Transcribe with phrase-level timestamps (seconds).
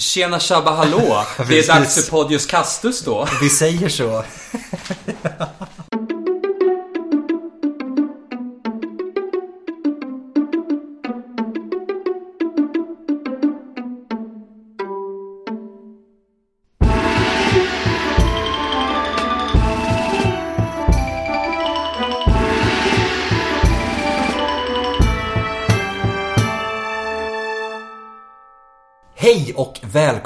[0.00, 1.24] Tjena tjabba hallå!
[1.48, 3.28] Det är dags för Podius Castus då.
[3.40, 4.24] Vi säger så.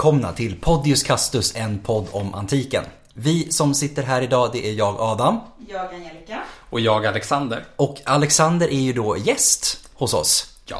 [0.05, 2.85] välkomna till Podius Castus, en podd om antiken.
[3.15, 5.41] Vi som sitter här idag, det är jag Adam.
[5.69, 6.39] Jag Angelica.
[6.71, 7.65] Och jag Alexander.
[7.77, 10.47] Och Alexander är ju då gäst hos oss.
[10.67, 10.77] Ja.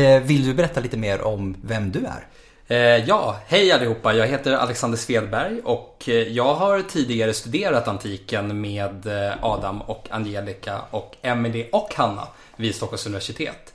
[0.00, 2.26] Eh, vill du berätta lite mer om vem du är?
[2.68, 4.12] Eh, ja, hej allihopa.
[4.14, 9.06] Jag heter Alexander Svedberg och eh, jag har tidigare studerat antiken med
[9.42, 13.68] Adam och Angelica och Emily och Hanna vid Stockholms universitet.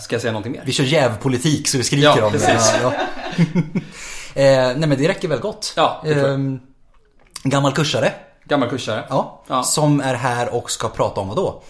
[0.00, 0.62] Ska jag säga någonting mer?
[0.66, 2.38] Vi kör jävpolitik så vi skriker Ja, om det.
[2.38, 2.72] precis.
[2.82, 2.92] Ja.
[4.34, 5.72] eh, nej men det räcker väl gott.
[5.76, 6.34] Ja, det tror jag.
[6.34, 6.60] Ehm,
[7.42, 8.12] gammal kursare.
[8.44, 9.04] Gammal kursare.
[9.08, 9.62] Ja, Ja.
[9.62, 11.62] Som är här och ska prata om vad då?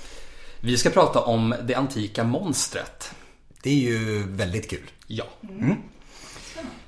[0.60, 3.14] Vi ska prata om det antika monstret.
[3.62, 4.90] Det är ju väldigt kul.
[5.06, 5.24] Ja.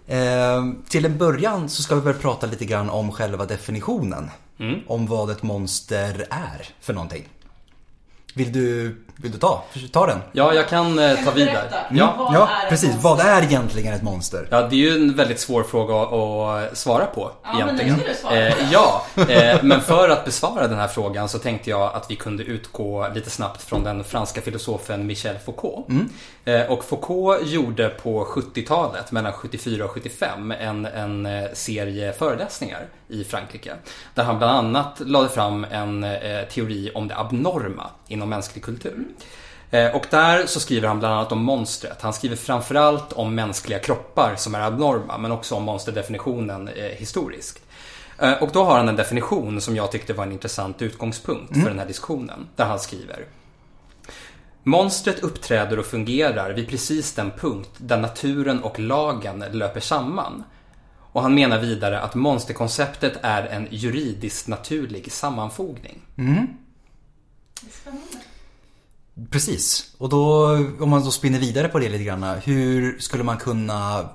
[0.06, 4.30] Eh, till en början så ska vi väl prata lite grann om själva definitionen.
[4.58, 4.80] Mm.
[4.86, 7.28] Om vad ett monster är för någonting.
[8.34, 10.18] Vill du, vill du ta, ta den?
[10.32, 11.52] Ja, jag kan eh, ta vidare.
[11.52, 11.76] berätta?
[11.90, 12.14] Ja.
[12.18, 12.94] Vad ja, precis.
[13.02, 14.48] Vad är egentligen ett monster?
[14.50, 17.82] Ja, det är ju en väldigt svår fråga att, att svara på Ja, men nu
[17.82, 17.98] egentligen.
[17.98, 18.48] ska du svara.
[18.48, 22.16] Eh, ja, eh, men för att besvara den här frågan så tänkte jag att vi
[22.16, 25.86] kunde utgå lite snabbt från den franska filosofen Michel Foucault.
[26.44, 32.86] Eh, och Foucault gjorde på 70-talet, mellan 74 och 75, en, en eh, serie föreläsningar
[33.08, 33.72] i Frankrike.
[34.14, 39.04] Där han bland annat lade fram en eh, teori om det abnorma inom mänsklig kultur.
[39.70, 42.03] Eh, Och där så skriver han bland annat om monstret.
[42.03, 47.58] Han skriver framförallt om mänskliga kroppar som är abnorma men också om monsterdefinitionen eh, historiskt.
[48.19, 51.69] Eh, Och då har han en definition som jag tyckte var en intressant utgångspunkt för
[51.69, 52.48] den här diskussionen.
[52.56, 53.25] Där han skriver
[54.62, 60.44] Monstret uppträder och fungerar vid precis den punkt där naturen och lagen löper samman.
[61.12, 66.00] Och han menar vidare att monsterkonceptet är en juridiskt naturlig sammanfogning.
[67.70, 68.06] Spännande.
[69.31, 69.94] Precis.
[69.98, 70.47] Och då,
[70.81, 72.22] om man då spinner vidare på det lite grann.
[72.44, 74.09] Hur skulle man kunna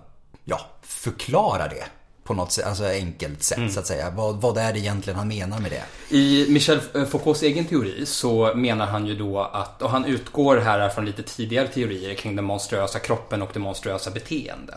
[0.43, 1.85] ja, förklara det?
[2.23, 4.09] På något sätt, alltså enkelt sätt så att säga.
[4.09, 6.15] Vad, vad är det egentligen han menar med det?
[6.15, 6.79] I Michel
[7.09, 11.23] Foucaults egen teori så menar han ju då att, och han utgår här från lite
[11.23, 14.75] tidigare teorier kring den monstruösa kroppen och det monstruösa beteendet.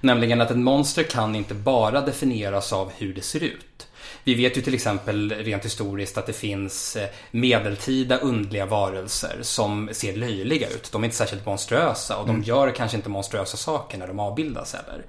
[0.00, 3.85] Nämligen att ett monster kan inte bara definieras av hur det ser ut.
[4.26, 9.88] Vi vet ju till exempel rent historiskt att det finns eh, medeltida undliga varelser som
[9.92, 10.92] ser löjliga ut.
[10.92, 14.74] De är inte särskilt monstruösa och de gör kanske inte monstruösa saker när de avbildas
[14.74, 15.04] heller.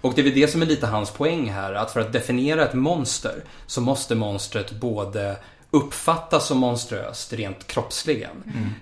[0.00, 2.64] Och det är väl det som är lite hans poäng här, att för att definiera
[2.64, 5.36] ett monster så måste monstret både
[5.70, 8.30] uppfattas som monstruöst rent kroppsligen.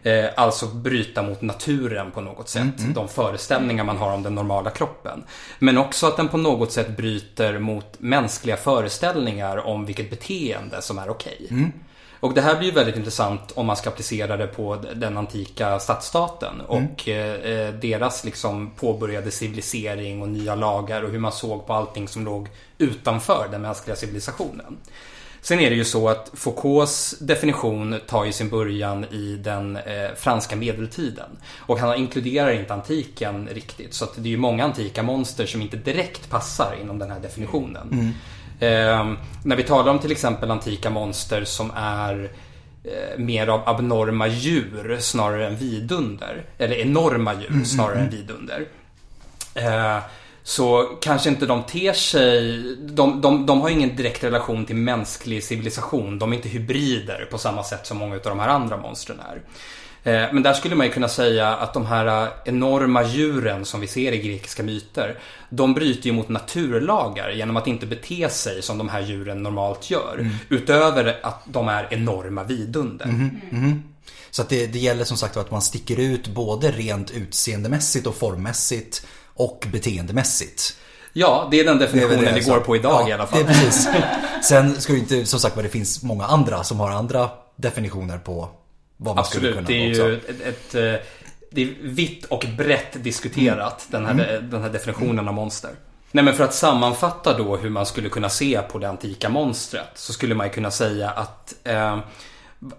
[0.03, 2.65] Eh, alltså bryta mot naturen på något sätt.
[2.95, 5.25] De föreställningar man har om den normala kroppen.
[5.59, 10.99] Men också att den på något sätt bryter mot mänskliga föreställningar om vilket beteende som
[10.99, 11.49] är okej.
[12.21, 15.79] Och det här blir ju väldigt intressant om man ska applicera det på den antika
[15.79, 21.73] stadsstaten och eh, deras liksom påbörjade civilisering och nya lagar och hur man såg på
[21.73, 22.49] allting som låg
[22.79, 24.77] utanför den mänskliga civilisationen.
[25.47, 30.11] Sen är det ju så att Foucaults definition tar ju sin början i den eh,
[30.17, 31.29] franska medeltiden.
[31.59, 33.95] Och han inkluderar inte antiken riktigt.
[33.95, 38.15] Så det är ju många antika monster som inte direkt passar inom den här definitionen.
[38.61, 39.13] Eh,
[39.45, 42.31] när vi talar om till exempel antika monster som är
[42.85, 46.45] eh, mer av abnorma djur snarare än vidunder.
[46.59, 48.67] Eller enorma djur snarare än vidunder.
[50.47, 52.63] Eh, så kanske inte de ter sig...
[52.77, 56.19] De, de, de har ingen direkt relation till mänsklig civilisation.
[56.19, 59.43] De är inte hybrider på samma sätt som många av de här andra monstren är.
[60.05, 63.87] Eh, Men där skulle man ju kunna säga att de här enorma djuren som vi
[63.87, 65.19] ser i grekiska myter,
[65.51, 69.91] de bryter ju mot naturlagar genom att inte bete sig som de här djuren normalt
[69.91, 70.31] gör.
[70.49, 73.31] Utöver att de är enorma vidunder.
[74.31, 78.15] Så att det, det gäller som sagt att man sticker ut både rent utseendemässigt och
[78.15, 79.07] formmässigt
[79.37, 80.77] och beteendemässigt.
[81.13, 82.53] Ja, det är den Det är definitionen det, så.
[82.53, 83.39] går på idag ja, i alla fall.
[83.39, 83.89] Det är precis.
[84.43, 88.49] Sen ska ju inte, som sagt det finns många andra som har andra definitioner på
[88.97, 90.03] vad man skulle Absolut, kunna det är också.
[90.03, 91.07] ju ett, ett, eh,
[91.51, 95.71] det är vitt och brett diskuterat den, här, den här definitionen av monster.
[96.13, 99.89] Nej men för att sammanfatta då hur man skulle kunna se på det antika monstret
[99.95, 101.99] så skulle man ju kunna säga att eh,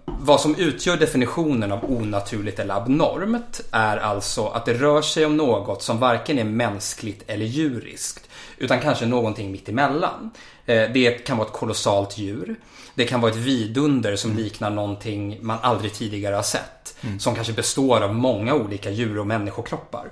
[0.04, 5.36] vad som utgör definitionen av onaturligt eller abnormt är alltså att det rör sig om
[5.36, 10.30] något som varken är mänskligt eller djuriskt utan kanske någonting mitt emellan.
[10.66, 12.56] Eh, det kan vara ett kolossalt djur.
[12.94, 16.96] Det kan vara ett vidunder som liknar någonting man aldrig tidigare har sett.
[17.18, 20.10] Som kanske består av många olika djur och människokroppar.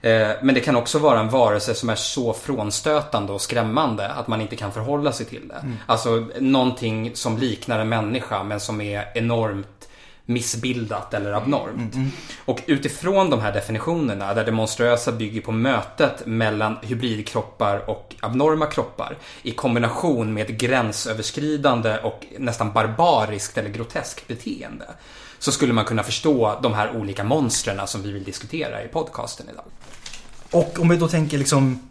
[0.00, 4.28] Eh, Men det kan också vara en varelse som är så frånstötande och skrämmande att
[4.28, 5.64] man inte kan förhålla sig till det.
[5.86, 9.88] Alltså någonting som liknar en människa men som är enormt
[10.24, 11.94] missbildat eller abnormt.
[12.44, 18.66] Och utifrån de här definitionerna där det monstruösa bygger på mötet mellan hybridkroppar och abnorma
[18.66, 24.84] kroppar i kombination med ett gränsöverskridande och nästan barbariskt eller groteskt beteende
[25.38, 29.46] så skulle man kunna förstå de här olika monstren som vi vill diskutera i podcasten
[29.52, 29.64] idag.
[30.50, 31.88] Och om vi då tänker liksom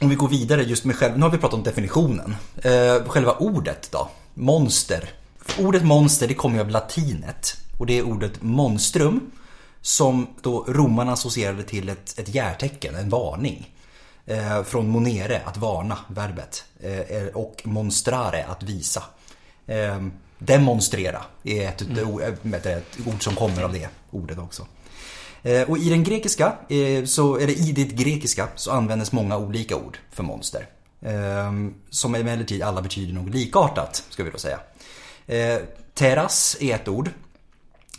[0.00, 2.36] om vi går vidare just med själva, nu har vi pratat om definitionen.
[2.62, 4.08] Eh, själva ordet då?
[4.34, 5.10] Monster.
[5.58, 7.56] Ordet monster det kommer ju av latinet.
[7.78, 9.30] Och det är ordet monstrum.
[9.80, 13.70] Som då romarna associerade till ett, ett järtecken, en varning.
[14.26, 16.64] Eh, från monere, att varna, verbet.
[16.80, 19.02] Eh, och monstrare, att visa.
[19.66, 20.02] Eh,
[20.38, 24.66] demonstrera är ett, ett, ett ord som kommer av det ordet också.
[25.44, 29.76] Eh, Och i den grekiska, eh, så, eller i det grekiska, så användes många olika
[29.76, 30.66] ord för monster.
[31.00, 31.52] Eh,
[31.90, 34.60] Som emellertid alla betyder något likartat, ska vi då säga.
[35.26, 35.58] Eh,
[35.94, 37.10] Teras är ett ord.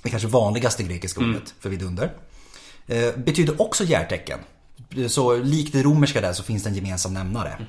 [0.04, 2.12] Det kanske vanligaste grekiska ordet för vidunder.
[3.16, 4.40] Betyder också järtecken.
[5.08, 7.66] Så likt det romerska där så finns det en gemensam nämnare.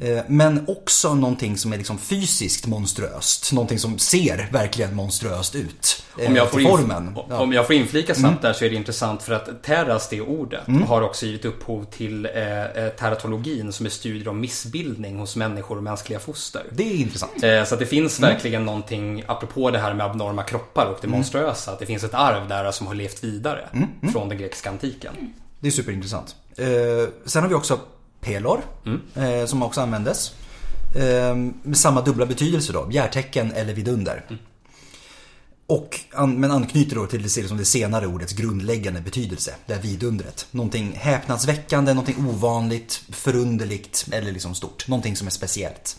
[0.00, 3.52] Eh, Men också någonting som är liksom fysiskt monstruöst.
[3.52, 6.02] Någonting som ser verkligen monstruöst ut.
[6.18, 7.12] eh, Om jag, får formen.
[7.16, 7.24] Ja.
[7.26, 7.38] Mm.
[7.40, 10.60] om jag får inflika snabbt där så är det intressant för att terras, det ordet,
[10.86, 15.76] har också givit upphov till eh, eh, teratologin som är studier om missbildning hos människor
[15.76, 16.62] och mänskliga foster.
[16.72, 17.42] Det är intressant.
[17.42, 18.30] Eh, Så att det finns Mm.
[18.30, 22.14] verkligen någonting, apropå det här med abnorma kroppar och det monstruösa, att det finns ett
[22.14, 24.12] arv där som har levt vidare Mm.
[24.12, 25.12] från den grekiska antiken.
[25.60, 26.36] Det är superintressant.
[26.56, 26.66] Eh,
[27.24, 27.78] sen har vi också
[28.20, 28.60] pelor
[29.14, 30.32] eh, som också användes.
[30.96, 34.24] Eh, med samma dubbla betydelse då, bjärtecken eller vidunder.
[35.66, 39.82] Och, an, men anknyter då till det, liksom det senare ordets grundläggande betydelse, det här
[39.82, 40.46] vidundret.
[40.50, 44.88] Någonting häpnadsväckande, någonting ovanligt, förunderligt eller liksom stort.
[44.88, 45.96] Någonting som är speciellt.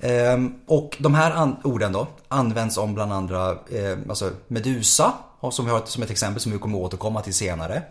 [0.00, 5.12] Ehm, och de här an- orden då används om bland andra eh, alltså Medusa,
[5.52, 7.82] som vi har som ett exempel som vi kommer återkomma till senare.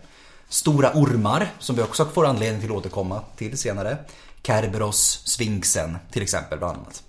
[0.52, 3.98] Stora ormar, som vi också får anledning till att återkomma till senare.
[4.44, 7.04] Kerberos, Sfinxen till exempel bland annat.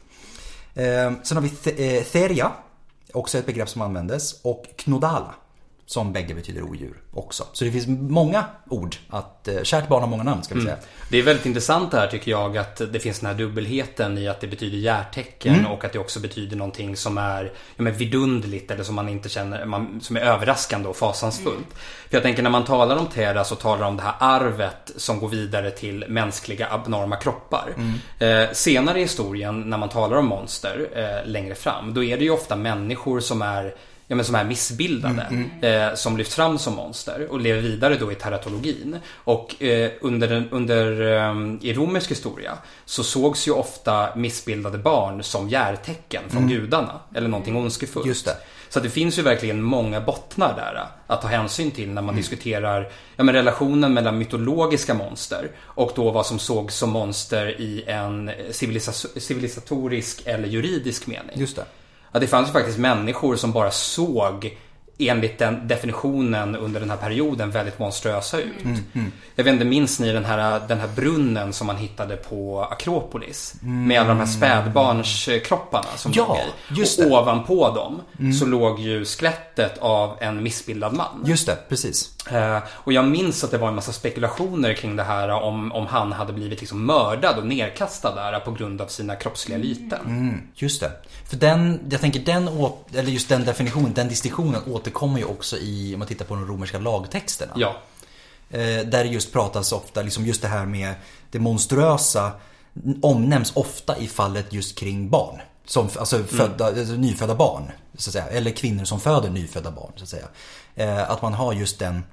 [0.74, 2.52] Eh, sen har vi eh, Theria,
[3.12, 4.40] också ett begrepp som användes.
[4.42, 5.34] Och Knodala,
[5.92, 7.46] som bägge betyder odjur också.
[7.52, 8.96] Så det finns många ord.
[9.10, 10.76] Att, eh, kärt barn har många namn ska vi säga.
[11.10, 14.28] Det är väldigt intressant det här tycker jag att det finns den här dubbelheten i
[14.28, 15.66] att det betyder järtecken Mm.
[15.66, 19.28] och att det också betyder någonting som är ja, men vidunderligt eller som man inte
[19.28, 21.66] känner, man, som är överraskande och fasansfullt.
[22.08, 25.20] För jag tänker när man talar om Terra så talar om det här arvet som
[25.20, 27.74] går vidare till mänskliga abnorma kroppar.
[28.18, 32.24] Eh, senare i historien när man talar om monster eh, längre fram då är det
[32.24, 33.74] ju ofta människor som är
[34.06, 35.26] ja, men som är missbildade.
[35.62, 38.96] Eh, som lyfts fram som monster och lever vidare då i teratologin.
[39.14, 45.22] Och eh, under, den- under eh, i romersk historia så sågs ju ofta missbildade barn
[45.22, 47.00] som järtecken från gudarna.
[47.14, 48.06] Eller någonting ondskefullt.
[48.06, 48.36] Just det.
[48.68, 52.16] Så det finns ju verkligen många bottnar där eh, att ta hänsyn till när man
[52.16, 57.84] diskuterar ja, men relationen mellan mytologiska monster och då vad som sågs som monster i
[57.86, 61.40] en civilisa- civilisatorisk eller juridisk mening.
[61.40, 61.64] Just det.
[62.12, 64.56] Att det fanns ju faktiskt människor som bara såg
[65.08, 68.52] enligt den definitionen under den här perioden väldigt monströsa ut.
[69.34, 73.54] Jag vet inte, minns ni den här, den här brunnen som man hittade på Akropolis?
[73.60, 76.82] Med alla de här spädbarnskropparna som Ja, låg i.
[76.82, 77.06] Och det.
[77.06, 78.00] ovanpå dem
[78.32, 81.22] så låg ju skelettet av en missbildad man.
[81.24, 82.10] Just det, precis.
[82.30, 85.86] Eh, och jag minns att det var en massa spekulationer kring det här om, om
[85.86, 90.00] han hade blivit liksom mördad och nerkastad där på grund av sina kroppsliga lyten.
[90.06, 90.90] Mm, just det.
[91.28, 92.48] För den, jag tänker den,
[92.94, 94.60] eller just den definitionen, den distinktionen
[94.92, 97.52] återkommer ju också i, om man tittar på de romerska lagtexterna.
[97.56, 97.76] Ja.
[98.50, 100.94] Eh, där just pratas ofta, liksom just det här med
[101.30, 102.32] det monstruösa
[103.02, 105.40] omnämns ofta i fallet just kring barn.
[105.64, 108.26] Som, alltså födda, alltså nyfödda barn, så att säga.
[108.26, 110.26] Eller kvinnor som föder nyfödda barn, så att säga.
[110.74, 112.04] Eh, att man har just den,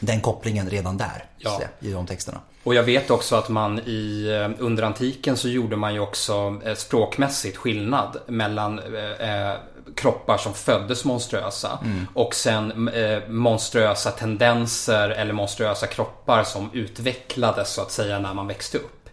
[0.00, 1.56] den kopplingen redan där, Ja.
[1.56, 2.40] säga, i de texterna.
[2.64, 6.60] Och jag vet också att man i, eh, under antiken så gjorde man ju också
[6.76, 9.54] språkmässigt skillnad mellan eh,
[9.96, 11.78] kroppar som föddes monströsa
[12.14, 18.46] och sen eh, monströsa tendenser eller monströsa kroppar som utvecklades så att säga när man
[18.46, 19.08] växte upp.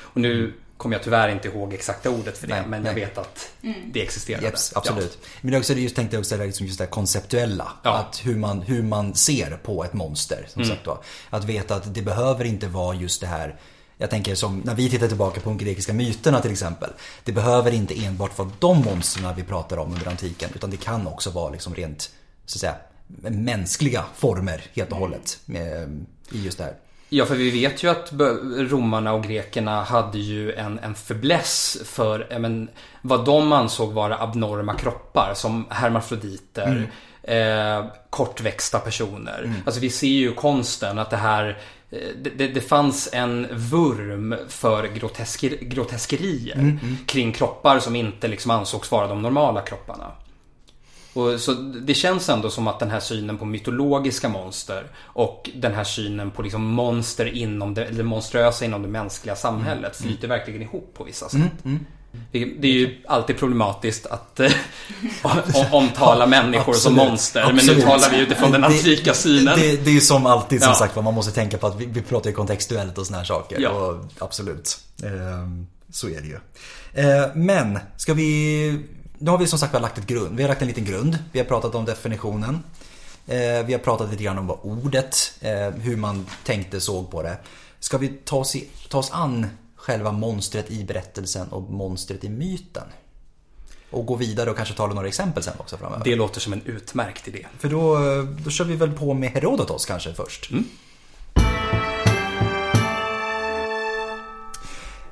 [0.00, 3.04] Och nu kommer jag tyvärr inte ihåg exakta ordet för det, Nej, men jag nej.
[3.04, 3.50] vet att
[3.92, 4.44] det existerade.
[4.46, 5.18] Jeps, absolut.
[5.40, 7.72] Men det är också, det just, tänkte jag också det liksom just det konceptuella.
[7.82, 7.94] Ja.
[7.94, 10.46] Att hur man, hur man ser på ett monster.
[10.48, 10.74] Som Mm.
[10.76, 11.02] sagt då.
[11.30, 13.56] Att veta att det behöver inte vara just det här
[13.98, 16.90] jag tänker som när vi tittar tillbaka på de grekiska myterna till exempel.
[17.24, 20.50] Det behöver inte enbart vara de monstren vi pratar om under antiken.
[20.54, 22.10] Utan det kan också vara liksom rent,
[22.46, 22.74] så att säga,
[23.30, 25.38] mänskliga former helt och hållet.
[26.30, 26.74] I just det här.
[27.08, 28.12] Ja, för vi vet ju att
[28.70, 32.68] romarna och grekerna hade ju en, en fäbless för men,
[33.02, 36.90] vad de ansåg vara abnorma kroppar som hermafroditer,
[37.22, 39.52] eh, kortväxta personer.
[39.66, 41.58] Alltså vi ser ju konsten att det här
[41.90, 48.90] det, det, det fanns en vurm för grotesker, groteskerier kring kroppar som inte liksom ansågs
[48.90, 50.12] vara de normala kropparna.
[51.12, 55.74] Och så det känns ändå som att den här synen på mytologiska monster och den
[55.74, 60.62] här synen på liksom monster inom det, eller monströsa inom det mänskliga samhället flyter verkligen
[60.62, 61.64] ihop på vissa sätt.
[62.32, 64.52] Det det är ju alltid problematiskt att eh,
[65.22, 67.08] om- omtala människor som Absolut.
[67.10, 67.52] monster.
[67.52, 69.58] Men nu talar vi utifrån den Det- antika synen.
[69.60, 70.76] Det, det är ju som alltid som Ja.
[70.78, 73.24] sagt vad man måste tänka på att vi, vi pratar ju kontextuellt och såna här
[73.24, 73.60] saker.
[73.60, 73.70] Ja.
[73.70, 74.78] Och absolut.
[75.04, 76.38] Ehm, så är det ju.
[76.94, 78.84] Ehm, men, ska vi...
[79.18, 80.36] Nu har vi som sagt lagt ett grund.
[80.36, 81.18] Vi har lagt en liten grund.
[81.32, 82.62] Vi har pratat om definitionen.
[83.28, 85.32] Ehm, vi har pratat lite grann om vad ordet,
[85.80, 87.36] hur man tänkte, såg på det.
[87.80, 89.46] Ska vi ta oss, i, ta oss an
[89.86, 92.86] själva monstret i berättelsen och monstret i myten?
[93.90, 96.04] Och gå vidare och kanske ta några exempel sen också framöver.
[96.04, 97.46] Det låter som en utmärkt idé.
[97.58, 97.98] För då,
[98.44, 100.50] då kör vi väl på med Herodotos kanske först.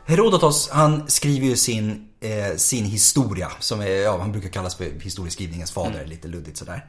[0.07, 4.85] Herodotos, han skriver ju sin, eh, sin historia, som är, ja, han brukar kallas för
[5.01, 6.87] historieskrivningens fader, lite luddigt sådär.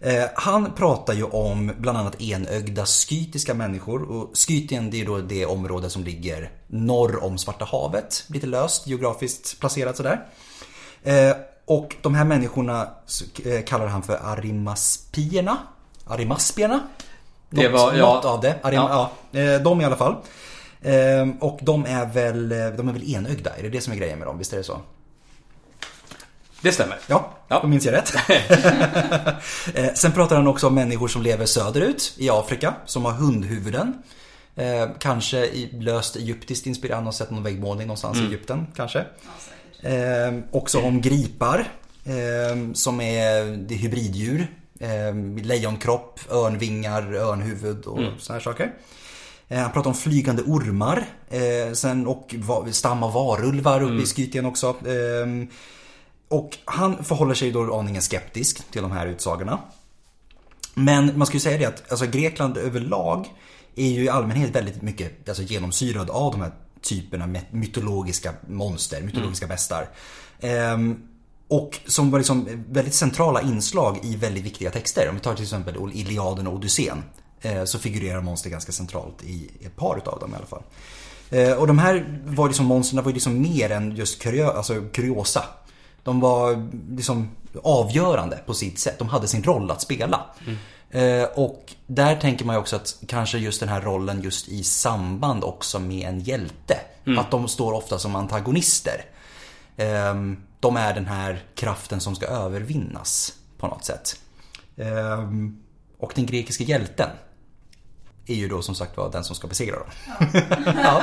[0.00, 5.18] Eh, han pratar ju om bland annat enögda skytiska människor och Skytien det är då
[5.18, 10.26] det område som ligger norr om Svarta havet, lite löst geografiskt placerat sådär.
[11.04, 12.88] Eh, och de här människorna
[13.44, 15.56] eh, kallar han för arimaspierna.
[16.06, 16.80] Arimaspierna?
[17.50, 18.14] Det Något, var- ja.
[18.14, 18.54] något av det.
[18.62, 19.10] Arim, Ja.
[19.30, 19.58] ja.
[19.58, 20.16] de i alla fall.
[21.40, 23.56] Och de är, väl, de är väl enögda?
[23.56, 24.38] Är det det som är grejen med dem?
[24.38, 24.80] Visst är det så?
[26.60, 26.98] Det stämmer.
[27.06, 27.58] Ja, Ja.
[27.62, 28.12] då minns jag rätt.
[29.74, 33.94] Eh, Sen pratar han också om människor som lever söderut i Afrika som har hundhuvuden.
[34.56, 39.04] Eh, kanske i löst egyptiskt inspirerat, han har sett någon väggmålning någonstans i Egypten kanske.
[39.82, 39.88] Ja.
[39.88, 41.68] Eh, också om gripar
[42.04, 44.46] eh, som är, det är hybriddjur.
[44.80, 48.72] Eh, lejonkropp, örnvingar, örnhuvud och såna här saker.
[49.48, 54.06] Eh, han pratar om flygande ormar eh, sen och va, stam av varulvar uppe i
[54.06, 54.76] Skytien också.
[56.28, 59.58] Och han förhåller sig då aningen skeptisk till de här utsagorna.
[60.74, 63.26] Men man ska ju säga det att alltså, Grekland överlag
[63.76, 66.52] är ju i allmänhet väldigt mycket alltså, genomsyrad av de här
[66.82, 69.88] typerna med mytologiska monster, mytologiska bestar.
[70.40, 71.08] Ehm,
[71.48, 75.08] och som var liksom väldigt centrala inslag i väldigt viktiga texter.
[75.08, 77.02] Om vi tar till exempel Iliaden och Odysseen.
[77.40, 80.62] eh, Så figurerar monster ganska centralt i ett par utav dem i alla fall.
[81.30, 84.82] Eh, Och de här var liksom, monstren var ju liksom mer än just kurio, alltså
[84.92, 85.44] kuriosa.
[86.06, 87.30] De var liksom
[87.62, 88.98] avgörande på sitt sätt.
[88.98, 90.20] De hade sin roll att spela.
[90.90, 94.62] Eh, och där tänker man ju också att kanske just den här rollen just i
[94.62, 96.78] samband också med en hjälte.
[97.18, 99.04] Att de står ofta som antagonister.
[99.76, 104.16] Ehm, De är den här kraften som ska övervinnas på något sätt.
[104.76, 105.60] Ehm,
[105.98, 107.10] Och den grekiska hjälten
[108.26, 109.88] är ju då som sagt var den som ska besegra dem.
[110.76, 111.02] Ja,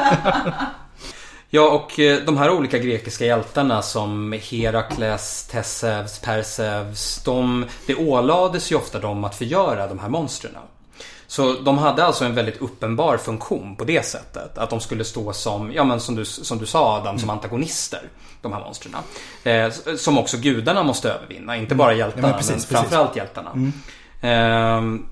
[1.62, 7.22] och eh, de här olika grekiska hjältarna som Herakles, Tesseus, Perseus.
[7.26, 10.52] De, det ålades ju ofta dem att förgöra de här monstren.
[11.28, 14.58] Så de hade alltså en väldigt uppenbar funktion på det sättet.
[14.58, 18.02] Att de skulle stå som, ja men som du, som du sa Adam, som antagonister.
[18.42, 18.96] De här monstren.
[19.44, 21.58] Eh, som också gudarna måste övervinna.
[21.58, 23.72] Inte bara hjältarna, Ja, men precis, men framförallt hjältarna.
[24.22, 25.06] Ehm,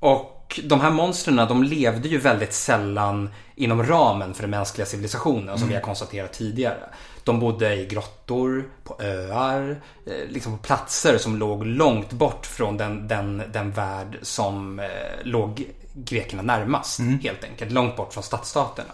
[0.00, 3.30] och de här monstren de levde ju väldigt sällan
[3.60, 6.80] inom ramen för den mänskliga civilisationen som vi har konstaterat tidigare.
[7.24, 12.76] De bodde i grottor, på öar, eh, liksom på platser som låg långt bort från
[12.76, 14.86] den, den, den värld som eh,
[15.22, 15.64] låg
[15.94, 17.00] grekerna närmast.
[17.22, 18.92] Helt enkelt, långt bort från stadsstaterna.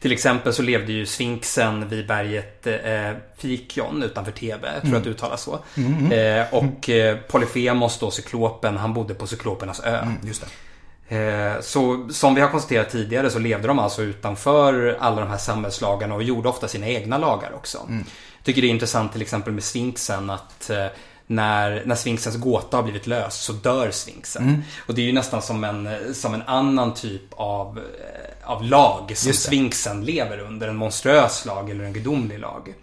[0.00, 5.04] Till exempel så levde ju sfinxen vid berget eh, Fikion utanför Thebe, jag tror att
[5.04, 5.58] det uttalas så.
[6.14, 9.96] Eh, och eh, Polyphemos då, cyklopen, han bodde på cyklopernas ö.
[9.96, 10.08] Eh,
[11.60, 16.14] Så som vi har konstaterat tidigare så levde de alltså utanför alla de här samhällslagarna
[16.14, 17.78] och gjorde ofta sina egna lagar också.
[18.36, 20.86] Jag tycker det är intressant till exempel med sfinxen att eh,
[21.26, 24.62] när, när Sphinxens gåta har blivit löst så dör Sphinxen.
[24.88, 29.12] Och det är ju nästan som en, som en annan typ av, eh, av lag
[29.16, 29.32] som.
[29.32, 30.68] Sphinxen lever under.
[30.68, 32.74] En monstruös lag eller en gudomlig lag.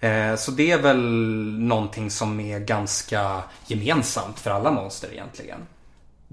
[0.00, 1.00] Eh, Så det är väl
[1.58, 5.58] någonting som är ganska gemensamt för alla monster egentligen.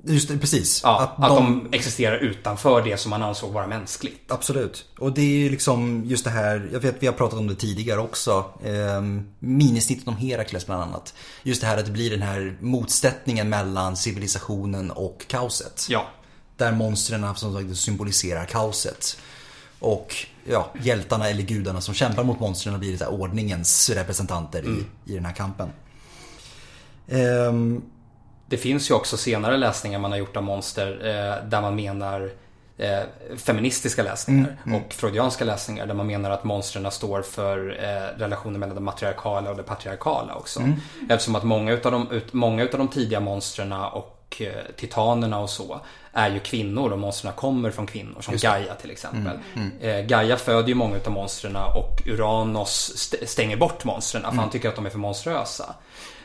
[0.04, 0.82] Just det, precis.
[0.84, 1.70] Ja, att, de...
[1.72, 4.32] existerar utanför det som man ansåg vara mänskligt.
[4.32, 4.86] Absolut.
[5.00, 7.56] Och det är ju liksom just det här, jag vet vi har pratat om det
[7.56, 8.46] tidigare också.
[8.64, 9.02] Eh,
[9.40, 11.14] minisnittet om Herakles bland annat.
[11.44, 15.88] Just det här att det blir den här motsättningen mellan civilisationen och kaoset.
[15.90, 16.08] Ja,
[16.58, 19.18] Där monstren som sagt symboliserar kaoset.
[19.80, 20.16] Och
[20.46, 25.26] ja, hjältarna eller gudarna som kämpar mot monstren blir här ordningens representanter i, i den
[25.26, 25.70] här kampen.
[27.08, 27.82] Ehm,
[28.52, 32.30] det finns ju också senare läsningar man har gjort av monster eh, där man menar
[32.78, 33.00] eh,
[33.38, 38.76] feministiska läsningar och freudianska läsningar där man menar att monstren står för eh, relationen mellan
[38.76, 40.60] det matriarkala och det patriarkala också.
[41.10, 45.50] Eftersom att många utav de, ut, många utav de tidiga monstren och eh, titanerna och
[45.50, 45.80] så
[46.14, 49.40] är ju kvinnor och monstren kommer från kvinnor som Gaia till exempel.
[49.82, 54.50] Eh, Gaia föder ju många utav monstren och Uranos st- stänger bort monstren för han
[54.50, 55.76] tycker att de är för monströsa.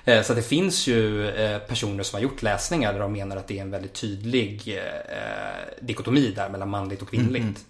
[0.06, 3.48] Eh, Så det finns ju eh, personer som har gjort läsningar där de menar att
[3.48, 7.64] det är en väldigt tydlig eh, dikotomi där mellan manligt och kvinnligt.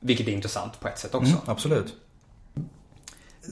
[0.00, 1.32] Vilket är intressant på ett sätt också.
[1.32, 1.94] Mm, absolut.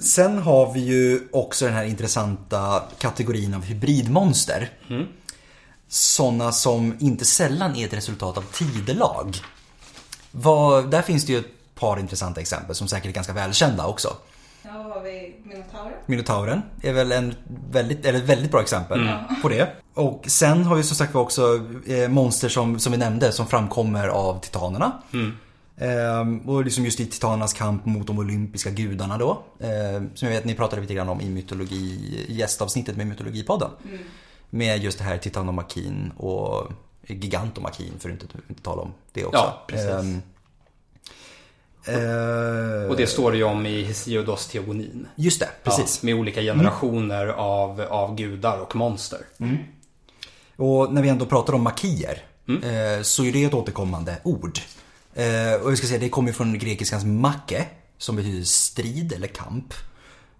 [0.00, 4.70] Sen har vi ju också den här intressanta kategorin av hybridmonster.
[5.88, 9.36] Sådana som inte sällan är ett resultat av tidelag.
[10.30, 14.16] Vad, där finns det ju ett par intressanta exempel som säkert är ganska välkända också.
[14.64, 15.36] Ja, vad har vi?
[15.44, 15.96] Minotaurer?
[16.06, 17.34] Minotauren är väl en
[17.70, 19.08] väldigt, eller ett väldigt bra exempel
[19.42, 19.72] på det.
[19.94, 23.46] Och sen har vi som sagt var också eh, monster som, som vi nämnde som
[23.46, 24.92] framkommer av titanerna.
[25.76, 29.42] Ehm, och liksom just i titanernas kamp mot de olympiska gudarna då.
[29.60, 33.70] Ehm, som jag vet ni pratade lite grann om i mytologi, gästavsnittet med mytologipodden.
[34.50, 36.72] Med just det här titanomakin och
[37.06, 39.38] gigantomakin för att inte, inte tala om det också.
[39.38, 39.90] Ja, precis.
[39.90, 40.20] Ehm, eh,
[42.90, 45.06] Och det står det ju om i Hesiodos teogonin.
[45.16, 46.00] Just det, precis.
[46.02, 49.20] Ja, med olika generationer av, av gudar och monster.
[50.56, 52.62] Och när vi ändå pratar om makier Mm.
[52.62, 54.58] eh, så är det ett återkommande ord.
[55.14, 57.66] Eh, och jag ska säga det kommer från grekiskans make
[57.98, 59.74] som betyder strid eller kamp.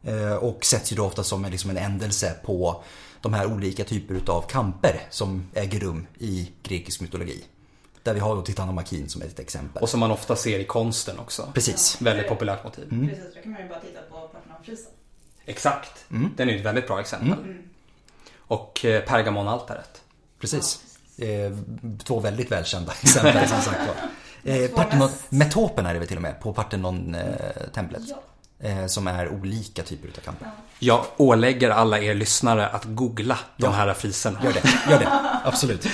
[0.05, 2.83] Eh, och sätts ju då ofta som en, liksom en ändelse på
[3.21, 7.45] de här olika typer utav kamper som äger rum i grekisk mytologi.
[8.03, 9.83] Där vi har då titanomakin som ett exempel.
[9.83, 11.51] Och som man ofta ser i konsten också.
[11.55, 12.01] Precis.
[12.01, 12.89] Väldigt populärt motiv.
[13.09, 14.93] Precis, då kan man ju bara titta på Parthenonfrisen.
[15.45, 16.05] Exakt.
[16.37, 17.33] Den är ju ett väldigt bra exempel.
[17.33, 17.63] Mm.
[18.37, 20.03] Och eh, Pergamonaltaret.
[20.39, 20.81] Precis.
[21.19, 21.53] Eh,
[22.05, 23.97] två väldigt välkända exempel som sagt var.
[24.45, 28.03] Eh, Parthenon, metopen är det väl till och med på Parthenon-templet.
[28.09, 28.23] Ja.
[28.65, 30.51] Eh, som är olika typer utav kamper.
[30.79, 34.41] Jag ålägger alla er lyssnare att googla de här friserna.
[34.45, 35.09] Gör det, gör det.
[35.45, 35.89] Absolut.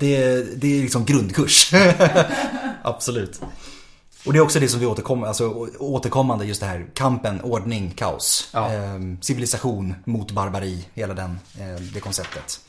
[0.00, 1.72] Det, det är liksom grundkurs.
[2.82, 3.40] Absolut.
[4.26, 7.90] Och det är också det som vi återkommer, alltså återkommande just det här kampen, ordning,
[7.90, 8.48] kaos.
[8.52, 8.72] Ja.
[8.72, 12.60] Eh, civilisation mot barbari, hela den, eh, det konceptet.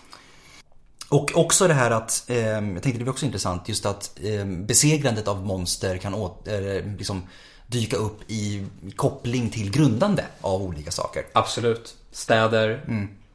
[1.09, 4.45] Och också det här att, eh, jag tänkte det var också intressant, just att eh,
[4.45, 7.23] besegrandet av monster kan åt, eh, liksom
[7.67, 11.23] dyka upp i koppling till grundande av olika saker.
[11.33, 11.95] Absolut.
[12.11, 12.81] Städer,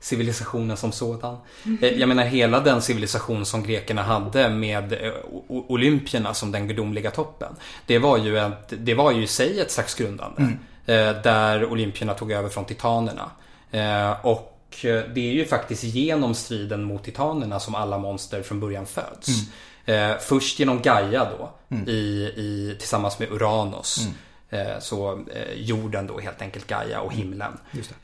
[0.00, 1.36] civilisationen som sådan.
[1.80, 5.12] Eh, Jag menar hela den civilisation som grekerna hade med eh,
[5.48, 7.52] olympierna som den gudomliga toppen.
[7.86, 10.42] Det var ju, ett, det var ju i sig ett slags grundande.
[10.86, 13.30] eh, Där olympierna tog över från titanerna.
[14.22, 19.28] Och det är ju faktiskt genom striden mot titanerna som alla monster från början föds.
[19.88, 21.50] Eh, Först genom Gaia då,
[21.86, 21.92] i,
[22.36, 24.06] i, tillsammans med Uranos.
[24.50, 27.52] Eh, Så eh, jorden då helt enkelt Gaia och himlen.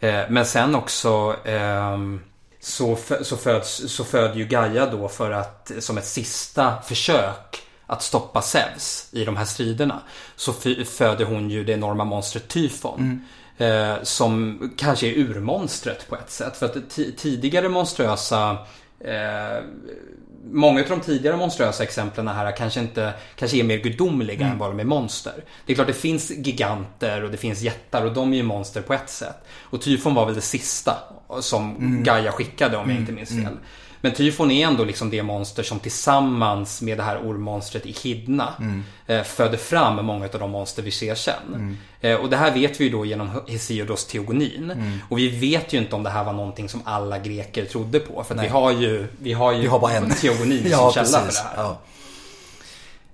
[0.00, 2.20] Eh, Men sen också ehm,
[2.60, 8.02] så, så, föds, så föder ju Gaia då för att som ett sista försök att
[8.02, 10.00] stoppa Zeus i de här striderna.
[10.36, 10.52] Så
[10.86, 13.24] föder hon ju det enorma monstret Tyfon.
[13.58, 16.56] Eh, som kanske är urmonstret på ett sätt.
[16.56, 18.50] För att ti- tidigare monströsa
[19.00, 19.64] eh,
[20.50, 24.70] Många av de tidigare monströsa exemplen här kanske inte kanske är mer gudomliga än vad
[24.70, 25.44] de är monster.
[25.66, 28.82] Det är klart det finns giganter och det finns jättar och de är ju monster
[28.82, 29.36] på ett sätt.
[29.60, 30.98] Och Tyfon var väl det sista
[31.40, 33.56] som Gaia skickade om jag inte minns fel.
[34.04, 38.48] Men Tyfon är ändå liksom det monster som tillsammans med det här ormmonstret Echidna
[39.06, 41.78] eh, föder fram många av de monster vi ser sen.
[42.00, 44.72] Eh, och det här vet vi ju då genom Hesiodos teogonin.
[45.08, 48.24] Och vi vet ju inte om det här var någonting som alla greker trodde på.
[48.24, 50.10] För vi har ju, vi har ju Vi har bara en.
[50.10, 51.40] teogonin Ja, som källa precis.
[51.40, 51.64] för det här.
[51.64, 51.78] Ja.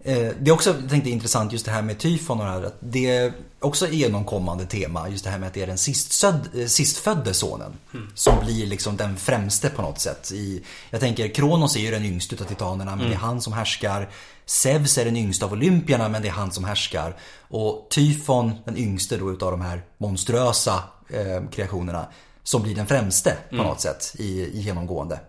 [0.05, 2.63] Eh, Det är också jag tänkte, intressant just det här med tyfon och det här.
[2.63, 5.09] Att det är också ett genomkommande tema.
[5.09, 7.73] Just det här med att det är den sistfödd, eh, sistfödde sonen.
[8.15, 10.33] Som blir liksom den främste på något sätt.
[10.33, 13.53] I, jag tänker Kronos är ju den yngste utav titanerna men det är han som
[13.53, 14.09] härskar.
[14.47, 17.17] Zeus är den yngsta av olympierna men det är han som härskar.
[17.49, 22.07] Och Tyfon, den yngste då utav de här monstruösa eh, kreationerna.
[22.43, 25.21] Som blir den främste på något sätt i, i genomgående.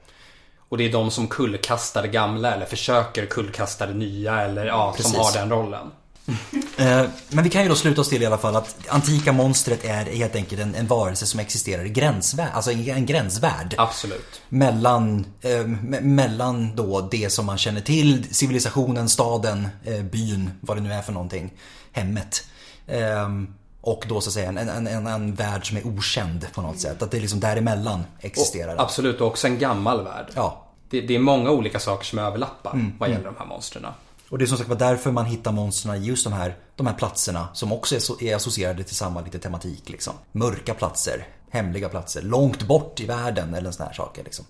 [0.71, 4.93] Och det är de som kullkastar det gamla eller försöker kullkasta det nya eller ja,
[4.99, 5.17] som Precis.
[5.35, 5.91] har den rollen.
[6.77, 9.85] Eh, Men vi kan ju då sluta oss till i alla fall att antika monstret
[9.85, 13.75] är helt enkelt en, en varelse som existerar i gränsvärld, alltså en, en gränsvärld.
[13.77, 14.41] Absolut.
[14.49, 20.77] Mellan, eh, me- mellan då det som man känner till, civilisationen, staden, eh, byn, vad
[20.77, 21.53] det nu är för någonting,
[21.91, 22.43] hemmet.
[22.87, 26.61] Ehm, och då så att säga en, en, en, en värld som är okänd på
[26.61, 27.01] något sätt.
[27.01, 28.75] Att det är liksom däremellan existerar.
[28.75, 28.81] det.
[28.81, 30.25] Absolut, och också en gammal värld.
[30.35, 30.60] Ja.
[30.91, 33.85] Det, det är många olika saker som överlappar vad gäller de här monstren.
[34.29, 36.87] Och det är som sagt var därför man hittar monstren i just de här, de
[36.87, 39.89] här platserna som också är, så, är associerade till samma lite tematik.
[39.89, 40.13] Liksom.
[40.31, 44.23] Mörka platser, hemliga platser, långt bort i världen eller såna här saker.
[44.23, 44.45] Liksom.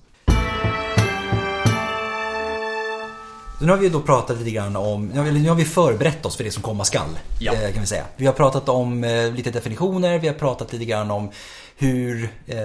[3.61, 5.65] Så nu har vi då pratat lite grann om, nu har vi, nu har vi
[5.65, 7.19] förberett oss för det som komma skall.
[7.39, 7.53] Ja.
[7.53, 8.05] eh, Kan vi säga.
[8.17, 11.29] Vi har pratat om eh, lite definitioner, vi har pratat lite grann om
[11.77, 12.57] hur, eh,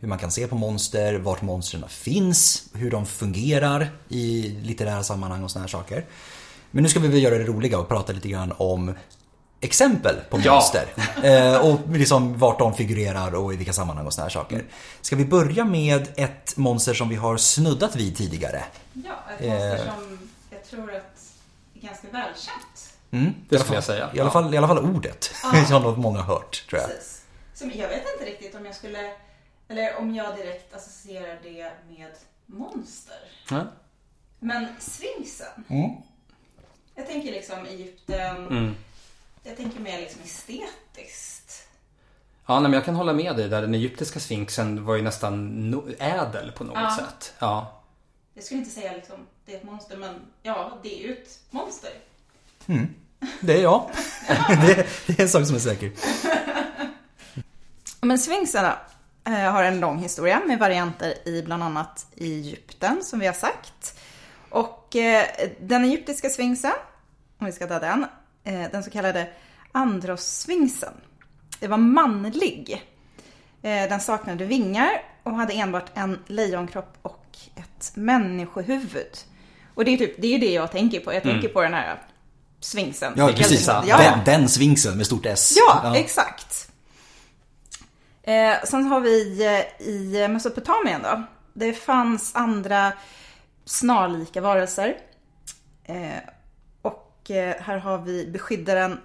[0.00, 5.44] hur man kan se på monster, vart monstren finns, hur de fungerar i litterära sammanhang
[5.44, 6.04] och såna här saker.
[6.70, 8.94] Men nu ska vi väl göra det roliga och prata lite grann om
[9.60, 10.52] exempel på Ja.
[10.54, 10.84] monster.
[11.22, 14.64] Eh, och liksom vart de figurerar och i vilka sammanhang och såna här saker.
[15.00, 18.64] Ska vi börja med ett monster som vi har snuddat vid tidigare?
[18.92, 19.50] Ja, ett Eh.
[19.58, 20.18] monster som jag
[20.70, 21.34] tror att
[21.74, 22.94] är ganska välkänt.
[23.10, 23.98] Mm, Det skulle jag säga.
[24.14, 24.30] I alla, Ja.
[24.30, 25.30] fall, I alla fall ordet.
[25.42, 25.64] Ja.
[25.68, 26.90] som nog många har hört, tror jag.
[26.90, 27.24] Precis.
[27.54, 29.12] Som jag vet inte riktigt om jag skulle,
[29.68, 32.10] eller om jag direkt associerar det med
[32.46, 33.16] monster.
[33.50, 33.66] Ja.
[34.38, 35.64] Men sfinxen.
[35.68, 35.90] Mm.
[36.94, 38.46] Jag tänker liksom Egypten.
[38.46, 38.74] Mm.
[39.42, 41.68] Jag tänker mer liksom estetiskt.
[42.46, 43.60] Ja, nej, men jag kan hålla med dig där.
[43.62, 46.96] Den egyptiska sfinxen var ju nästan no- ädel på något Ja.
[46.98, 47.34] sätt.
[47.38, 47.82] Ja.
[48.34, 51.38] Jag skulle inte säga liksom det är ett monster, men ja, det är ju ett
[51.50, 51.90] monster.
[53.40, 53.90] Det är jag.
[54.48, 55.92] det, det är en sak som är säker.
[58.00, 58.78] Men sfinxarna
[59.24, 63.98] eh, har en lång historia med varianter i bland annat Egypten, som vi har sagt.
[64.50, 65.24] Och eh,
[65.60, 66.72] den egyptiska sfinxen,
[67.38, 68.06] om vi ska ta den,
[68.44, 69.28] eh, den så kallade
[69.72, 70.94] androssfinxen,
[71.60, 72.82] det var manlig.
[73.60, 79.18] Den saknade vingar och hade enbart en lejonkropp och ett människohuvud.
[79.78, 81.12] Och det är, typ, det är ju det jag tänker på.
[81.14, 82.02] Jag tänker på den här
[82.60, 83.12] sfinxen.
[83.16, 83.50] Ja, precis.
[83.50, 85.54] liksom- Den, den sfinxen med stort S.
[85.56, 86.70] Ja, exakt.
[88.22, 89.46] Eh, sen har vi
[89.80, 91.22] eh, i Mesopotamien då.
[91.52, 92.92] Det fanns andra
[93.64, 94.96] snarlika varelser.
[95.84, 95.94] Eh,
[96.82, 99.00] och eh, här har vi beskyddaren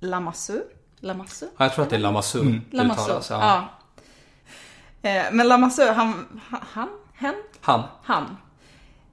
[0.00, 0.60] Lamassu.
[1.00, 1.46] Lamassu?
[1.58, 3.30] Ja, Jag tror att det är Lamassu det Lamassu, uttalas.
[3.30, 3.68] ja.
[5.02, 5.10] Ja.
[5.10, 6.40] Eh, men Lamassu, han,
[6.72, 7.82] han, hen, Han.
[8.02, 8.36] han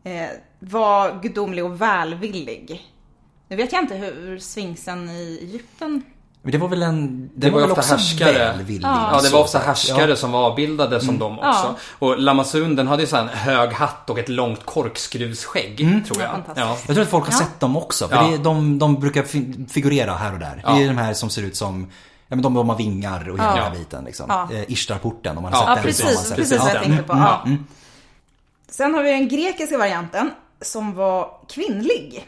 [0.03, 0.29] eh,
[0.63, 2.81] var gudomlig och välvillig.
[3.47, 6.03] Nu vet jag inte hur sfinxen i Egypten
[6.41, 7.29] Men det var väl en...
[7.35, 8.33] Det var väl ju ofta också härskare.
[8.33, 10.15] välvillig, Ja, det var ofta härskare Ja.
[10.15, 11.49] som var avbildade som de också.
[11.49, 11.75] Ja.
[11.99, 16.21] Och Lamassun den hade ju så här en hög hatt och ett långt korkskruvsskägg, tror
[16.21, 16.31] Ja, jag.
[16.31, 16.57] fantastiskt.
[16.67, 16.77] Ja.
[16.87, 17.37] Jag tror att folk har Ja.
[17.39, 18.07] sett dem också.
[18.07, 18.23] För Ja.
[18.31, 20.61] det de, de brukar fi- figurera här och där.
[20.65, 20.73] Ja.
[20.73, 21.87] Det är de här som ser ut som
[22.27, 23.55] Ja men de, de har vingar och hela Ja.
[23.55, 24.25] den här biten liksom.
[24.29, 24.49] Ja.
[24.53, 25.93] Eh, Ishtarporten om man har Ja, sett Ja, den.
[25.93, 26.27] så har man precis.
[26.29, 26.79] sett Precis jag Ja.
[26.81, 27.13] tänkte på.
[27.13, 27.41] Mm, Ja.
[27.45, 27.65] mm.
[28.69, 32.27] Sen har vi den grekiska varianten som var kvinnlig.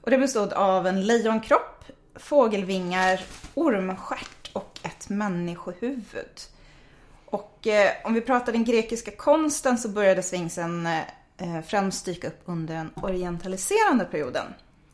[0.00, 3.20] Och det bestod av en lejonkropp, fågelvingar,
[3.54, 6.40] ormstjärt och ett människohuvud.
[7.26, 12.40] Och eh, om vi pratar den grekiska konsten så började sfinxen eh, främst dyka upp
[12.44, 14.46] under den orientaliserande perioden.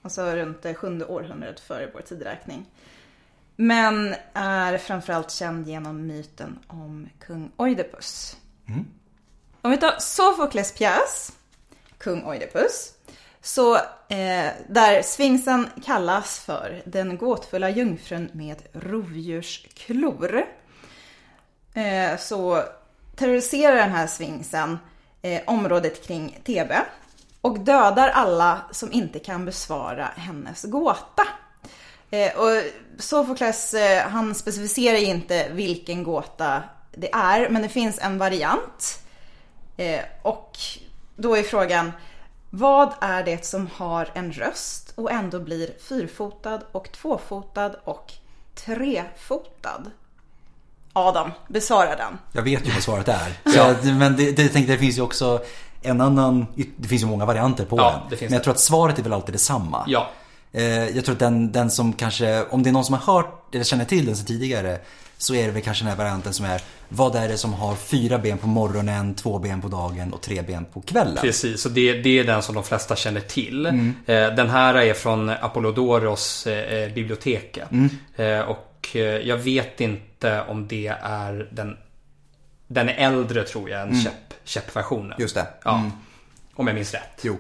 [0.02, 2.66] Alltså runt det sjunde århundradet före vår tideräkning.
[3.56, 8.36] Men är framförallt känd genom myten om kung Oidipus.
[9.62, 11.32] Om vi tar Sofokles pjäs,
[12.00, 12.92] kung Oidipus,
[13.42, 13.76] så
[14.08, 20.44] eh, där sfinxen kallas för den gåtfulla jungfrun med rovdjursklor.
[21.74, 22.62] Eh, så
[23.16, 24.78] terroriserar den här sfinxen
[25.22, 26.82] eh, området kring Thebe
[27.40, 31.22] och dödar alla som inte kan besvara hennes gåta.
[32.10, 32.62] Eh, och
[32.98, 39.02] Sofokles, eh, han specificerar ju inte vilken gåta det är, men det finns en variant.
[39.76, 40.58] Eh, och
[41.22, 41.92] då är frågan,
[42.50, 48.12] vad är det som har en röst och ändå blir fyrfotad och tvåfotad och
[48.54, 49.90] trefotad?
[50.92, 52.18] Adam, besvara den.
[52.32, 53.32] Jag vet ju vad svaret är.
[53.82, 55.40] Så, men det, det, tänkte, det finns ju också
[55.82, 58.00] en annan, det finns ju många varianter på Ja, den.
[58.10, 59.84] det finns men jag tror att svaret är väl alltid detsamma.
[59.86, 60.10] Ja.
[60.52, 63.54] Eh, jag tror att den, den som kanske, om det är någon som har hört
[63.54, 64.78] eller känner till den sedan tidigare
[65.20, 67.74] så är det väl kanske den här varianten som är Vad är det som har
[67.74, 71.16] fyra ben på morgonen, två ben på dagen och tre ben på kvällen?
[71.20, 73.66] Precis, och det, det är den som de flesta känner till.
[73.66, 73.72] Eh,
[74.06, 77.68] Den här är från Apollodoros eh, biblioteket.
[78.16, 81.76] Eh, och eh, jag vet inte om det är den
[82.66, 85.14] Den är äldre tror jag än käpp, käppversionen.
[85.18, 85.46] Just det.
[85.64, 85.90] Ja.
[86.54, 87.20] Om jag minns rätt.
[87.22, 87.36] Jo.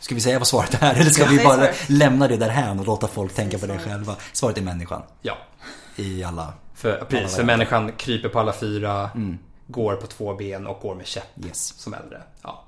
[0.00, 2.86] Ska vi säga vad svaret är eller ska Ja, vi bara lämna det därhän och
[2.86, 4.16] låta folk tänka på det själva?
[4.32, 5.02] Svaret är människan.
[5.22, 5.38] Ja.
[5.96, 6.52] I alla...
[6.76, 9.10] För, precis, för människan kryper på alla fyra,
[9.66, 11.66] går på två ben och går med käpp Yes.
[11.66, 12.22] som äldre.
[12.42, 12.64] Ja.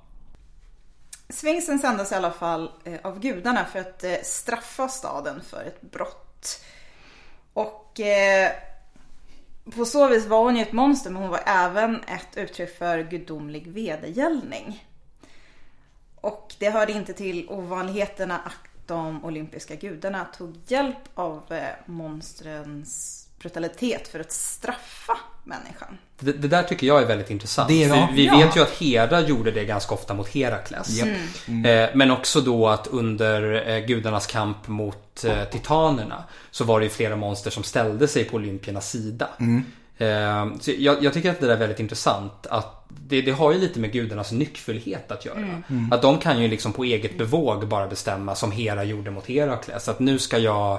[1.29, 5.81] Sfinxen sändes i alla fall eh, av gudarna för att eh, straffa staden för ett
[5.81, 6.65] brott.
[7.53, 8.53] Och eh,
[9.77, 13.03] på så vis var hon ju ett monster men hon var även ett uttryck för
[13.03, 14.85] gudomlig vedergällning.
[16.21, 24.09] Och det hörde inte till ovanligheterna att de olympiska gudarna tog hjälp av monstrens brutalitet
[24.09, 25.99] för att straffa människan.
[26.21, 27.69] Det, det där tycker jag är väldigt intressant.
[27.69, 28.37] Det är- vi ja.
[28.39, 30.89] vet ju att Hera gjorde det ganska ofta mot Herakles.
[30.89, 31.09] Japp.
[31.49, 36.85] Eh, Men också då att under eh, gudarnas kamp mot eh, titanerna så var det
[36.87, 39.29] ju flera monster som ställde sig på olympiernas sida.
[39.99, 42.47] Eh, Så jag, jag tycker att det där är väldigt intressant.
[42.47, 45.63] Att det, det har ju lite med gudarnas nyckfullhet att göra.
[45.91, 49.89] Att de kan ju liksom på eget bevåg bara bestämma som Hera gjorde mot Herakles.
[49.89, 50.79] Att nu ska jag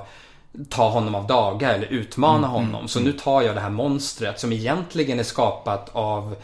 [0.70, 2.88] ta honom av daga eller utmana honom.
[2.88, 6.36] Så nu tar jag det här monstret som egentligen är skapat av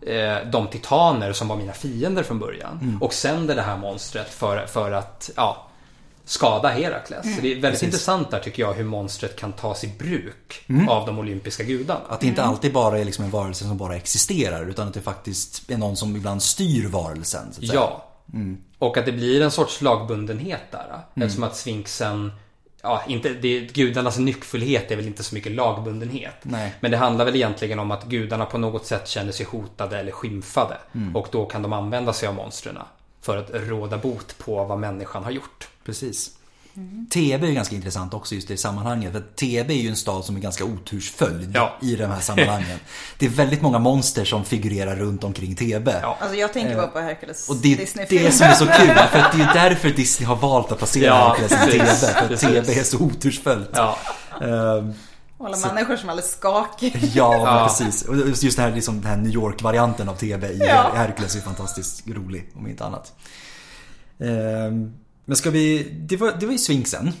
[0.00, 2.98] eh, de titaner som var mina fiender från början.
[3.00, 5.68] Och sänder det här monstret för, för att ja,
[6.24, 7.36] skada Herakles.
[7.36, 7.82] Så det är väldigt Precis.
[7.82, 12.00] intressant där tycker jag hur monstret kan tas i bruk av de olympiska gudarna.
[12.08, 15.00] Att det inte alltid bara är liksom en varelse som bara existerar utan att det
[15.00, 17.52] faktiskt är någon som ibland styr varelsen.
[17.58, 18.04] Ja.
[18.78, 21.00] Och att det blir en sorts lagbundenhet där.
[21.14, 22.32] Eftersom att sfinxen
[22.82, 26.34] Ja, inte, det, gudarnas nyckfullhet är väl inte så mycket lagbundenhet.
[26.42, 26.74] Nej.
[26.80, 30.12] Men det handlar väl egentligen om att gudarna på något sätt känner sig hotade eller
[30.12, 30.76] skymfade.
[31.14, 32.78] Och då kan de använda sig av monstren
[33.20, 35.68] för att råda bot på vad människan har gjort.
[35.84, 36.37] Precis.
[37.10, 39.12] Thebe är ju ganska intressant också just i sammanhanget.
[39.12, 41.76] För Thebe är ju en stad som är ganska otursföljd Ja.
[41.82, 42.78] i de här sammanhangen.
[43.18, 45.98] det är väldigt många monster som figurerar runt omkring Thebe.
[46.02, 46.16] Ja.
[46.20, 47.76] Alltså jag tänker bara på Hercules Och det är
[48.08, 51.04] det som är så kul, för att det är därför Disney har valt att placera
[51.06, 52.40] Ja, Hercules i precis, För att.
[52.40, 53.70] Thebe är så otursföljt.
[53.74, 53.98] Ja,
[55.38, 56.92] Och alla människor som är alldeles skakiga.
[57.14, 57.66] Ja, Ja.
[57.68, 58.02] precis.
[58.02, 60.92] Och just det här, liksom, den här New York-varianten av TV i Ja.
[60.94, 63.12] Hercules är fantastiskt rolig, om inte annat.
[64.20, 64.92] Ehm,
[65.28, 65.82] men ska vi...
[65.82, 67.12] Det var, det var ju Sfinxen.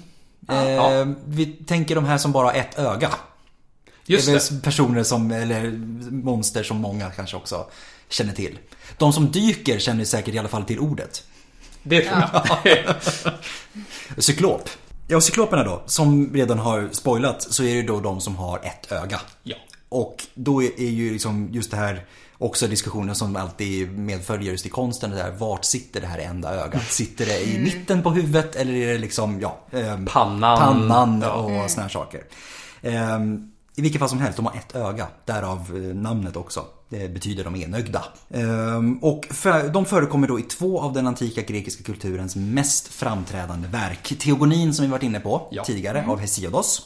[0.48, 3.10] Ehm, Vi tänker de här som bara har ett öga.
[4.06, 4.32] just det.
[4.32, 5.70] är väl personer som, eller
[6.10, 7.66] monster som många kanske också
[8.08, 8.58] känner till.
[8.98, 11.24] De som dyker känner säkert i alla fall till ordet.
[11.82, 12.22] Det tror
[12.64, 12.94] jag.
[14.24, 14.70] Cyklop.
[15.08, 18.92] Ja, cykloperna då, som redan har spoilat, så är det då de som har ett
[18.92, 19.20] öga.
[19.42, 19.56] Ja.
[19.88, 22.04] Och då är är ju liksom just det här
[22.38, 25.10] också diskussionen som alltid medföljer just i konsten.
[25.10, 26.82] Det där, vart sitter det här enda ögat?
[26.82, 30.58] Sitter det i mitten på huvudet eller är det liksom, ja, ehm, Pannan.
[30.58, 32.24] pannan och såna här saker.
[32.82, 35.06] Ehm, I vilket fall som helst, de har ett öga.
[35.24, 36.64] Därav eh, namnet också.
[36.88, 38.04] Det betyder de enögda.
[38.30, 43.68] Ehm, och för, de förekommer då i två av den antika grekiska kulturens mest framträdande
[43.68, 44.18] verk.
[44.18, 45.64] Teogonin som vi varit inne på Ja.
[45.64, 46.82] tidigare av Hesiodos.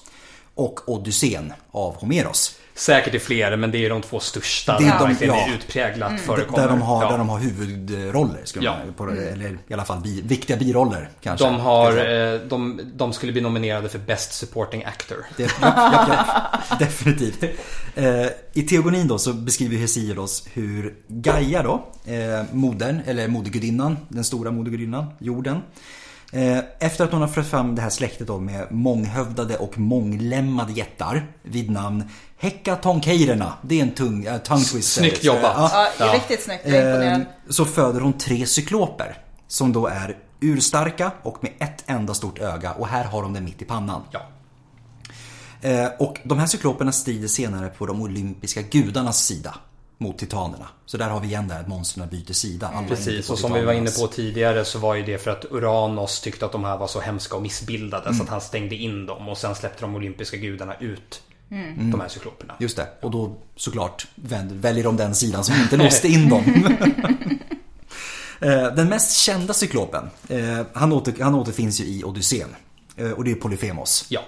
[0.55, 2.55] Och Odysseen av Homeros.
[2.75, 4.79] Säkert i fler, men det är de två största.
[4.79, 5.47] Det är där de- verkligen ja.
[5.49, 6.63] är utpräglat förekommer.
[6.63, 7.11] Där de har, Ja.
[7.11, 8.77] där de har huvudroller, skulle Ja.
[8.85, 11.47] man, på, eller i alla fall bi, viktiga biroller kanske.
[11.47, 11.93] De har,
[12.33, 15.17] eh, de, de skulle bli nominerade för Best Supporting Actor.
[15.37, 16.07] Det, ja, ja,
[16.69, 17.43] ja, definitivt.
[17.95, 24.25] Eh, I Teogonin då så beskriver Hesiodos hur Gaia då, eh, modern, eller modergudinnan, den
[24.25, 25.61] stora modergudinnan, jorden.
[26.35, 30.73] Eh, efter att hon har fört fram det här släktet då med månghövdade och månglemmade
[30.73, 32.05] jättar vid namn
[32.39, 33.53] Hekatonkeirerna.
[33.63, 35.01] Det är en tung, uh, tongue twister.
[35.01, 35.55] Snyggt jobbat.
[35.57, 35.89] Ja.
[35.99, 36.67] Ja, riktigt snyggt.
[36.67, 37.21] Imponerad.
[37.21, 39.19] Eh, så föder hon tre cykloper.
[39.49, 43.41] Som då är urstarka och med ett enda stort öga och här har de det
[43.41, 44.03] mitt i pannan.
[44.11, 44.21] Ja.
[45.99, 49.55] Och de här cykloperna strider senare på de olympiska gudarnas sida
[50.03, 50.69] mot titanerna.
[50.87, 52.73] Så där har vi igen där att monstren byter sida.
[52.79, 55.45] Inte Precis, och som vi var inne på tidigare så var ju det för att
[55.51, 58.17] Uranos tyckte att de här var så hemska och missbildade Mm.
[58.19, 61.23] så att han stängde in dem och sen släppte de olympiska gudarna ut
[61.93, 62.55] de här cykloperna.
[62.59, 66.45] Just det, och då såklart vänd- väljer de den sidan som inte låste in dem.
[68.41, 72.49] Eh, Den mest kända cyklopen, eh, han, åter, han återfinns ju i Odysseen.
[72.97, 74.05] Eh, Och det är Polyphemos.
[74.09, 74.21] Ja,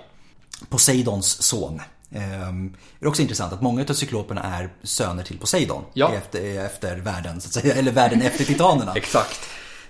[0.69, 1.81] Poseidons son.
[2.15, 5.83] Ehm, Det är också intressant att många av cykloperna är söner till Poseidon.
[5.95, 6.13] Ja.
[6.13, 7.75] Efter, efter världen, så att säga.
[7.75, 8.93] Eller världen efter titanerna.
[8.97, 9.41] exakt.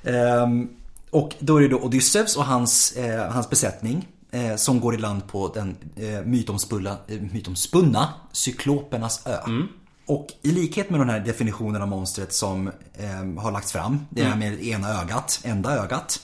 [0.04, 0.68] Ehm,
[1.10, 4.98] Och då är det då Odysseus och hans, eh, hans besättning eh, som går i
[4.98, 6.96] land på den eh, mytomspunna,
[7.32, 9.38] mytomspunna Cyklopernas ö.
[10.06, 14.24] Och i likhet med den här definitionen av monstret som eh, har lagts fram, det
[14.24, 16.20] här med ena ögat, enda ögat.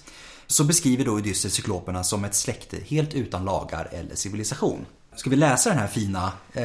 [0.46, 4.86] Så beskriver då Odysseus cykloperna som ett släkte helt utan lagar eller civilisation.
[5.16, 6.64] Ska vi läsa den här fina eh,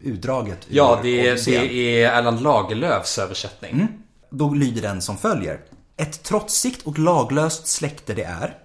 [0.00, 3.88] utdraget ur Ja, det är, det är Erland Lagerlöfs översättning.
[4.30, 5.60] Då lyder den som följer.
[5.96, 8.58] Ett trotsigt och laglöst släkte det är.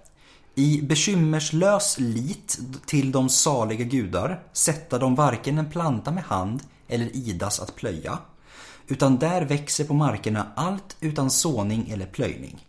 [0.54, 7.16] I bekymmerslös lit till de saliga gudar sätta de varken en planta med hand eller
[7.16, 8.18] idas att plöja.
[8.86, 12.66] Utan där växer på markerna allt utan såning eller plöjning.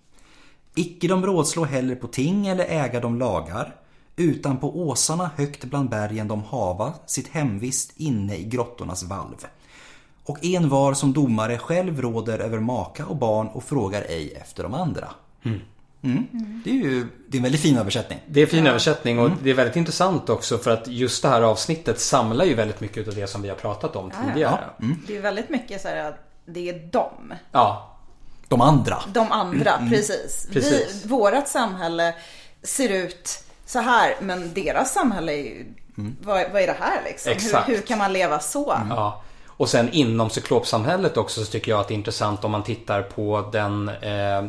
[0.75, 3.75] Icke de rådslå heller på ting eller äga de lagar.
[4.21, 9.45] Utan på åsarna högt bland bergen de hava sitt hemvist inne i grottornas valv.
[10.25, 14.63] Och en var som domare själv råder över maka och barn och frågar ej efter
[14.63, 15.12] de andra.
[15.43, 16.27] Mm.
[16.63, 18.19] Det är ju det är en väldigt fin översättning.
[18.27, 21.29] Det är en fin översättning och det är väldigt intressant också för att just det
[21.29, 24.27] här avsnittet samlar ju väldigt mycket av det som vi har pratat om ja.
[24.27, 24.60] tidigare.
[25.07, 27.34] Det är väldigt mycket så här att det är dem.
[27.51, 27.97] Ja,
[28.47, 29.01] De andra.
[29.13, 30.47] De andra, precis.
[30.51, 31.01] Precis.
[31.03, 32.15] Vi, vårat samhälle
[32.63, 35.65] ser ut så här, men deras samhälle är ju...
[36.21, 37.31] Vad, vad är det här liksom?
[37.31, 37.69] Exakt.
[37.69, 38.77] Hur, hur kan man leva så?
[38.89, 39.21] Ja.
[39.47, 43.01] Och sen inom cyklopsamhället också så tycker jag att det är intressant om man tittar
[43.01, 44.43] på den eh, eh,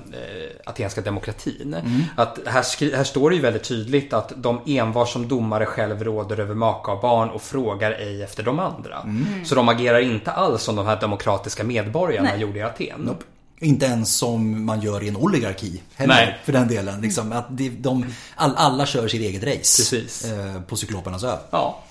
[0.65, 1.77] atenska demokratin.
[2.17, 6.41] Att här, här står det ju väldigt tydligt att de envar som domare själv råder
[6.41, 9.07] över maka och barn och frågar ej efter de andra.
[9.45, 12.41] Så de agerar inte alls som de här demokratiska medborgarna Nej.
[12.41, 13.17] gjorde i Aten.
[13.63, 16.39] Inte ens som man gör i en oligarki heller Nej.
[16.45, 17.01] för den delen.
[17.01, 20.25] Liksom, att det, de, all, alla kör sitt eget race Precis.
[20.25, 21.37] eh, på Cyklopernas ö.
[21.51, 21.83] Ja,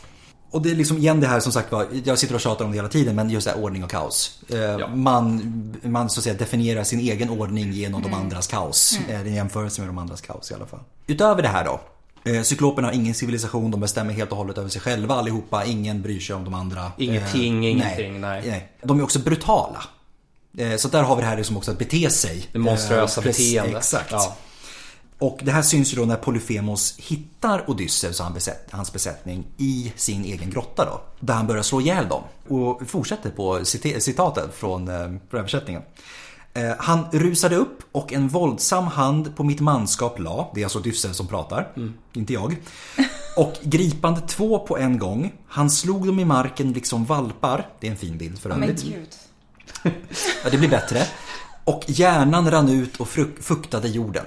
[0.51, 2.71] Och det är liksom igen det här som sagt var, jag sitter och tjatar om
[2.71, 4.39] det hela tiden men just det här ordning och kaos.
[4.49, 8.99] Eh, Man, man så att säga definierar sin egen ordning genom de andras kaos.
[8.99, 10.79] Eh, Det är en jämförelse med de andras kaos i alla fall.
[11.07, 11.79] Utöver det här då.
[12.31, 15.65] Eh, Cykloperna har ingen civilisation, de bestämmer helt och hållet över sig själva allihopa.
[15.65, 16.91] Ingen bryr sig om de andra.
[16.97, 18.71] Ingenting, ingenting, nej.
[18.83, 19.83] De är också brutala.
[20.57, 22.49] Eh, Så där har vi det här liksom också att bete sig.
[22.51, 23.75] det monstruösa Eh, beteendet.
[23.77, 24.11] Exakt.
[24.11, 24.35] Ja.
[25.19, 28.25] Och det här syns ju då när Polyphemos hittar Odysseus och
[28.71, 31.01] hans besättning i sin egen grotta då.
[31.19, 32.23] Där han börjar slå ihjäl dem.
[32.47, 34.95] Och fortsätter på cita- citatet från, eh,
[35.29, 35.81] från översättningen.
[36.77, 41.17] Han rusade upp och en våldsam hand på mitt manskap la, det är alltså Odysseus
[41.17, 41.67] som pratar,
[42.13, 42.55] inte jag.
[43.37, 47.91] Och gripande två på en gång, han slog dem i marken liksom valpar, det är
[47.91, 49.19] en fin bild för Men övrigt.
[50.43, 51.03] Ja, det blir bättre.
[51.63, 53.07] Och hjärnan rann ut och
[53.39, 54.25] fuktade jorden.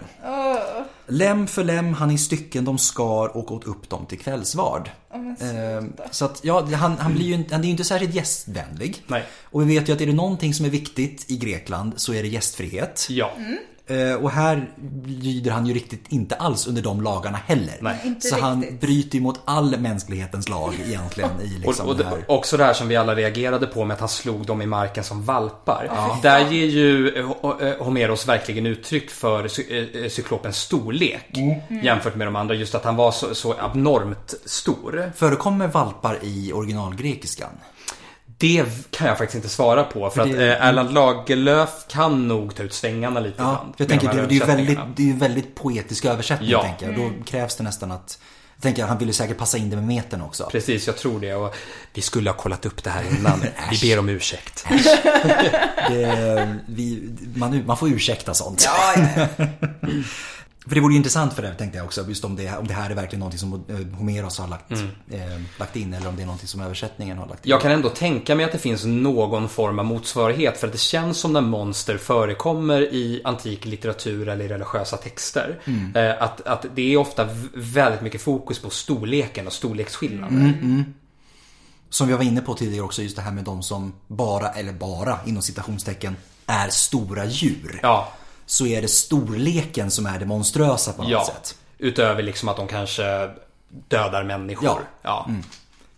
[1.06, 4.90] Lem för lem han i stycken de skar och åt upp dem till kvällsvard.
[5.14, 9.02] Eh, så att, ja, han, han, blir ju, han är ju inte särskilt gästvänlig.
[9.06, 9.24] Nej.
[9.42, 12.22] Och vi vet ju att är det någonting som är viktigt i Grekland så är
[12.22, 13.06] det gästfrihet.
[13.10, 13.32] Ja.
[13.36, 13.42] Eh,
[14.20, 14.70] Och här
[15.06, 17.74] lyder han ju riktigt inte alls under de lagarna heller.
[17.80, 18.00] Nej.
[18.04, 22.04] Inte så han bryter ju mot all mänsklighetens lag egentligen i liksom Och, och det
[22.04, 22.24] här.
[22.28, 25.04] också det här som vi alla reagerade på med att han slog dem i marken
[25.04, 25.90] som valpar.
[26.22, 31.30] Där ger ju eh, eh, Homeros verkligen uttryck för cy- eh, cyklopens storlek
[31.82, 32.54] jämfört med de andra.
[32.54, 35.12] Just att han var så, så abnormt stor.
[35.16, 37.50] Förekommer valpar i originalgrekiskan?
[38.38, 42.54] Det kan jag faktiskt inte svara på för att det- eh, Erland Lagerlöf kan nog
[42.54, 43.74] ta ut svängarna lite Ja, ibland.
[43.76, 46.62] jag tänker de det, det är ju väldigt, det är ju väldigt poetisk översättning Ja.
[46.62, 46.94] tänker jag.
[46.96, 48.18] Då krävs det nästan att
[48.56, 50.48] jag tänker han ville säkert passa in det med metern också.
[50.52, 51.34] Precis, jag tror det.
[51.34, 51.54] Och
[51.92, 53.44] vi skulle ha kollat upp det här innan.
[53.70, 54.66] vi ber om ursäkt.
[55.88, 58.64] Det, vi, man, man får ursäkta sånt.
[58.66, 59.46] Ja, ja.
[60.68, 62.04] För det vore ju intressant för det tänkte jag också.
[62.08, 64.72] Just om det, om det här är verkligen någonting som eh, Homeros har lagt,
[65.10, 65.94] eh, lagt in.
[65.94, 67.50] Eller om det är någonting som översättningen har lagt in.
[67.50, 70.78] Jag kan ändå tänka mig att det finns någon form av motsvarighet för att det
[70.78, 75.58] känns som när monster förekommer i antik litteratur eller i religiösa texter.
[75.94, 80.84] Eh, Att, att det är ofta väldigt mycket fokus på storleken och storleksskillnader.
[81.90, 84.72] Som vi var inne på tidigare också, just det här med de som bara, eller
[84.72, 87.80] bara inom citationstecken, är stora djur.
[87.82, 88.12] Ja,
[88.46, 91.26] Så är det storleken som är det monströsa på något ja.
[91.26, 91.56] sätt.
[91.78, 93.30] Utöver liksom att de kanske
[93.88, 94.66] dödar människor.
[94.66, 94.80] Ja.
[95.02, 95.30] ja.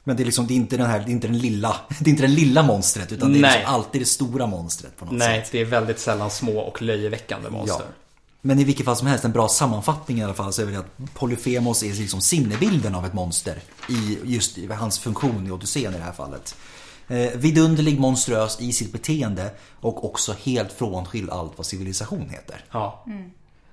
[0.05, 2.09] Men det är liksom, det är inte den här, det är inte den lilla, det
[2.09, 3.53] är inte den lilla monstret utan det är Nej.
[3.53, 5.53] liksom alltid det stora monstret på något Nej, sätt.
[5.53, 7.85] det är väldigt sällan små och löjeväckande monster.
[7.89, 7.95] Ja.
[8.41, 10.79] Men i vilket fall som helst, en bra sammanfattning i alla fall så är det
[10.79, 15.99] att Polyphemos är liksom sinnebilden av ett monster i just hans funktion i Odysseen i
[15.99, 16.57] det här fallet.
[17.09, 22.65] Eh, vidunderlig, monströs i sitt beteende och också helt frånskild allt vad civilisation heter.
[22.71, 23.05] Ja.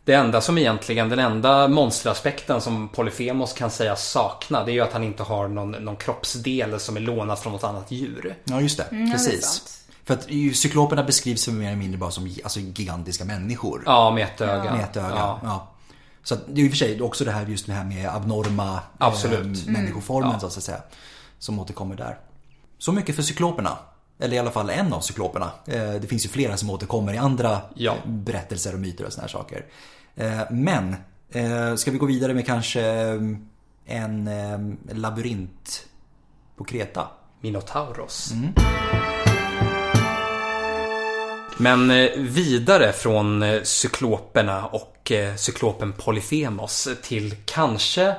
[0.05, 4.81] Det enda som egentligen, den enda monsteraspekten som Polyphemos kan sägas sakna det är ju
[4.81, 8.36] att han inte har någon, någon kroppsdel som är lånad från något annat djur.
[8.43, 8.88] Ja, just det.
[8.91, 9.45] Ja, det är Precis.
[9.45, 9.79] sant.
[10.05, 10.23] För att
[10.55, 13.84] cykloperna beskrivs som mer eller mindre bara som alltså, gigantiska människor.
[13.86, 14.73] Ja, med ett öga.
[14.75, 15.15] Med ett öga.
[15.15, 15.39] Ja.
[15.43, 15.67] Ja.
[16.23, 18.09] Så att det är i och för sig också det här just det här med
[18.09, 19.67] abnorma Absolut.
[19.67, 20.39] Eh, människoformen Ja.
[20.39, 20.81] så att säga.
[21.39, 22.17] Som återkommer där.
[22.84, 23.77] Så mycket för cykloperna.
[24.19, 25.51] Eller i alla fall en av cykloperna.
[25.67, 27.95] Eh, det finns ju flera som återkommer i andra Ja.
[28.05, 29.65] berättelser och myter och såna här saker.
[30.15, 30.95] Eh, men,
[31.31, 32.81] eh, ska vi gå vidare med kanske
[33.86, 34.29] en
[34.91, 35.86] labyrint
[36.57, 37.07] på Kreta?
[37.41, 38.34] Minotauros.
[41.57, 48.15] Men eh, vidare från cykloperna och cyklopen Polyphemos till kanske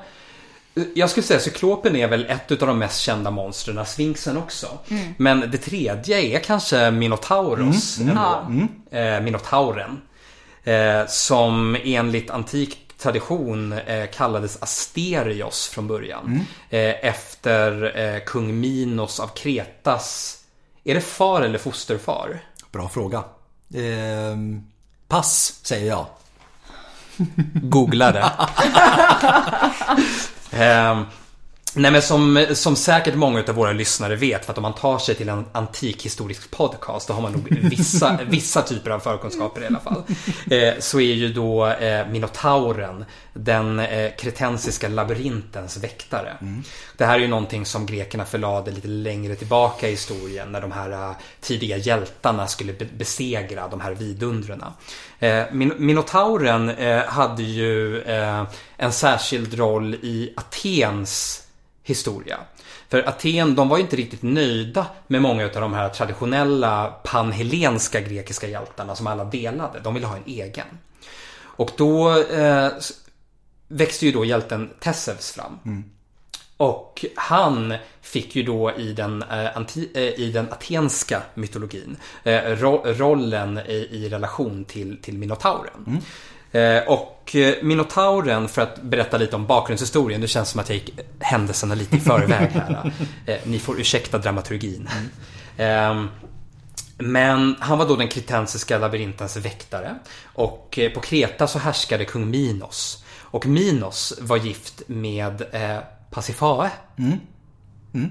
[0.95, 4.67] jag skulle säga cyklopen är väl ett av de mest kända monstren, Sfinxen också.
[5.17, 8.45] Men det tredje är kanske Minotauros ändå.
[8.91, 10.01] Eh, Minotauren.
[10.65, 16.41] Eh, som enligt antik tradition eh, kallades Asterios från början.
[16.71, 20.39] Eh, efter kung Minos av Kretas
[20.85, 22.41] är det far eller fosterfar?
[22.73, 23.19] Bra fråga.
[23.75, 24.37] Eh,
[25.09, 26.07] pass, säger jag.
[27.63, 28.33] Googla det.
[30.55, 31.07] Ehm,
[31.75, 34.99] nej men som, som säkert många av våra lyssnare vet, för att om man tar
[34.99, 39.67] sig till en antikhistorisk podcast, då har man nog vissa, vissa typer av förkunskaper i
[39.67, 40.03] alla fall.
[40.51, 46.37] Eh, så är ju då eh, Minotauren den eh, kretensiska labyrintens väktare.
[46.97, 50.73] Det här är ju någonting som grekerna förlade lite längre tillbaka i historien när de
[50.73, 51.11] här eh,
[51.41, 54.65] tidiga hjältarna skulle be- besegra de här vidundren.
[55.19, 58.45] Eh, Min- Minotauren eh, hade ju eh,
[58.77, 61.41] en särskild roll i Atens
[61.85, 62.39] historia.
[62.89, 68.01] För Aten, de var ju inte riktigt nöjda med många av de här traditionella panhellenska
[68.01, 69.81] grekiska hjältarna som alla delade.
[69.81, 70.67] De ville ha en egen.
[71.57, 72.69] Och då eh,
[73.69, 75.85] växte ju då hjälten Tesseus fram.
[76.57, 82.41] Och han fick ju då i den, eh, anti, eh, i den atenska mytologin eh,
[82.41, 85.87] ro, rollen i, i relation till, till Minotauren.
[85.87, 86.03] Eh,
[86.87, 90.91] och eh, Minotauren, för att berätta lite om bakgrundshistorien, det känns som att jag gick
[91.21, 92.93] händelserna lite i förväg här.
[93.27, 94.89] Eh, ni får ursäkta dramaturgin.
[95.57, 96.09] Ehm,
[96.99, 99.99] men han var då den kretensiska labyrintens väktare.
[100.25, 103.05] Och eh, på Kreta så härskade kung Minos.
[103.19, 105.79] Och Minos var gift med eh,
[106.11, 106.71] Pasifae.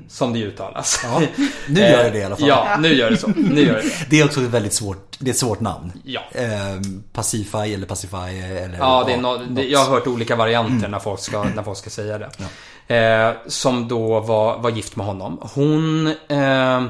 [0.07, 1.01] Som det uttalas.
[1.03, 1.21] Ja,
[1.67, 2.47] nu gör det det i alla fall.
[2.47, 3.27] Ja, nu gör det så.
[3.27, 4.19] Nu gör det det.
[4.19, 5.91] Är också ett väldigt svårt, det är ett svårt namn.
[6.03, 6.21] Ja.
[6.31, 6.81] Eh,
[7.13, 10.87] Pacify eller Pacify eller Ja, det är ja, no, det, jag har hört olika varianter
[10.87, 12.29] när, folk ska, när folk ska säga det.
[12.95, 15.39] Eh, som då var, var gift med honom.
[15.53, 16.83] Hon eh,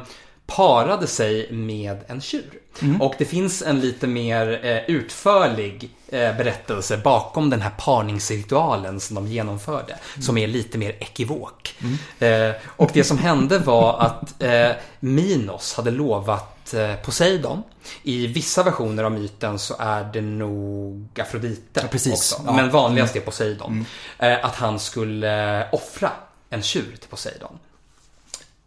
[0.56, 2.60] parade sig med en tjur.
[3.00, 9.16] Och det finns en lite mer eh, utförlig eh, berättelse bakom den här parningsritualen som
[9.16, 9.96] de genomförde.
[10.22, 11.76] Som är lite mer ekivok.
[12.20, 17.64] Eh, och det som hände var att eh, Minos hade lovat eh, Poseidon.
[18.04, 22.14] I vissa versioner av myten så är det nog Afrodite Ja, precis.
[22.14, 22.44] också.
[22.46, 22.54] Ja.
[22.54, 23.86] Men vanligast är Poseidon.
[24.20, 26.12] Eh, att han skulle offra
[26.50, 27.60] en tjur till Poseidon.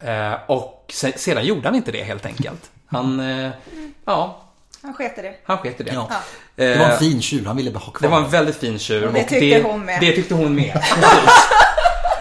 [0.00, 2.70] Eh, och se, sedan gjorde han inte det helt enkelt.
[2.86, 3.50] Han, eh,
[4.04, 4.42] ja,
[4.82, 5.34] Han sket det.
[5.44, 5.84] han sket det.
[5.92, 6.10] Ja.
[6.54, 8.56] Det var en Eh, fin tjur, han ville bara ha kvar det var en väldigt
[8.56, 9.06] fin tjur.
[9.06, 10.00] Och det tyckte hon med.
[10.00, 10.82] Det tyckte hon med.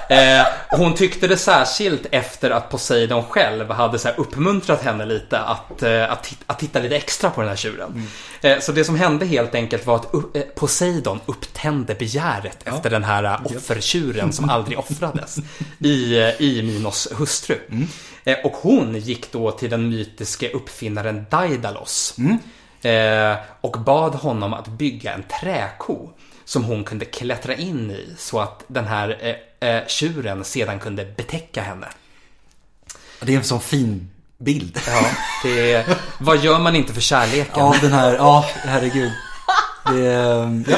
[0.09, 5.39] Eh, hon tyckte det särskilt efter att Poseidon själv hade så här uppmuntrat henne lite
[5.39, 8.07] att, eh, att, att titta lite extra på den här tjuren.
[8.41, 13.03] Eh, så det som hände helt enkelt var att eh, Poseidon upptände begäret efter den
[13.03, 15.37] här offertjuren som aldrig offrades
[15.79, 17.57] i, i Minos hustru.
[18.23, 22.15] Eh, och hon gick då till den mytiske uppfinnaren Daidalos.
[22.81, 26.09] Eh, och bad honom att bygga en träko
[26.45, 31.05] som hon kunde klättra in i så att den här eh, eh, tjuren sedan kunde
[31.05, 31.87] betäcka henne.
[33.21, 34.79] Det är en sån fin bild.
[34.87, 35.05] Ja,
[35.43, 35.85] det,
[36.19, 37.53] vad gör man inte för kärleken?
[37.55, 39.11] Ja, den här, ja, herregud.
[39.91, 40.77] Det, är- ja.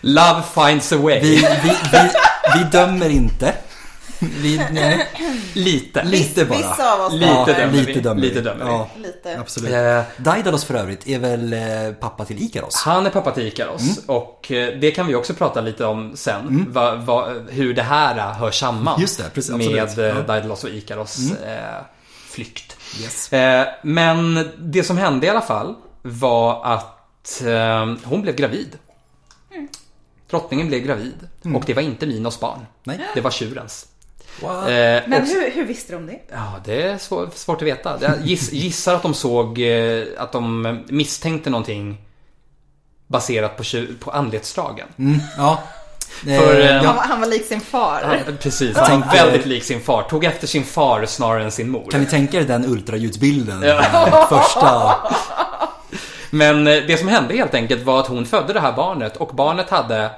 [0.00, 1.20] Love finds a way.
[1.20, 2.10] vi, vi, vi,
[2.54, 3.54] vi dömer inte.
[4.20, 5.06] Vi, nej,
[5.54, 6.04] Lite.
[6.04, 6.58] lite bara.
[6.58, 7.78] Vissa av oss Lite ja, dömer vi.
[7.86, 8.40] lite dömer Lite vi.
[8.44, 8.70] dömer vi.
[8.70, 9.40] Ja, Lite.
[9.40, 9.72] absolut.
[9.72, 11.60] Eh, Daidalos för övrigt är väl eh,
[12.00, 12.74] pappa till Ikaros?
[12.84, 16.66] Han är pappa till Ikaros och eh, det kan vi också prata lite om sen.
[16.72, 20.14] Va, va, hur det här eh, hör samman Just det, precis, med absolut.
[20.16, 20.22] Ja.
[20.22, 21.82] Daedalus och Ikaros eh,
[22.30, 22.76] flykt.
[23.02, 23.32] Yes.
[23.32, 28.78] Eh, men det som hände i alla fall var att eh, hon blev gravid.
[30.30, 32.66] Drottningen blev gravid och det var inte Minos barn.
[32.84, 33.00] Nej.
[33.14, 33.86] Det var tjurens.
[34.42, 34.68] Wow.
[34.68, 36.18] Eh, Men och- hur, hur visste de det?
[36.32, 37.98] Ja, det är svår, svårt att veta.
[38.00, 41.96] Jag giss, gissar att de såg eh, att de misstänkte någonting
[43.06, 43.62] baserat på,
[44.00, 44.88] på anletsdragen.
[44.98, 45.62] Mm, ja,
[46.24, 48.22] För, eh, Han, ja, var- han var lik sin far.
[48.26, 50.02] Ja, Precis, han var tänkte- väldigt lik sin far.
[50.02, 51.90] Tog efter sin far snarare än sin mor.
[51.90, 53.62] kan ni tänka er den ultraljudsbilden?
[53.62, 53.82] Ja.
[53.92, 54.94] Den Första...
[56.30, 59.28] Men eh, det som hände helt enkelt var att hon födde det här barnet och
[59.34, 60.10] barnet hade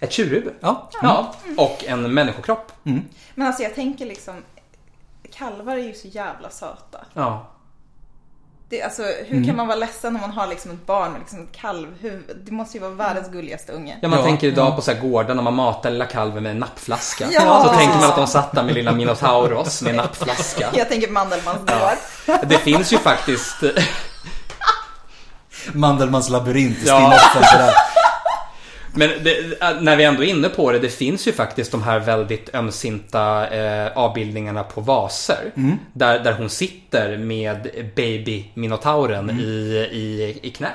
[0.00, 0.52] ett tjurhuvud.
[0.60, 0.90] Ja.
[1.02, 2.72] Ja, och en människokropp.
[3.34, 4.34] Men alltså jag tänker liksom,
[5.32, 6.98] kalvar är ju så jävla söta.
[7.14, 7.50] Ja.
[8.68, 11.42] Det, alltså, hur kan man vara ledsen om man har liksom ett barn med liksom
[11.42, 12.36] ett kalvhuvud?
[12.44, 13.98] Det måste ju vara världens gulligaste unge.
[14.02, 14.76] Ja, man Ja, tänker idag ja.
[14.76, 17.26] på så här gårdar när man matar lilla kalven med en nappflaska.
[17.32, 20.68] Ja, så tänker man att de satt där med lilla Minotauros med en nappflaska.
[20.74, 21.98] Jag tänker Mandelmannsgård.
[22.46, 23.56] Det finns ju faktiskt...
[25.72, 26.96] Mandelmans labyrint i Ja.
[26.96, 27.74] spinoffen sådär.
[28.96, 32.00] Men det, när vi ändå är inne på det, det finns ju faktiskt de här
[32.00, 35.52] väldigt ömsinta eh, avbildningarna på vaser.
[35.92, 40.70] Där, där hon sitter med baby minotauren i, i, i knät.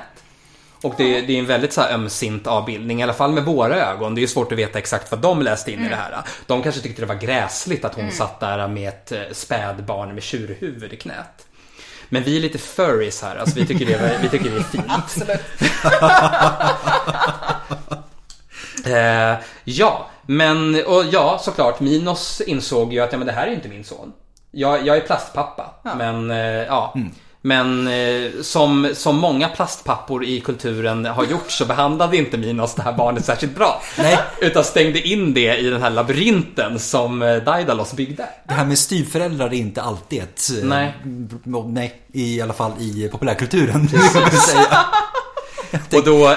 [0.82, 4.14] Och det, det är en väldigt så ömsint avbildning, i alla fall med våra ögon.
[4.14, 6.22] Det är ju svårt att veta exakt vad de läste in i det här.
[6.46, 10.22] De kanske tyckte det var gräsligt att hon satt där med ett eh, spädbarn med
[10.22, 11.46] tjurhuvud i knät.
[12.08, 14.84] Men vi är lite furries här, alltså vi tycker det vi tycker det är fint.
[14.88, 15.40] Absolut.
[18.86, 21.80] Eh, ja, men och ja, såklart.
[21.80, 24.12] Minos insåg ju att ja, men det här är ju inte min son.
[24.50, 25.74] Jag, jag är plastpappa.
[25.84, 25.94] Ja.
[25.94, 26.94] Men eh, ja.
[27.42, 32.82] Men eh, som, som många plastpappor i kulturen har gjort så behandlade inte Minos det
[32.82, 33.82] här barnet särskilt bra.
[33.98, 34.18] Nej.
[34.40, 38.28] Utan stängde in det i den här labyrinten som eh, Daidalos byggde.
[38.48, 40.40] Det här med styvföräldrar är inte alltid ett...
[40.58, 40.94] eh, Nej.
[41.66, 43.88] Nej, i alla fall i populärkulturen.
[45.92, 46.36] Och då,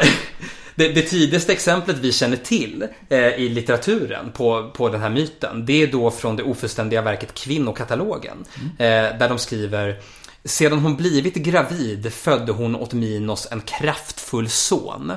[0.76, 5.66] det, det tidigaste exemplet vi känner till eh, i litteraturen på, på den här myten,
[5.66, 8.46] det är då från det ofullständiga verket Kvinnokatalogen.
[8.78, 10.00] Eh, där de skriver
[10.44, 15.14] sedan hon blivit gravid födde hon åt Minos en kraftfull son.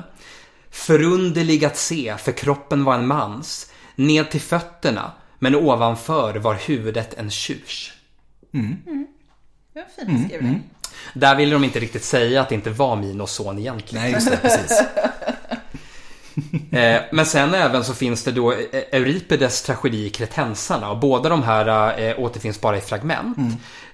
[0.69, 3.71] Förunderlig att se, för kroppen var en mans.
[3.95, 7.93] Ned till fötterna, men ovanför var huvudet en tjurs.
[9.73, 10.63] Det var en fin beskrivning.
[11.13, 14.03] Där ville de inte riktigt säga att det inte var Minos son egentligen.
[14.03, 14.37] Nej, just det.
[14.37, 14.81] Precis.
[16.71, 18.57] Eh, Men sen även så finns det då eh,
[18.91, 23.37] Euripides tragedi Kretensarna och båda de här eh, återfinns bara i fragment.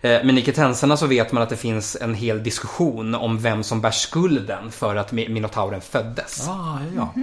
[0.02, 3.64] Eh, Men i Kretensarna så vet man att det finns en hel diskussion om vem
[3.64, 6.48] som bär skulden för att Mi- Minotauren föddes.
[6.48, 7.22] Ah, ja, ja.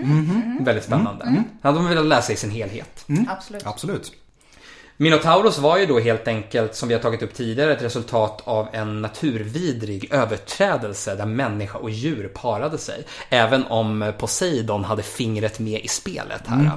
[0.65, 1.45] Väldigt spännande.
[1.63, 3.05] Hade de velat läsa i sin helhet.
[3.29, 3.67] Absolut.
[3.67, 4.13] Absolut.
[5.03, 8.69] Minotauros var ju då helt enkelt, som vi har tagit upp tidigare, ett resultat av
[8.73, 13.05] en naturvidrig överträdelse där människa och djur parade sig.
[13.31, 16.71] Även om Poseidon hade fingret med i spelet här.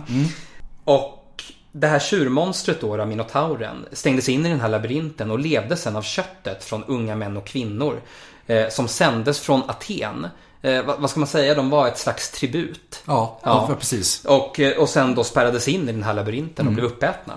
[0.84, 5.78] Och det här tjurmonstret då, då, Minotauren, stängdes in i den här labyrinten och levde
[5.78, 8.02] sen av köttet från unga män och kvinnor.
[8.48, 10.28] Eh, som sändes från Aten.
[10.62, 13.02] Eh, vad, vad ska man säga, de var ett slags tribut.
[13.06, 13.68] Ja, Ja.
[13.70, 13.76] ja.
[13.76, 14.26] precis.
[14.26, 17.34] Och, eh, och sen då spärrades in i den här labyrinten och blev uppätna.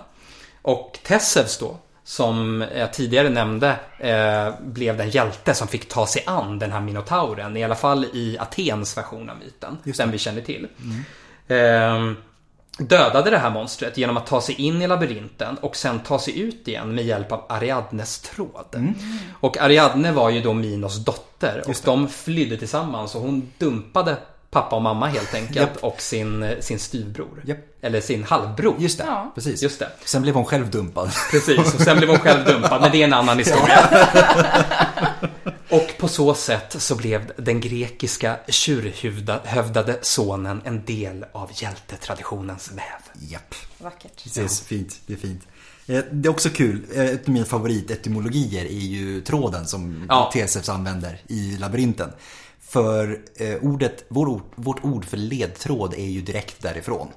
[0.66, 6.22] Och Tesseus då, som jag tidigare nämnde, eh, blev den hjälte som fick ta sig
[6.26, 7.56] an den här minotauren.
[7.56, 10.68] I alla fall i Atens version av myten, Just den vi känner till.
[11.48, 12.12] Eh,
[12.78, 16.40] dödade det här monstret genom att ta sig in i labyrinten och sen ta sig
[16.40, 18.94] ut igen med hjälp av Ariadnes tråd.
[19.40, 24.16] Och Ariadne var ju då Minos dotter och de flydde tillsammans och hon dumpade
[24.50, 25.76] pappa och mamma helt enkelt Japp.
[25.84, 27.42] och sin, sin styvbror.
[27.46, 27.58] Japp.
[27.80, 28.76] Eller sin halvbror.
[28.78, 29.32] Just det, Ja.
[29.34, 29.62] precis.
[29.62, 29.90] Just det.
[30.04, 31.10] Sen blev hon själv dumpad.
[31.30, 33.88] Precis, och sen blev hon själv dumpad, men det är en annan historia.
[35.70, 43.28] Och på så sätt så blev den grekiska tjurhövdade sonen en del av hjältetraditionens väv.
[43.30, 43.54] Japp.
[43.78, 44.22] Vackert.
[44.24, 45.00] Precis, fint.
[45.06, 45.42] Det är fint.
[45.86, 46.82] Eh, Det är också kul.
[46.94, 50.30] Eh, Ett av mina favoritetymologier är ju tråden som Ja.
[50.32, 52.12] Tesefs använder i labyrinten.
[52.68, 57.08] För eh, ordet, vår ord, vårt ord för ledtråd är ju direkt därifrån.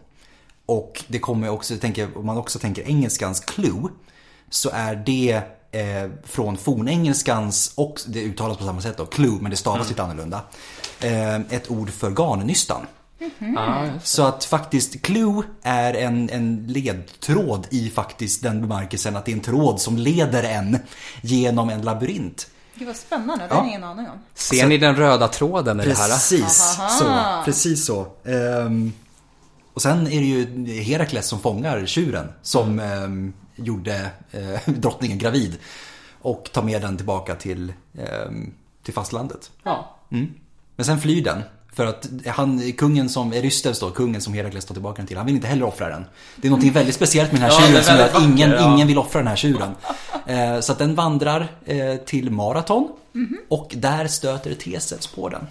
[0.66, 3.90] Och det kommer också, tänker, om man också tänker engelskans clue,
[4.50, 5.42] så är det
[5.72, 10.04] eh, från fornengelskans, och det uttalas på samma sätt då, clue, men det stavas lite
[10.04, 10.42] annorlunda.
[11.00, 12.86] Eh, ett ord för garnnystan.
[13.38, 19.26] Ja, just Så att faktiskt clue är en, en ledtråd i faktiskt den bemärkelsen att
[19.26, 20.78] det är en tråd som leder en
[21.22, 22.48] genom en labyrint.
[22.80, 23.60] Gud vad spännande, det Ja.
[23.62, 24.18] har ingen aning om.
[24.34, 26.08] Ser ni den röda tråden i det här?
[26.10, 27.42] Precis så.
[27.46, 28.08] Precis så.
[28.26, 28.94] Ehm,
[29.74, 35.58] och sen är det ju Herakles som fångar tjuren som ehm, gjorde eh, drottningen gravid.
[36.22, 38.54] Och tar med den tillbaka till, ehm,
[38.84, 39.52] till fastlandet.
[39.64, 39.96] Ja.
[40.76, 41.42] Men sen flyr den.
[41.74, 45.26] För att han, kungen som, Eurystheus då, kungen som Herakles tar tillbaka den till, han
[45.26, 46.06] vill inte heller offra den.
[46.36, 48.64] Det är något väldigt speciellt med den här Ja, tjuren som gör att ingen, vacker,
[48.64, 48.74] ja.
[48.74, 49.76] ingen vill offra den här tjuren.
[50.26, 52.90] Eh, så att den vandrar eh, till Maraton
[53.50, 55.48] och där stöter Tesets på den.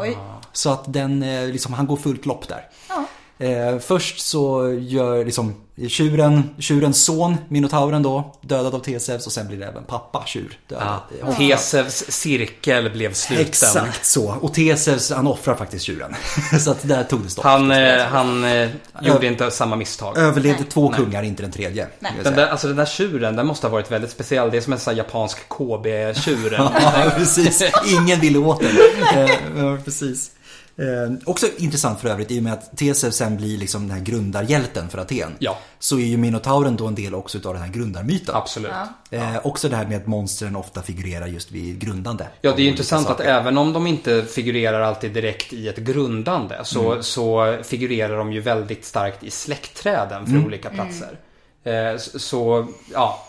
[0.00, 0.16] Oj.
[0.52, 2.68] Så att den, eh, liksom, han går fullt lopp där.
[2.88, 3.04] Ja.
[3.38, 5.54] Eh, först så gör liksom
[5.88, 10.58] tjuren, tjurens son, minotauren då, dödad av Tesevs och sen blir det även pappa tjur
[10.68, 10.98] dödad.
[11.20, 11.32] Ja.
[11.32, 13.46] Tesevs cirkel blev sluten.
[13.46, 14.34] Exakt så.
[14.40, 16.14] Och Tesevs, han offrar faktiskt tjuren.
[16.60, 17.44] så att där tog det stopp.
[17.44, 18.68] Han, eh, han eh,
[19.02, 20.18] gjorde inte samma misstag.
[20.18, 21.86] Överlevde två kungar, inte den tredje.
[21.98, 22.12] Nej.
[22.22, 24.50] Den där, alltså den där tjuren, den måste ha varit väldigt speciell.
[24.50, 26.54] Det är som en sån här japansk KB-tjur.
[26.58, 27.62] Ja, precis.
[27.86, 28.70] Ingen ville åt den.
[29.24, 30.30] Eh, Ja, precis.
[30.78, 34.04] Eh, också intressant för övrigt, i och med att Teseu sen blir liksom den här
[34.04, 35.34] grundarhjälten för Aten.
[35.38, 35.58] Ja.
[35.78, 38.34] Så är ju Minotauren då en del också utav den här grundarmyten.
[38.34, 38.70] Absolut.
[39.10, 39.18] Ja.
[39.18, 42.26] Eh, också det här med att monstren ofta figurerar just vid grundande.
[42.40, 45.78] Ja, av det är intressant att även om de inte figurerar alltid direkt i ett
[45.78, 51.18] grundande så, så figurerar de ju väldigt starkt i släktträden för olika platser.
[51.64, 53.24] Eh, så- ja.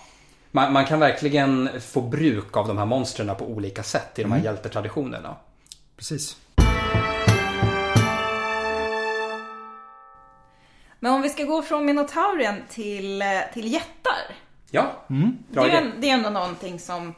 [0.52, 4.32] Man, man kan verkligen få bruk av de här monstren på olika sätt i de
[4.32, 5.36] här hjältetraditionerna.
[5.98, 6.36] Precis.
[11.00, 14.36] Men om vi ska gå från Minotaurien till, eh, till jättar.
[14.72, 15.06] Ja,
[15.48, 15.92] bra Det är, idé.
[16.00, 17.14] det är ändå någonting som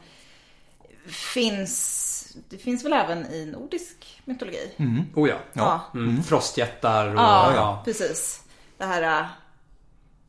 [1.06, 4.70] finns, det finns väl även i nordisk mytologi?
[5.14, 5.36] Oh ja.
[5.52, 5.80] Ja.
[5.94, 6.22] Mm.
[6.22, 7.20] Frostjättar och...
[7.20, 7.82] Ja, ja.
[7.84, 8.42] precis.
[8.78, 9.26] Det här, äh,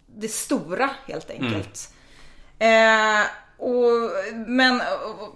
[0.07, 1.93] det stora helt enkelt.
[2.59, 3.21] Eh,
[3.57, 4.11] och,
[4.47, 4.81] men
[5.19, 5.35] och,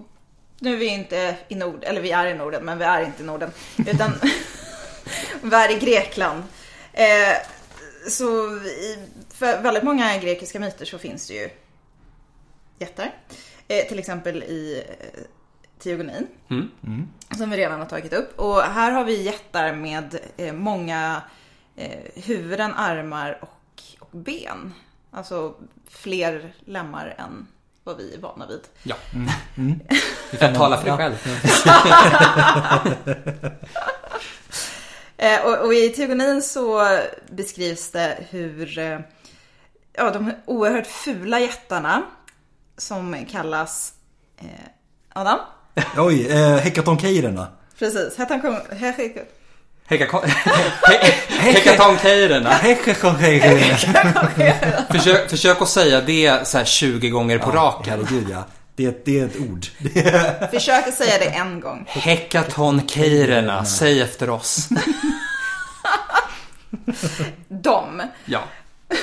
[0.60, 3.24] nu är vi inte i Nord, eller vi är i Norden, men vi är inte
[3.24, 3.52] i Norden.
[3.78, 4.14] Utan
[5.42, 6.44] vi är i Grekland.
[6.94, 7.38] Eh,
[8.10, 8.98] så i,
[9.30, 11.50] för väldigt många grekiska myter så finns det ju
[12.80, 13.14] jättar.
[13.68, 15.22] Eh, till exempel i eh,
[15.80, 16.28] Teogonin.
[16.50, 17.08] Mm.
[17.38, 18.40] Som vi redan har tagit upp.
[18.40, 21.22] Och här har vi jättar med eh, många
[21.76, 24.74] eh, huvuden, armar och, och ben.
[25.12, 25.54] Alltså
[25.90, 27.48] fler lemmar än
[27.84, 28.62] vad vi är vana vid.
[28.84, 28.96] ja.
[30.40, 31.18] Jag talar för dig själv.
[35.18, 36.88] Eh, och, och i Teogonin så
[37.30, 39.00] beskrivs det hur eh,
[39.94, 42.04] ja, de oerhört fula jättarna
[42.78, 43.94] som kallas
[44.40, 44.46] eh,
[45.14, 45.40] Adam?
[45.98, 47.48] Oj, eh, Hekatonkeirerna.
[47.80, 48.18] Precis,
[51.30, 52.50] Hekatonkeirerna.
[52.50, 53.78] Hekatonkeirerna.
[54.90, 57.94] Försök, försök att säga det så här 20 gånger på raken.
[57.94, 58.44] Herregud ja.
[58.78, 59.66] Det, det är ett ord.
[60.52, 61.86] försök att säga det en gång.
[61.88, 64.70] Hekatonkeirerna, säg efter oss.
[67.48, 68.02] De.
[68.26, 68.44] Ja.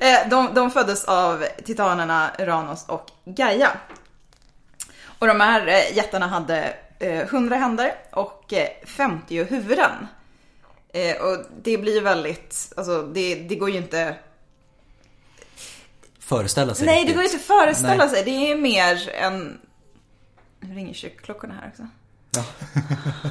[0.00, 3.70] Eh, de, de föddes av titanerna Uranos och Gaia.
[5.18, 10.06] Och de här eh, jättarna hade eh, 100 händer och eh, 50 huvuden.
[10.92, 14.14] Eh, och det blir väldigt, alltså det, det går ju inte...
[16.26, 18.08] Föreställa sig Nej, det går ju inte att föreställa Nej.
[18.14, 18.22] sig.
[18.24, 19.58] Det är mer en...
[20.60, 21.82] Nu ringer kyrkklockorna här också.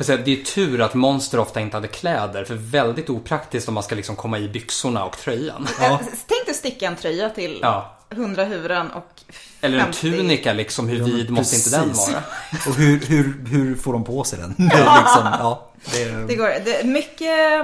[0.03, 3.83] Säger, Det är tur att monster ofta inte hade kläder, för väldigt opraktiskt om man
[3.83, 5.67] ska liksom komma i byxorna och tröjan.
[5.81, 7.97] Eh, Tänk dig sticka en tröja till Ja.
[8.09, 9.33] 100 huvuden och 50...
[9.61, 12.09] Eller en tunika liksom, hur Ja, vid måste inte den precis.
[12.13, 12.23] vara?
[12.67, 14.51] Och hur, hur, hur får de på sig den?
[14.71, 17.61] Är liksom, ja, det, är- Det går, det är mycket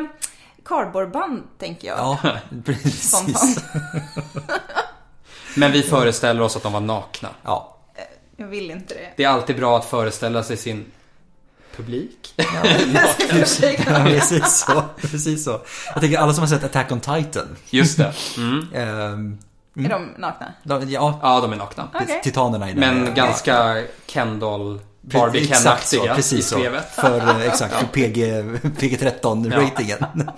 [0.65, 1.97] kardborreband tänker jag.
[1.97, 2.17] ja,
[2.65, 3.59] precis.
[5.55, 7.29] Men vi föreställer oss att de var nakna.
[7.43, 7.75] Ja.
[8.37, 9.09] Jag vill inte det.
[9.17, 10.85] Det är alltid bra att föreställa sig sin
[11.75, 12.33] publik.
[12.35, 12.45] Ja,
[14.03, 14.83] precis så.
[15.01, 15.61] Precis så.
[15.93, 17.55] Jag tänker alla som har sett Attack on Titan.
[17.69, 18.13] Just det.
[18.37, 18.67] Mm.
[18.73, 19.37] ehm,
[19.85, 20.53] Är de nakna?
[20.63, 21.87] de, ja, Ja, de är nakna.
[21.93, 22.21] Okej.
[22.23, 22.79] titanerna i den.
[22.79, 23.11] Men Ja.
[23.11, 26.55] ganska Kendall, Barbie Ken-aktiga i precis så.
[26.55, 26.95] skrevet.
[26.95, 28.43] För, eh, exakt, för PG,
[28.79, 30.05] PG-13-ratingen.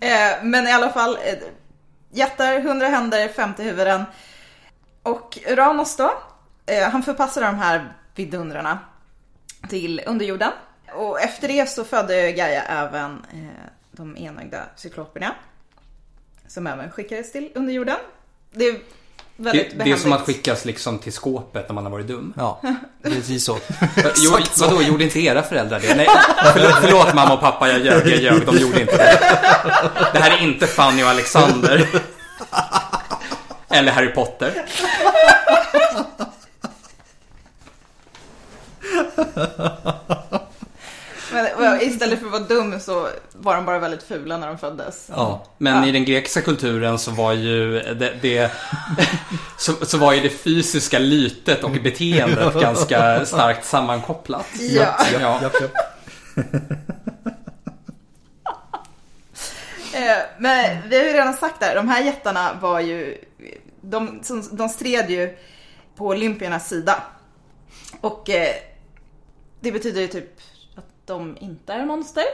[0.00, 1.34] Eh, men i alla fall, eh,
[2.14, 4.04] jättar, 100 händer, 50 huvuden.
[5.02, 6.12] Och Uranos då,
[6.66, 8.78] eh, han förpassade de här vidundrarna
[9.68, 10.52] till underjorden.
[10.94, 15.34] Och efter det så födde Gaia även eh, de enögda cykloperna.
[16.46, 17.96] Som även skickades till underjorden.
[18.50, 18.80] Det
[19.36, 22.32] väldigt Det, det är som att skickas liksom till skåpet när man har varit dum.
[22.36, 22.60] Ja,
[23.02, 23.58] precis så.
[24.16, 25.94] Jo, vadå, gjorde inte era föräldrar det?
[25.94, 26.08] Nej,
[26.52, 29.18] förlåt, förlåt mamma och pappa, jag ljög, jag ljög, de gjorde inte det.
[30.12, 31.88] Det här är inte Fanny och Alexander.
[33.70, 34.64] Eller Harry Potter.
[41.58, 45.08] Men istället för att vara dum så var de bara väldigt fula när de föddes.
[45.10, 45.44] Ja.
[45.58, 45.88] Men Ja.
[45.88, 48.50] i den grekiska kulturen så var ju det, det
[49.58, 54.46] så, så var ju det fysiska lytet och beteendet ganska starkt sammankopplat.
[54.60, 54.96] Ja.
[55.20, 55.40] Ja.
[55.42, 55.54] Japp.
[59.94, 63.18] Eh, Men vi har ju redan sagt där, de här jättarna var ju,
[63.80, 64.20] de,
[64.52, 65.36] de stred ju
[65.96, 67.02] på olympiernas sida.
[68.00, 68.54] Och eh,
[69.60, 70.40] det betyder ju typ
[71.06, 72.24] de inte är monster.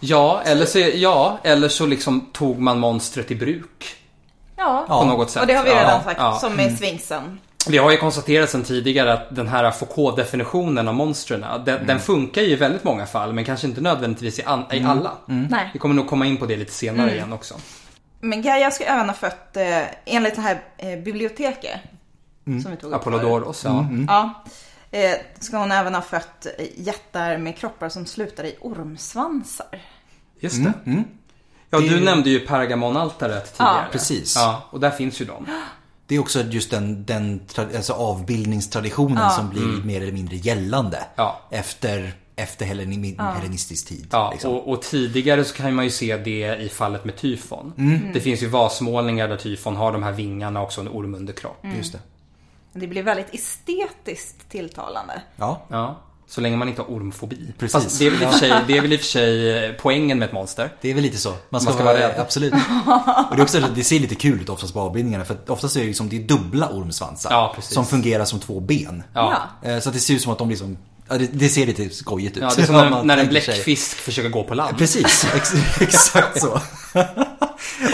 [0.00, 3.96] Ja, eller så, ja, eller så liksom tog man monstret i bruk.
[4.56, 4.84] Ja.
[4.88, 5.40] På något sätt.
[5.42, 6.38] och det har vi redan ja, sagt, ja.
[6.40, 7.40] som med Sfinxen.
[7.68, 12.42] Vi har ju konstaterat sedan tidigare att den här Foucault-definitionen av monstren, den, den funkar
[12.42, 15.10] ju i väldigt många fall, men kanske inte nödvändigtvis i, an, i alla.
[15.26, 15.70] Nej.
[15.72, 17.14] Vi kommer nog komma in på det lite senare Mm.
[17.16, 17.54] igen också.
[18.20, 21.80] Men Gaia ska även ha fött, eh, enligt det här eh, biblioteket
[22.44, 22.96] som vi tog upp.
[22.96, 23.86] Apollodoros, ja.
[24.08, 24.44] Ja.
[24.94, 29.80] Eh, ska hon även ha fött eh, jättar med kroppar som slutar i ormsvansar.
[30.40, 30.72] Just det.
[30.86, 31.04] Mm.
[31.70, 33.76] Ja, Det- du nämnde ju Pergamonaltaret tidigare.
[33.86, 34.36] Ja, precis.
[34.36, 35.46] Ja, och där finns ju de.
[36.06, 37.40] Det är också just den, den
[37.76, 39.30] alltså avbildningstraditionen Ja.
[39.30, 40.96] som blir mer eller mindre gällande.
[40.96, 41.08] Mm.
[41.16, 41.40] Ja.
[41.50, 44.06] Efter, efter helleni- hellenistisk tid.
[44.10, 44.52] Ja, liksom.
[44.54, 47.72] och, och tidigare så kan man ju se det i fallet med tyfon.
[47.78, 48.12] Mm.
[48.12, 51.64] Det finns ju vasmålningar där tyfon har de här vingarna och också en ormunderkropp.
[51.76, 51.98] Just det.
[52.72, 55.22] Det blir väldigt estetiskt tilltalande.
[55.36, 57.52] Ja, Ja, så länge man inte har ormfobi.
[57.58, 57.72] Precis.
[57.84, 59.64] Fast det är, väl i och för sig, det är väl i och för sig
[59.66, 60.72] eh, poängen med ett monster.
[60.80, 61.34] det är väl lite så.
[61.50, 62.20] Man ska, ska vara vara rädd.
[62.20, 62.52] Absolut.
[63.30, 65.24] Och det, är också, det ser lite kul ut oftast på avbildningarna.
[65.24, 67.30] För oftast är det, liksom, det är dubbla ormsvansar.
[67.30, 69.02] Ja, som fungerar som två ben.
[69.14, 69.36] Ja.
[69.62, 70.76] Eh, Så att det ser ut som att de liksom,
[71.08, 72.42] ja, det, det ser lite skojigt ut.
[72.42, 74.54] Ja, det är som Om när, man när en tänker sig- bläckfisk försöker gå på
[74.54, 74.78] land.
[74.78, 76.60] Precis, ex, exakt så.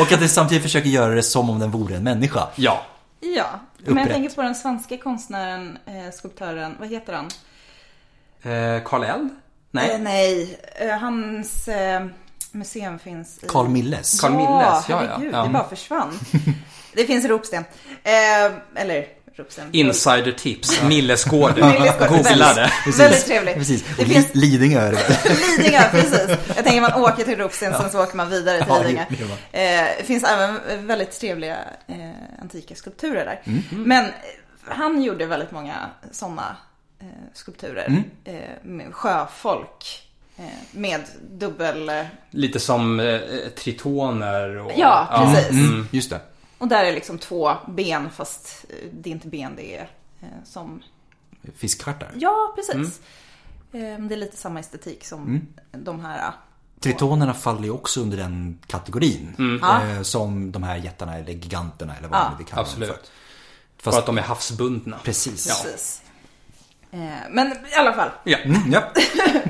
[0.00, 2.48] Och att det samtidigt försöker göra det som om den vore en människa.
[2.56, 2.82] Ja.
[3.20, 7.28] Ja, men jag tänker på den svenska konstnären, eh, skulptören, vad heter han?
[8.42, 9.30] Eh, Karl Eld?
[9.30, 9.36] Eh,
[9.70, 9.98] Nej.
[9.98, 12.06] nej, eh, hans eh,
[12.52, 13.46] museum finns i...
[13.46, 14.22] Carl Milles.
[14.22, 14.96] Milles, ja, ja.
[14.98, 15.42] herregud, Ja.
[15.42, 16.18] det bara försvann.
[16.94, 17.64] det finns i Ropsten.
[18.02, 19.06] Eh, eller
[19.72, 20.82] Insider tips.
[20.82, 21.70] Millesgården.
[22.08, 22.70] Googla det.
[22.86, 23.54] Väldigt, väldigt trevligt.
[23.54, 23.84] Precis.
[23.96, 25.30] Det Och finns Li- Lidingö är det?
[25.58, 26.28] Lidingö, precis.
[26.56, 29.04] Jag tänker man åker till Ropsten, sen så åker man vidare till Ja, det- Lidingö.
[29.28, 29.38] man.
[29.52, 31.96] Eh, det finns även väldigt trevliga eh,
[32.42, 33.40] antika skulpturer där.
[33.44, 33.62] Mm.
[33.70, 34.10] Men eh,
[34.68, 35.74] han gjorde väldigt många
[36.12, 36.56] sådana
[37.00, 37.86] eh, skulpturer.
[37.86, 38.04] Mm.
[38.24, 40.02] Eh, med sjöfolk.
[40.38, 41.90] Eh, med dubbel...
[42.30, 43.20] Lite som eh,
[43.56, 44.72] tritoner och...
[44.76, 45.50] Ja, precis.
[45.50, 46.20] Mm, just det.
[46.58, 49.90] Och där är liksom två ben, fast eh, det är inte ben, det är
[50.20, 50.82] eh, som...
[51.56, 52.10] Fiskstjärtar.
[52.14, 53.00] Ja, precis.
[53.72, 56.18] Eh, det är lite samma estetik som de här...
[56.28, 56.32] eh,
[56.80, 59.58] Tritonerna faller ju också under den kategorin.
[59.62, 62.88] Eh, som de här jättarna eller giganterna eller vad Ja, man vill kalla dem absolut.
[62.90, 62.96] för.
[63.76, 64.98] För Fast, att de är havsbundna.
[65.04, 65.46] precis.
[65.48, 65.54] Ja.
[65.64, 66.02] Precis.
[66.90, 66.98] Eh,
[67.30, 68.10] men i alla fall.
[68.24, 68.38] Ja.
[68.38, 68.82] Mm, ja.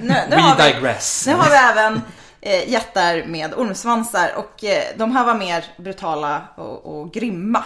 [0.03, 1.25] Nu, nu, har, We vi, digress.
[1.27, 2.01] nu har vi även
[2.41, 7.65] eh, jättar med ormsvansar och eh, de här var mer brutala och, och grymma.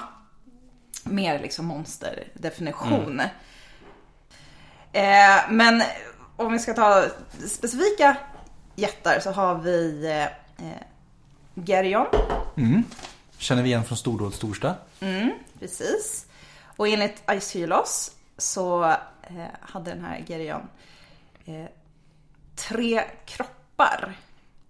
[1.04, 3.20] Mer liksom monsterdefinition.
[4.92, 5.82] Eh, men
[6.36, 7.04] om vi ska ta
[7.48, 8.16] specifika
[8.76, 10.22] jättar så har vi eh,
[10.66, 10.82] eh,
[11.54, 12.06] Geryon.
[13.38, 14.74] Känner vi igen från Stordåd Storsta.
[15.60, 16.26] Precis.
[16.76, 18.84] Och enligt Aeschylus så
[19.22, 20.68] eh, hade den här Geryon
[21.44, 21.66] eh,
[22.56, 24.14] tre kroppar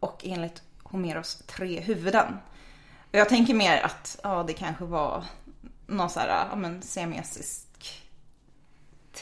[0.03, 2.26] och enligt Homeros tre huvuden.
[3.12, 5.24] Och jag tänker mer att ja, det kanske var
[5.86, 7.66] någon så här, ja men siamesisk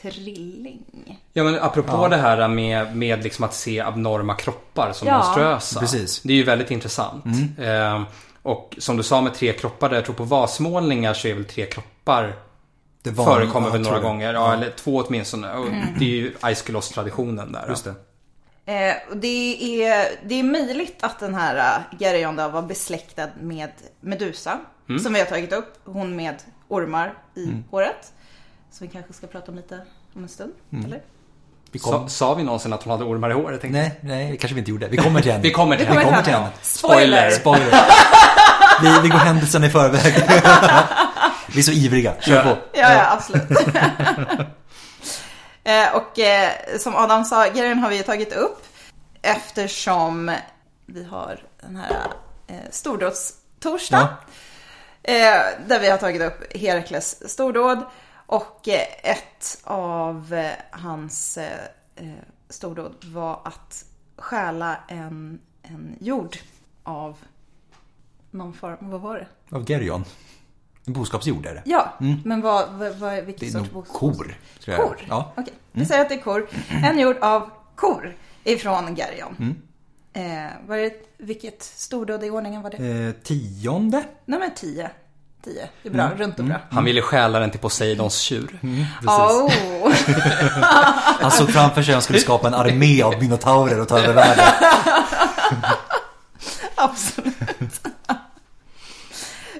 [0.02, 1.18] trilling.
[1.32, 5.18] Ja men apropå det här med, med liksom att se abnorma kroppar som Ja.
[5.18, 5.80] monströsa.
[5.80, 6.22] Precis.
[6.22, 7.24] Det är ju väldigt intressant.
[7.58, 8.02] Eh,
[8.42, 11.44] och som du sa med tre kroppar där, jag tror på vasmålningar så är väl
[11.44, 12.34] tre kroppar
[13.02, 14.34] Det var- förekommer ja, väl några gånger.
[14.34, 15.52] Ja, eller två åtminstone.
[15.54, 15.66] Och
[15.98, 17.66] Det är ju Aeschylus-traditionen där.
[17.68, 17.94] Just det.
[18.70, 24.58] Eh, det, är, det är möjligt att den här Geryon då var besläktad med Medusa.
[25.02, 25.74] Som vi har tagit upp.
[25.84, 26.34] Hon med
[26.68, 28.12] ormar i håret.
[28.70, 29.80] Som vi kanske ska prata om lite
[30.14, 30.52] om en stund.
[30.84, 31.00] Eller?
[31.72, 32.08] Vi Sa, kom...
[32.08, 33.62] sa vi någonsin att hon hade ormar i håret?
[33.62, 34.88] Nej, nej, det kanske vi inte gjorde.
[34.88, 35.42] Vi kommer till henne.
[35.48, 36.24] Vi kommer till Vi kommer henne.
[36.24, 36.50] till kommer till henne.
[36.62, 37.30] Spoiler!
[37.30, 37.70] Spoiler.
[38.82, 40.14] Vi, vi går händelsen i förväg.
[41.54, 42.14] vi är så ivriga.
[42.20, 42.48] Kör på.
[42.72, 43.58] Ja, ja, absolut.
[45.70, 48.66] Eh, och eh, som Adam sa, Geryon har vi ju tagit upp.
[49.22, 50.36] Eftersom
[50.86, 52.12] vi har den här
[52.46, 54.08] eh, stordådstorsdag.
[55.02, 57.84] Eh, där vi har tagit upp Herakles stordåd.
[58.26, 58.68] Och
[59.02, 61.38] ett av hans
[62.48, 63.84] stordåd var att
[64.16, 66.36] stjäla en, en jord
[66.82, 67.16] av
[68.30, 69.56] någon form, vad var det?
[69.56, 70.04] Av Geryon.
[70.86, 71.62] En boskapsjord är det.
[71.64, 73.52] Ja, men vad, vad, vad vilken Mm.
[73.52, 73.96] Det är sorts boskap?
[74.00, 74.34] kor.
[74.64, 74.86] Tror jag.
[74.86, 74.96] Kor?
[75.08, 75.32] Ja.
[75.36, 76.48] Okej, vi säger att det är kor.
[76.84, 78.14] En jord av kor
[78.44, 79.36] ifrån Geryon.
[79.38, 79.56] Mm.
[80.12, 82.76] Eh, var det, vilket stordåd i ordningen var det?
[83.06, 84.04] Eh, tionde.
[84.24, 84.90] Nummer 10.
[85.44, 86.18] 10, det är bra, Mm.
[86.18, 86.56] runt och bra.
[86.70, 88.58] Han ville stjäla den till Poseidons tjur.
[89.00, 89.08] Precis.
[89.08, 89.92] Oh.
[91.20, 94.14] Han såg framför sig att han skulle skapa en armé av minotaurer och ta över
[94.14, 94.44] världen.
[96.74, 97.80] Absolut.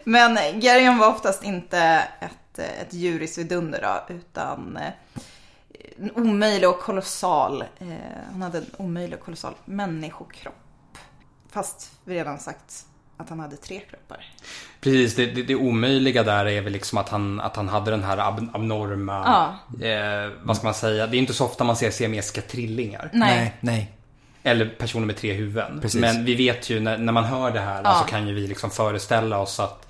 [0.04, 1.78] Men Geryon var oftast inte
[2.20, 4.92] ett, ett djuriskt vidunder då, utan eh,
[5.98, 7.86] en omöjlig och kolossal, eh,
[8.32, 10.54] han hade en omöjlig och kolossal människokropp.
[11.52, 12.86] Fast vi redan sagt
[13.16, 14.24] att han hade tre kroppar.
[14.80, 18.04] Precis, det, det, det omöjliga där är väl liksom att han, att han hade den
[18.04, 21.90] här ab, abnorma, eh, vad ska man säga, det är inte så ofta man ser
[21.90, 23.10] siamesiska trillingar.
[23.12, 23.36] Nej.
[23.38, 23.92] Nej, nej.
[24.42, 25.80] Eller personer med tre huvuden.
[25.80, 26.00] Precis.
[26.00, 28.00] Men vi vet ju när, när man hör det här Ja.
[28.02, 29.89] så kan ju vi liksom föreställa oss att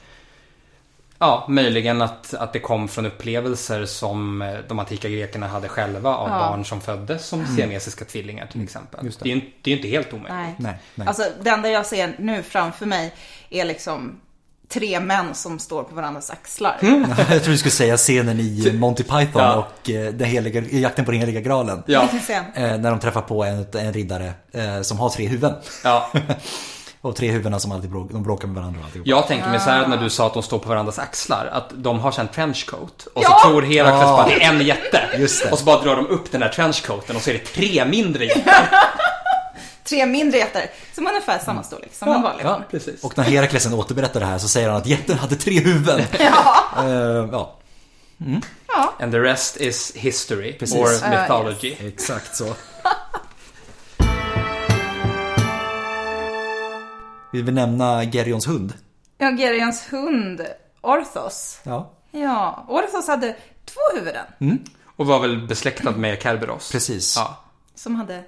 [1.22, 6.16] Ja, möjligen att, att det kom från upplevelser som eh, de antika grekerna hade själva
[6.16, 6.38] av Ja.
[6.38, 9.04] barn som föddes som siamesiska tvillingar till exempel.
[9.04, 9.24] just det.
[9.24, 9.28] det.
[9.30, 10.30] är ju inte- det är ju inte helt omöjligt.
[10.32, 10.54] Nej.
[10.58, 11.08] Nej, nej.
[11.08, 13.14] Alltså det enda jag ser nu framför mig
[13.50, 14.20] är liksom
[14.68, 16.76] tre män som står på varandras axlar.
[17.30, 19.54] Jag tror du skulle säga scenen i Monty Python Ja.
[19.82, 21.82] och eh, den heliga, jakten på den heliga graalen.
[21.86, 22.08] Ja?
[22.54, 25.54] Eh, när de träffar på en, en riddare eh, som har tre huvuden.
[25.84, 26.12] ja.
[27.02, 29.06] Och tre huvuden som alltid bråkar, de bråkar med varandra alltihop.
[29.06, 31.46] Jag tänker mig så här när du sa att de står på varandras axlar.
[31.52, 33.06] Att de har sen trenchcoat.
[33.14, 33.40] Och Ja!
[33.42, 34.16] så tror Herakles Ja.
[34.16, 35.00] bara det är en jätte.
[35.18, 35.50] Just det.
[35.50, 38.24] Och så bara drar de upp den här trenchcoaten och så är det tre mindre
[38.26, 38.68] jättar.
[39.84, 40.62] Tre mindre jättar
[40.94, 42.62] som ungefär samma storlek som en vanlig man.
[42.70, 43.04] precis.
[43.04, 46.00] Och när Herakles återberättar det här så säger han att jätten hade tre huvuden.
[46.18, 46.64] Ja.
[46.84, 47.56] Eh, ja,
[48.68, 48.92] ja.
[49.00, 50.52] And the rest is history.
[50.52, 50.76] Precis.
[50.76, 51.76] Or Uh, mythology.
[51.80, 52.54] exakt så.
[57.32, 58.72] Vill vi nämna Gerjons hund?
[59.18, 60.40] Ja, Gerions hund
[60.80, 61.58] Orthos.
[61.62, 64.24] Ja, Ja, Orthos hade två huvuden.
[64.96, 66.72] Och var väl besläktad med Kerberos.
[66.72, 67.16] precis.
[67.16, 67.44] Ja.
[67.74, 68.22] Som hade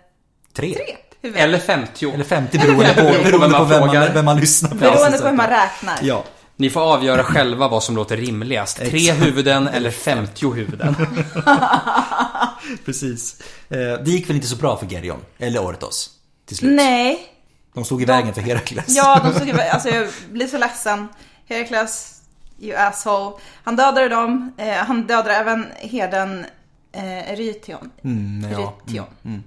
[0.52, 0.74] Tre.
[0.74, 1.44] tre huvuden.
[1.44, 2.10] Eller 50.
[2.12, 4.76] Eller 50 beroende på, beroende på vem, man, vem man lyssnar på.
[4.76, 5.98] Beroende på hur man räknar.
[6.02, 6.24] Ja,
[6.56, 8.76] Ni får avgöra själva vad som låter rimligast.
[8.76, 10.96] Tre huvuden eller 50 huvuden.
[12.84, 13.40] precis.
[13.68, 16.10] Eh, Det gick väl inte så bra för Gerjon, eller Orthos,
[16.46, 16.76] till slut.
[16.76, 17.28] Nej.
[17.74, 18.96] De stod i vägen för Herakles.
[18.96, 21.08] Ja, de såg ju- alltså jag blir så ledsen.
[21.48, 22.20] Herakles,
[22.58, 23.36] you asshole.
[23.64, 24.52] Han dödade dem.
[24.58, 26.46] Eh, han dödade även herden
[26.92, 27.90] eh, Erytion.
[28.04, 28.74] Mm, ja.
[28.86, 29.06] Erytion.
[29.24, 29.42] Mm.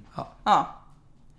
[0.46, 0.68] Ja.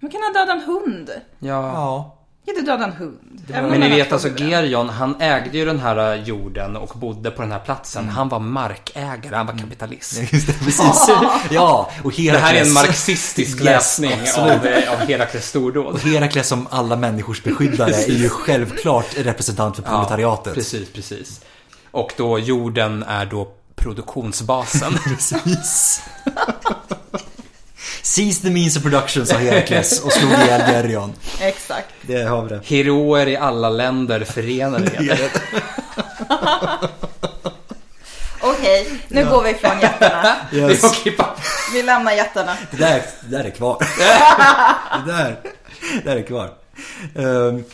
[0.01, 1.11] Hur kan han döda en hund?
[1.39, 1.73] Ja.
[1.73, 2.16] Ja.
[2.55, 3.19] Du döda en hund?
[3.49, 4.29] Men ni vet alltså.
[4.29, 8.09] Gerion, han ägde ju den här eh, jorden och bodde på den här platsen.
[8.09, 10.33] Han var markägare, han var kapitalist.
[10.33, 11.09] Just det, precis.
[11.51, 12.43] Ja, och Det Herakles.
[12.43, 14.53] här är en marxistisk Yes, läsning absolut.
[14.61, 15.95] av, eh, av Herakles stordåd.
[15.95, 20.55] Och Herakles som alla människors beskyddare är ju självklart representant för proletariatet.
[20.55, 21.41] precis, precis.
[21.91, 24.93] Och då jorden är då produktionsbasen.
[25.05, 26.01] Precis.
[28.07, 31.13] Seize the means of production sa Herakles och slog ihjäl Geryon.
[31.41, 31.89] Exakt.
[32.03, 32.61] Det har vi det.
[32.67, 35.31] Heroer i alla länder förenade eder.
[38.41, 40.37] Okej, nu går vi ifrån jättarna.
[40.51, 40.83] Det är Yes.
[41.73, 42.57] Vi lämnar jättarna.
[42.71, 43.87] Det där, det där är kvar.
[45.07, 45.37] Det där,
[46.03, 46.51] det där är kvar.
[47.17, 47.65] Ehm,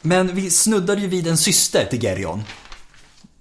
[0.00, 2.44] Men vi snuddade ju vid en syster till Geryon.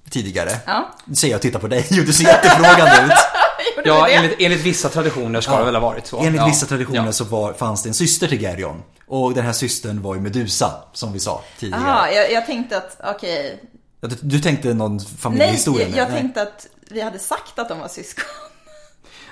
[0.10, 0.52] Tidigare.
[0.66, 0.96] Ja.
[1.06, 1.86] Nu ser jag och tittar på dig.
[1.90, 3.47] Jo, du ser jättefrågande ut.
[3.88, 4.14] Ja, det?
[4.14, 5.60] enligt, enligt vissa traditioner ska Ja.
[5.60, 6.20] det väl ha varit så.
[6.20, 6.46] Enligt ja.
[6.48, 7.12] vissa traditioner Ja.
[7.12, 8.84] så var, fanns det en syster till Geryon.
[9.08, 11.82] Och den här systern var ju Medusa, som vi sa tidigare.
[11.86, 13.64] Jaha, jag, jag tänkte att, okej.
[14.02, 15.88] Ja, Du, du tänkte någon Nej, familjehistoria?
[15.90, 18.24] jag, jag tänkte att vi hade sagt att de var syskon.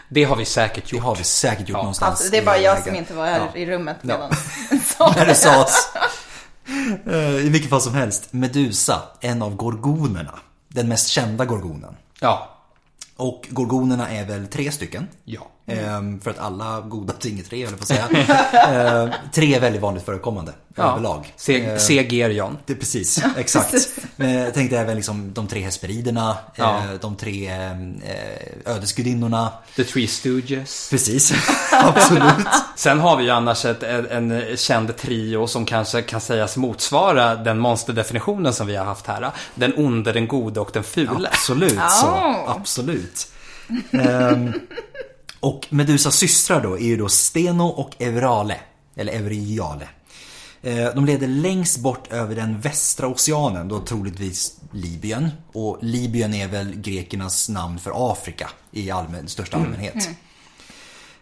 [0.09, 1.05] Det har vi säkert Det gjort.
[1.05, 1.77] har vi säkert gjort Ja.
[1.77, 2.09] någonstans.
[2.09, 2.85] Alltså, det är bara jag vägen.
[2.85, 3.59] som inte var här Ja.
[3.59, 4.07] i rummet Ja.
[4.07, 4.31] medan
[4.97, 5.75] sa När det sades.
[7.07, 8.27] Eh, I vilket fall som helst.
[8.33, 10.39] Medusa, en av gorgonerna.
[10.67, 11.95] Den mest kända gorgonen.
[12.19, 12.54] Ja.
[13.15, 15.07] Och gorgonerna är väl tre stycken.
[15.23, 15.51] Ja.
[15.67, 18.07] Ehm, för att alla goda ting är tre, jag på säga.
[18.67, 21.33] Ehm, tre är väldigt vanligt förekommande överlag.
[21.35, 22.57] Se, Ehm, Gerion.
[22.65, 23.73] Det, precis, exakt.
[24.15, 26.81] jag tänkte även liksom de tre hesperiderna, Ja.
[27.01, 29.49] de tre eh, ödesgudinnorna.
[29.75, 30.87] The Three Stooges.
[30.89, 31.33] Precis,
[31.71, 32.47] absolut.
[32.75, 37.35] Sen har vi ju annars ett, en, en känd trio som kanske kan sägas motsvara
[37.35, 39.31] den monsterdefinitionen som vi har haft här.
[39.55, 41.29] Den onde, den gode och den fule.
[41.31, 42.55] Absolut så, Ja.
[42.59, 43.27] absolut.
[43.91, 44.53] Ehm,
[45.45, 48.59] och Medusas systrar då är ju då Steno och Eurale,
[48.95, 49.87] eller Euriale.
[50.61, 55.31] Eh, De leder längst bort över den västra oceanen, då troligtvis Libyen.
[55.51, 60.09] Och Libyen är väl grekernas namn för Afrika i allmän, största allmänhet.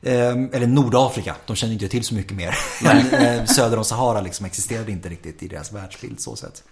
[0.03, 2.55] Ehm, Eller Nordafrika, de känner inte till så mycket mer.
[3.13, 6.63] Eh, söder om Sahara liksom existerade inte riktigt i deras världsbild så sett.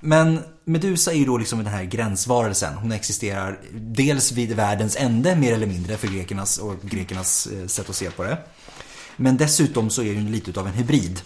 [0.00, 2.74] Men Medusa är ju då liksom den här gränsvarelsen.
[2.74, 7.90] Hon existerar dels vid världens ände mer eller mindre för grekernas och grekernas eh, sätt
[7.90, 8.38] att se på det.
[9.16, 11.20] Men dessutom så är hon lite utav en hybrid.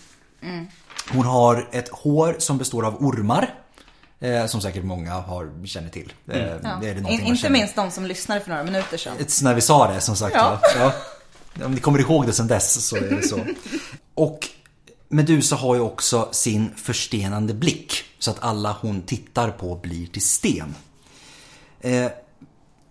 [1.13, 3.55] Hon har ett hår som består av ormar.
[4.21, 6.13] eh, Som säkert många har, känner till.
[6.31, 6.79] Eh, Ja.
[6.83, 9.13] Det är det In, inte minst de som lyssnade för några minuter sedan.
[9.21, 10.35] Ett, när vi sa det som sagt.
[10.35, 10.61] Ja.
[10.79, 10.93] Ja.
[11.61, 11.65] Ja.
[11.67, 13.41] Om ni kommer ihåg det sen dess så är det så.
[14.15, 14.49] Och
[15.13, 18.05] Medusa har ju också sin förstenande blick.
[18.19, 20.75] Så att alla hon tittar på blir till sten.
[21.81, 22.11] Eh,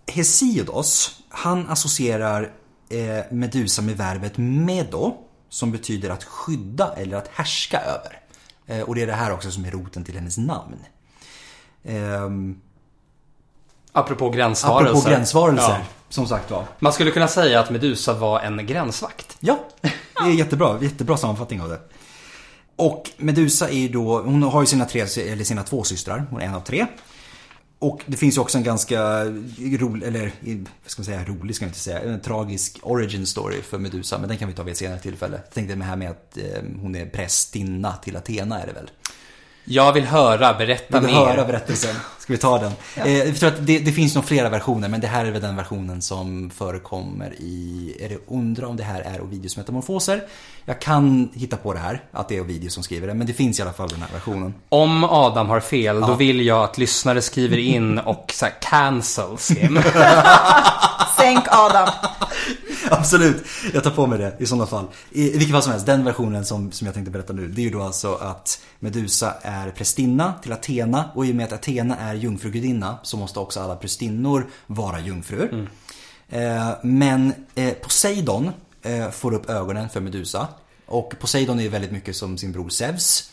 [0.06, 2.52] Hesiodos, han associerar
[2.88, 5.14] eh, Medusa med verbet medo.
[5.48, 8.20] som betyder att skydda eller att härska över.
[8.66, 10.76] Eh, och det är det här också som är roten till hennes namn.
[11.84, 12.60] Ehm,
[13.92, 14.90] Apropå gränsvarelser.
[14.90, 15.84] apropå gränsvarelser, Ja.
[16.08, 16.64] som sagt var.
[16.78, 19.36] Man skulle kunna säga att Medusa var en gränsvakt.
[19.40, 20.78] Ja, det är jättebra.
[20.82, 21.80] Jättebra sammanfattning av det.
[22.76, 26.40] Och Medusa är ju då, hon har ju sina, tre, eller sina två systrar, hon
[26.40, 26.86] är en av tre.
[27.78, 29.24] Och det finns ju också en ganska
[29.58, 30.32] rolig, eller
[30.82, 34.18] vad ska man säga, rolig ska jag inte säga, en tragisk origin story för Medusa.
[34.18, 35.36] Men den kan vi ta vid ett senare tillfälle.
[35.36, 38.90] Jag tänkte det här med att eh, hon är prästinna till Athena är det väl?
[39.64, 41.26] Jag vill höra, berätta Vill du mer.
[41.26, 41.96] höra berättelsen?
[42.18, 42.72] Ska vi ta den?
[43.04, 45.42] Eh, jag tror att det, det finns nog flera versioner men det här är väl
[45.42, 50.22] den versionen som förekommer i, är det undra om det här är Ovidius metamorfoser?
[50.64, 53.32] Jag kan hitta på det här, att det är Ovidius som skriver det, men det
[53.32, 54.54] finns i alla fall den här versionen.
[54.68, 59.50] Om Adam har fel, då vill jag att lyssnare skriver in och så här, cancels
[59.50, 59.80] him.
[61.18, 61.88] Sänk Adam.
[62.98, 64.86] Absolut, jag tar på mig det i sådana fall.
[65.10, 67.60] I, i vilket fall som helst, den versionen som, som jag tänkte berätta nu, det
[67.60, 71.52] är ju då alltså att Medusa är prästinna till Athena och i och med att
[71.52, 75.68] Athena är jungfrugudinna så måste också alla prästinnor vara jungfrur.
[76.28, 78.50] Eh, men eh, Poseidon
[78.82, 80.48] eh, får upp ögonen för Medusa
[80.86, 83.30] och Poseidon är ju väldigt mycket som sin bror Zeus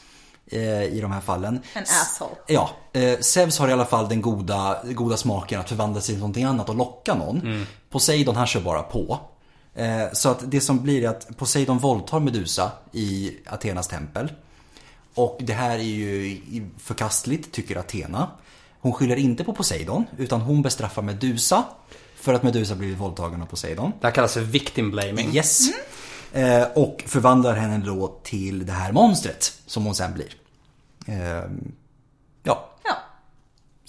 [0.52, 1.60] eh, i de här fallen.
[1.74, 2.36] En asshole.
[2.48, 6.20] Ja, eh, Zeus har i alla fall den goda, goda smaken att förvandla sig till
[6.20, 7.66] någonting annat och locka någon.
[7.90, 9.20] Poseidon han kör bara på.
[9.76, 14.32] Eh, så att det som blir är att Poseidon våldtar Medusa i Athenas tempel.
[15.14, 16.42] Och det här är ju
[16.78, 18.32] förkastligt, tycker Athena.
[18.82, 21.64] Hon skyller inte på Poseidon, utan hon bestraffar Medusa
[22.16, 23.92] för att Medusa blivit våldtagen av Poseidon.
[24.02, 25.36] Det här kallas för victim blaming.
[25.36, 25.70] Yes.
[26.34, 30.36] Eh, och förvandlar henne då till det här monstret som hon sen blir.
[31.08, 31.72] Ehm,
[32.44, 32.98] ja, Ja.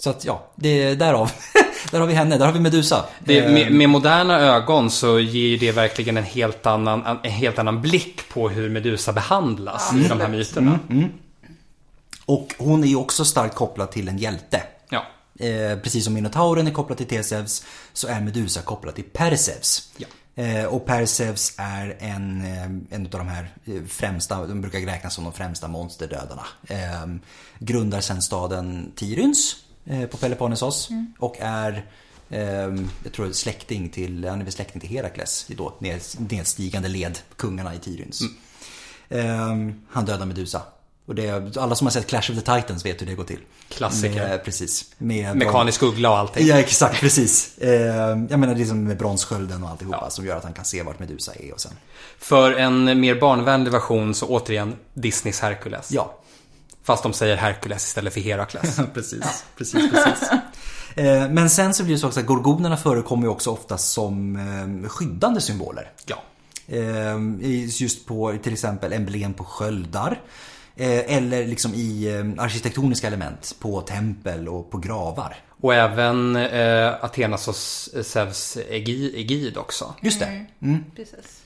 [0.01, 1.31] Så att ja, det, därav,
[1.91, 3.05] där har vi henne, där har vi Medusa.
[3.19, 7.59] Det, med, med moderna ögon så ger ju det verkligen en helt annan, en helt
[7.59, 10.79] annan blick på hur Medusa behandlas i de här myterna.
[12.25, 14.63] och hon är ju också starkt kopplad till en hjälte.
[14.89, 15.05] Ja.
[15.39, 19.89] Eh, precis som Minotauren är kopplad till Theseus så är Medusa kopplad till Perseus.
[19.97, 20.07] Ja.
[20.43, 25.13] Eh, och Perseus är en, eh, en av de här eh, främsta, de brukar räknas
[25.13, 26.45] som de främsta monsterdödarna.
[26.67, 27.07] Eh,
[27.59, 29.55] grundar sen staden Tiryns
[30.11, 31.85] på Peloponnesos och är
[32.29, 32.41] eh,
[33.03, 37.19] jag tror släkting till, han är väl släkting till Herakles i då ned, nedstigande led,
[37.35, 38.21] kungarna i Tiryns.
[39.09, 39.47] Eh,
[39.89, 40.61] han dödar Medusa.
[41.05, 43.39] Och det, alla som har sett Clash of the Titans vet hur det går till.
[43.69, 44.15] Klassiker.
[44.15, 44.85] Med, precis.
[44.97, 46.47] Med Mekanisk uggla och allting.
[46.47, 47.57] Ja, exakt, precis.
[47.57, 47.71] Eh,
[48.29, 50.83] jag menar det är som med bronsskölden och alltihopa som gör att han kan se
[50.83, 51.71] vart Medusa är och sen.
[52.19, 55.91] För en mer barnvänlig version så återigen Disneys Hercules.
[55.91, 56.20] Ja,
[56.83, 58.79] Fast de säger Hercules istället för Herakles.
[58.93, 60.29] precis, precis, precis.
[60.95, 64.35] Eh, Men sen så blir det så också att gorgonerna förekommer ju också ofta som
[64.83, 65.91] eh, skyddande symboler.
[66.05, 66.23] ja.
[66.67, 67.17] Eh,
[67.81, 70.21] Just på till exempel emblem på sköldar.
[70.75, 75.35] Eller liksom i arkitektoniska element på tempel och på gravar.
[75.61, 77.55] Och även eh, Athenas och
[78.05, 79.93] Zeus Egi- Egid också.
[80.01, 80.45] Just det.
[80.95, 81.40] Precis.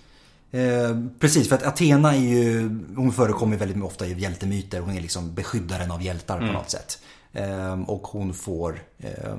[0.55, 4.79] Eh, precis, för att Athena är ju, hon förekommer väldigt ofta i hjältemyter.
[4.79, 6.99] Hon är liksom beskyddaren av hjältar på något sätt.
[7.33, 9.35] Eh, och hon får, eh,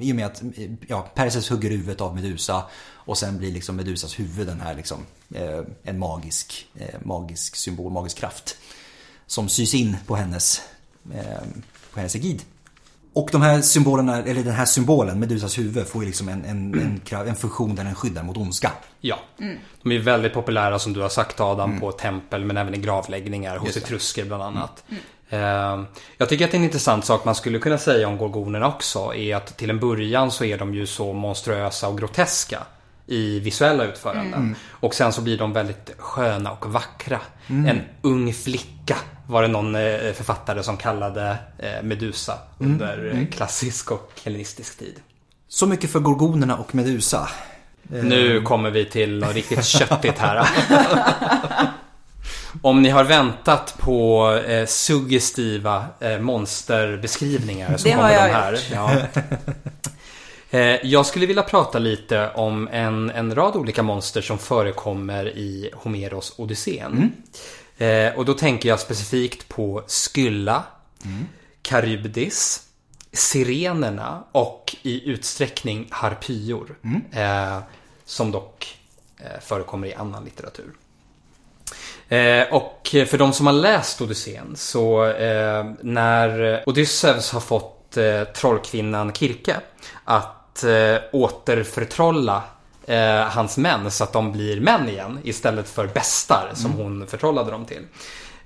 [0.00, 0.42] i och med att
[0.88, 4.98] ja, Perseus hugger huvudet av Medusa och sen blir liksom Medusas huvud den här liksom,
[5.34, 8.56] eh, en magisk, eh, magisk symbol, magisk kraft.
[9.26, 10.60] Som sys in på hennes,
[11.14, 11.42] eh,
[11.92, 12.42] på hennes egid.
[13.14, 16.74] Och de här symbolerna, eller den här symbolen, Medusas huvud, får ju liksom en, en,
[16.80, 18.72] en, krav- en funktion där den skyddar mot ondska.
[19.00, 19.18] Ja.
[19.82, 23.56] De är väldigt populära som du har sagt Adam på tempel men även i gravläggningar
[23.56, 23.80] hos det.
[23.80, 24.84] etrusker bland annat.
[25.28, 25.82] Eh,
[26.18, 29.56] Jag tycker att en intressant sak man skulle kunna säga om gorgonerna också är att
[29.56, 32.58] till en början så är de ju så monstruösa och groteska
[33.06, 34.56] i visuella utföranden.
[34.70, 37.20] Och sen så blir de väldigt sköna och vackra.
[37.46, 38.96] En ung flicka
[39.26, 45.00] var det någon eh, författare som kallade eh, Medusa under eh, klassisk och hellenistisk tid.
[45.48, 47.28] Så mycket för gorgonerna och Medusa.
[47.82, 50.48] Nu kommer vi till något riktigt köttigt här.
[52.62, 58.34] Om ni har väntat på eh, suggestiva eh, monsterbeskrivningar så Det har kommer jag de
[58.34, 58.58] här.
[58.72, 59.22] Ja.
[60.50, 65.70] Eh, jag skulle vilja prata lite om en, en rad olika monster som förekommer i
[65.74, 67.12] Homeros Odysseen.
[67.78, 70.62] Eh, och då tänker jag specifikt på Skylla,
[71.68, 72.62] Charybdis,
[73.12, 76.76] Sirenerna och i utsträckning Harpyor.
[77.12, 77.58] Eh,
[78.04, 78.78] som dock
[79.18, 80.72] eh, förekommer i annan litteratur.
[82.08, 88.24] Eh, och för de som har läst Odysseen så eh, när Odysseus har fått eh,
[88.24, 89.56] trollkvinnan Kirke
[90.04, 90.64] att
[91.12, 92.42] återförtrolla
[92.86, 97.50] eh, hans män så att de blir män igen istället för bestar som hon förtrollade
[97.50, 97.86] dem till.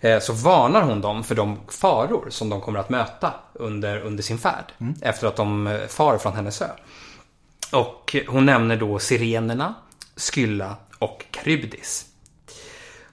[0.00, 4.22] Eh, så varnar hon dem för de faror som de kommer att möta under, under
[4.22, 4.72] sin färd
[5.02, 6.68] efter att de eh, far från hennes ö.
[7.72, 9.74] Och hon nämner då sirenerna,
[10.16, 12.06] Skylla och Charybdis.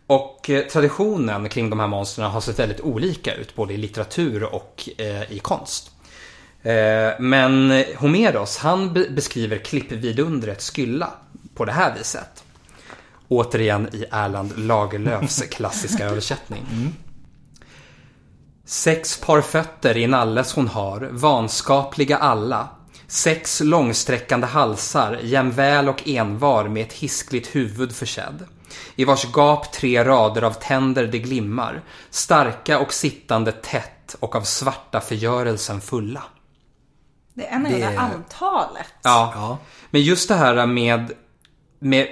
[0.08, 4.44] Och eh, traditionen kring de här monstren har sett väldigt olika ut både i litteratur
[4.44, 5.92] och eh, i konst.
[6.66, 11.10] Eh, men Homeros han be- beskriver klippvidundret Skylla
[11.56, 12.44] på det här viset.
[13.28, 16.66] Återigen i Erland Lagerlöfs klassiska översättning.
[18.66, 22.68] Sex par fötter i nalles hon har, vanskapliga alla.
[23.08, 28.46] Sex långsträckande halsar, jämväl och envar med ett hiskligt huvud försedd.
[28.96, 34.42] I vars gap tre rader av tänder det glimmar, starka och sittande tätt och av
[34.42, 36.24] svarta förgörelsen fulla.
[37.38, 38.88] Det är ännu det Det- antalet.
[39.02, 39.32] Ja.
[39.36, 39.58] Ja.
[39.92, 41.12] Men just det här med,
[41.80, 42.08] med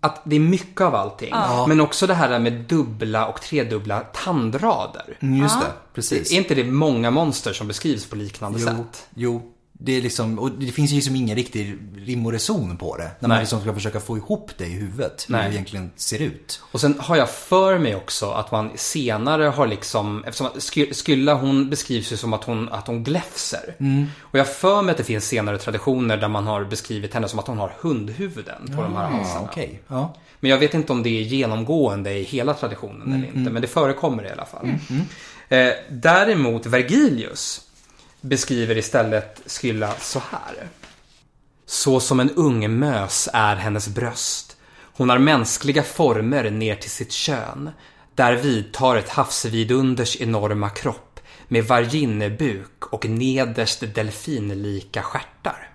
[0.00, 1.34] att det är mycket av allting.
[1.68, 5.18] Men också det här med dubbla och tredubbla tandrader.
[5.20, 6.32] Mm, Just det, precis.
[6.32, 9.06] Är inte det många monster som beskrivs på liknande Jo, sätt?
[9.14, 9.52] jo.
[9.78, 13.10] Det är liksom, och det finns ju liksom ingen riktig rim och reson på det.
[13.20, 15.24] När man liksom ska försöka få ihop det i huvudet.
[15.28, 15.48] Hur Nej.
[15.48, 16.60] det egentligen ser ut.
[16.72, 20.50] Och sen har jag för mig också att man senare har liksom, eftersom
[21.04, 23.74] Skylla hon beskrivs ju som att hon, att hon gläfser.
[24.20, 27.38] Och jag för mig att det finns senare traditioner där man har beskrivit henne som
[27.38, 29.48] att hon har hundhuvuden på de här Ja, halsarna.
[29.50, 29.80] okej.
[29.88, 30.14] Ja.
[30.40, 33.50] Men jag vet inte om det är genomgående i hela traditionen eller inte.
[33.50, 34.68] Men det förekommer i alla fall.
[35.48, 37.60] Eh, däremot Vergilius
[38.20, 40.68] beskriver istället Skylla så här.
[41.66, 44.56] Så som en ung mös är hennes bröst.
[44.96, 47.70] Hon har mänskliga former ner till sitt kön.
[48.14, 55.70] Där vidtar ett havsvidunders enorma kropp med varginnebuk och nederst delfinlika stjärtar.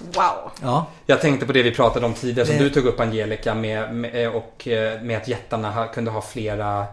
[0.00, 0.50] Wow.
[0.62, 0.86] Ja.
[1.06, 3.94] Jag tänkte på det vi pratade om tidigare som Det- du tog upp Angelica med,
[3.94, 6.86] med, och eh, med att jättarna kunde ha flera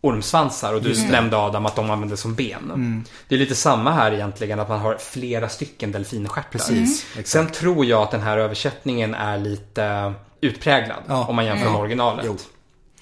[0.00, 2.64] ormsvansar och du nämnde Adam att de användes som ben.
[2.64, 3.04] Mm.
[3.28, 6.48] Det är lite samma här egentligen att man har flera stycken delfinstjärtar.
[6.50, 7.24] Precis, Mm.
[7.24, 11.26] Sen tror jag att den här översättningen är lite utpräglad Ja.
[11.26, 12.24] om man jämför med originalet.
[12.28, 12.36] Jo.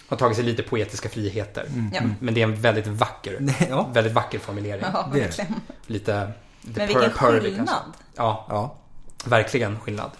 [0.09, 1.66] Har tagit sig lite poetiska friheter.
[1.92, 2.01] Ja.
[2.20, 3.38] Men det är en väldigt vacker,
[3.70, 3.88] Ja.
[3.92, 4.84] väldigt vacker formulering.
[4.92, 5.09] Ja.
[5.86, 6.30] Lite,
[6.62, 7.68] Men vilken per- skillnad.
[8.16, 8.74] Ja, ja.
[9.24, 10.10] Verkligen skillnad.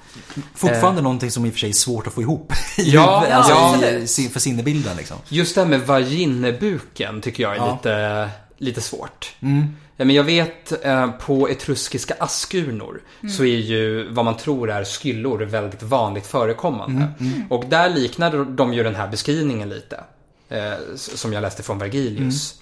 [0.55, 2.53] Fortfarande någonting som i och för sig är svårt att få ihop.
[2.77, 5.17] Ja, huvudet, alltså ja, för sinnebilden liksom.
[5.29, 7.73] Just det här med vaginnebuken tycker jag är Ja.
[7.73, 9.35] lite, lite svårt.
[9.41, 9.67] Mm.
[9.97, 13.01] Ja, Men jag vet eh, på etruskiska askurnor
[13.37, 17.09] så är ju vad man tror är skyllor väldigt vanligt förekommande.
[17.51, 20.01] Och där liknar de ju den här beskrivningen lite.
[20.49, 22.55] Eh, som jag läste från Vergilius.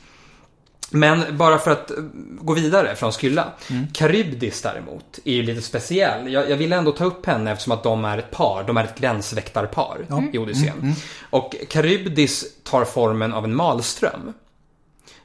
[0.90, 1.96] Men bara för att eh,
[2.40, 3.52] gå vidare från Skylla.
[3.94, 6.32] Charybdis däremot är ju lite speciell.
[6.32, 8.64] Jag, jag vill ändå ta upp henne eftersom att de är ett par.
[8.66, 10.94] De är ett gränsväktarpar i Odysseen.
[11.30, 14.32] Och Charybdis tar formen av en malström.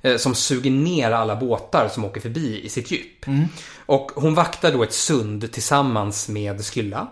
[0.02, 3.26] eh, Som suger ner alla båtar som åker förbi i sitt djup.
[3.86, 7.08] Och hon vaktar då ett sund tillsammans med Skylla.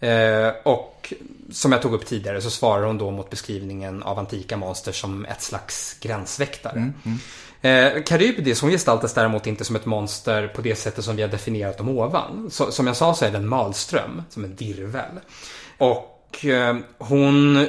[0.00, 1.12] Eh, och
[1.52, 5.24] som jag tog upp tidigare så svarar hon då mot beskrivningen av antika monster som
[5.24, 6.92] ett slags gränsväktare.
[7.64, 11.28] Eh, Karybdis, hon gestaltas däremot inte som ett monster på det sättet som vi har
[11.28, 12.50] definierat dem ovan.
[12.50, 15.20] Så, som jag sa så är det en malström, som en virvel.
[15.78, 17.66] Och eh, hon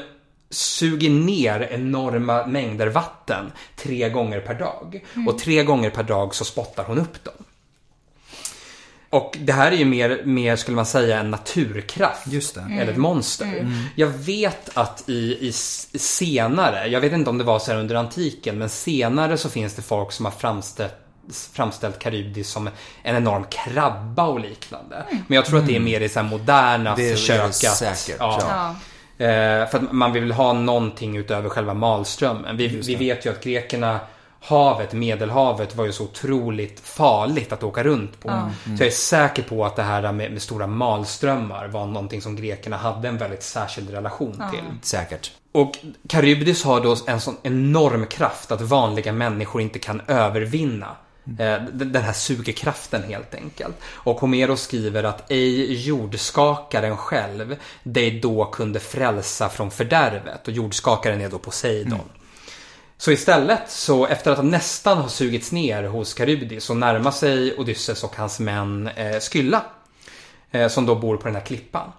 [0.50, 5.06] suger ner enorma mängder vatten tre gånger per dag.
[5.28, 7.34] Och tre gånger per dag så spottar hon upp dem.
[9.16, 12.28] Och det här är ju mer, mer skulle man säga, en naturkraft.
[12.28, 12.62] Just det.
[12.80, 13.72] Eller ett monster.
[13.96, 15.52] Jag vet att i, i
[16.00, 19.74] senare, jag vet inte om det var så här under antiken, men senare så finns
[19.74, 20.94] det folk som har framställt
[21.54, 22.68] framställt Charybdis som
[23.04, 25.06] en enorm krabba och liknande.
[25.28, 27.56] Men jag tror att det är mer i så här moderna Det är försök att...
[27.56, 28.42] säkert, ja.
[29.18, 29.26] Ja.
[29.26, 32.58] Eh, för att man vill ha någonting utöver själva malströmmen.
[32.58, 34.00] Vi, vi vet ju att grekerna,
[34.46, 38.30] havet, medelhavet var ju så otroligt farligt att åka runt på.
[38.78, 42.36] Så jag är säker på att det här med, med stora malströmmar var någonting som
[42.36, 44.62] grekerna hade en väldigt särskild relation till.
[44.82, 45.32] Säkert.
[45.52, 45.78] Och
[46.10, 50.96] Charybdis har då en sån enorm kraft att vanliga människor inte kan övervinna.
[51.40, 53.76] Eh, d- Den här sugekraften helt enkelt.
[53.94, 60.48] Och Homeros skriver att ej jordskakaren själv dig då kunde frälsa från fördärvet.
[60.48, 62.00] Och jordskakaren är då Poseidon.
[62.98, 67.58] Så istället så efter att han nästan har sugits ner hos Karybdis, så närmar sig
[67.58, 69.66] Odysseus och hans män eh, Skylla.
[70.52, 71.92] Eh, som då bor på den här klippan.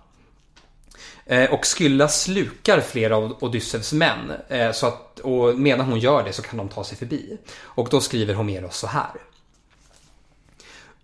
[1.26, 4.32] Eh, Och Skylla slukar flera av Odysseus män.
[4.48, 7.38] eh, Så att, och medan hon gör det så kan de ta sig förbi.
[7.62, 9.10] Och då skriver Homeros så här.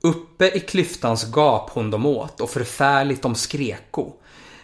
[0.00, 4.12] Uppe i klyftans gap hon dem åt och förfärligt de skreko.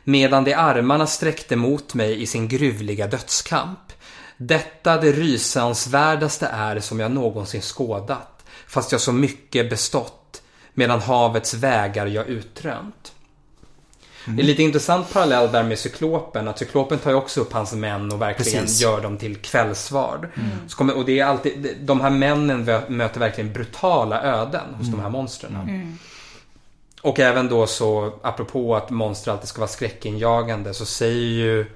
[0.05, 3.79] medan de armarna sträckte mot mig i sin gruvliga dödskamp.
[4.41, 10.43] Detta det rysansvärdaste är som jag någonsin skådat, fast jag så mycket bestått,
[10.75, 13.13] medan havets vägar jag utrönt.
[14.37, 16.49] Det är lite intressant parallell där med cyklopen.
[16.49, 18.81] Att cyklopen tar ju också upp hans män och verkligen Precis.
[18.81, 20.29] gör dem till kvällsvard.
[20.69, 25.01] Så kommer, och det är alltid, de här männen möter verkligen brutala öden hos de
[25.01, 25.97] här monstren.
[27.03, 31.67] Och även då så, apropå att monster alltid ska vara skräckinjagande, så säger ju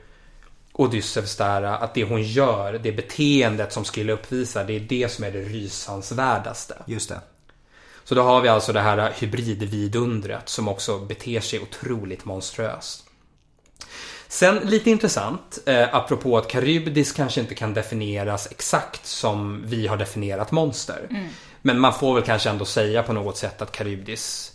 [0.72, 5.24] Odysseus där att det hon gör, det beteendet som Skylla uppvisar, det är det som
[5.24, 6.74] är det rysansvärdaste.
[6.86, 7.20] Just det.
[8.04, 13.04] Så då har vi alltså det här hybridvidundret som också beter sig otroligt monströst.
[14.28, 19.96] Sen lite intressant, eh, apropå att Charybdis kanske inte kan definieras exakt som vi har
[19.96, 21.28] definierat monster.
[21.62, 24.52] Men man får väl kanske ändå säga på något sätt att Charybdis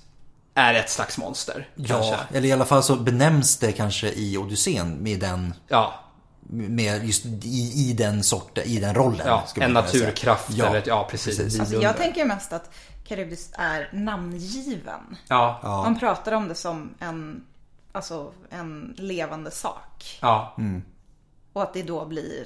[0.54, 1.70] är ett slags monster.
[1.76, 2.12] Kanske.
[2.12, 6.07] Ja, eller i alla fall så benämns det kanske i Odysseen med den Ja,
[6.50, 9.22] med just i, i den sorten, i den rollen.
[9.26, 9.68] ja en säga.
[9.68, 11.38] naturkraft Ja, eller ja precis.
[11.38, 11.60] precis.
[11.60, 12.70] Alltså, jag tänker mest att
[13.06, 15.18] Charybdis är namngiven.
[15.28, 15.84] Ja, Ja.
[15.84, 17.44] Man pratar om det som en,
[17.92, 20.18] alltså, en levande sak.
[20.22, 20.56] ja.
[21.58, 22.46] Och att det då blir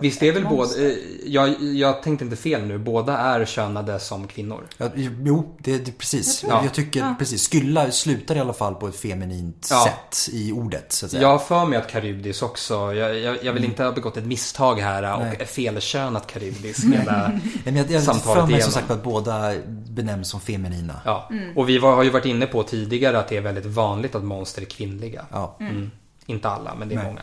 [0.00, 0.86] Visst är ett väl båda, monster.
[0.86, 0.94] eh,
[1.26, 4.68] jag, jag tänkte inte fel nu, båda är könade som kvinnor.
[4.78, 4.88] Ja,
[5.24, 6.42] jo, det, det precis.
[6.48, 7.14] Jag Jag, tycker Ja.
[7.18, 7.50] precis.
[7.50, 9.84] Skylla slutar i alla fall på ett feminint Ja.
[9.84, 10.92] sätt i ordet.
[10.92, 11.22] Så att säga.
[11.22, 14.26] Jag har för mig att Charybdis också, jag, jag, jag vill inte ha begått ett
[14.26, 15.28] misstag här Mm.
[15.28, 15.38] Nej.
[15.42, 19.02] och felkönat Charybdis hela Nej, men jag jag har samtalet för mig som sagt att
[19.04, 19.52] båda
[19.88, 21.00] benämns som feminina.
[21.04, 24.14] Ja, och vi var, har ju varit inne på tidigare att det är väldigt vanligt
[24.14, 25.26] att monster är kvinnliga.
[25.32, 25.56] Ja.
[25.60, 25.90] Mm.
[26.30, 27.06] Inte alla, men det är Nej.
[27.06, 27.22] många.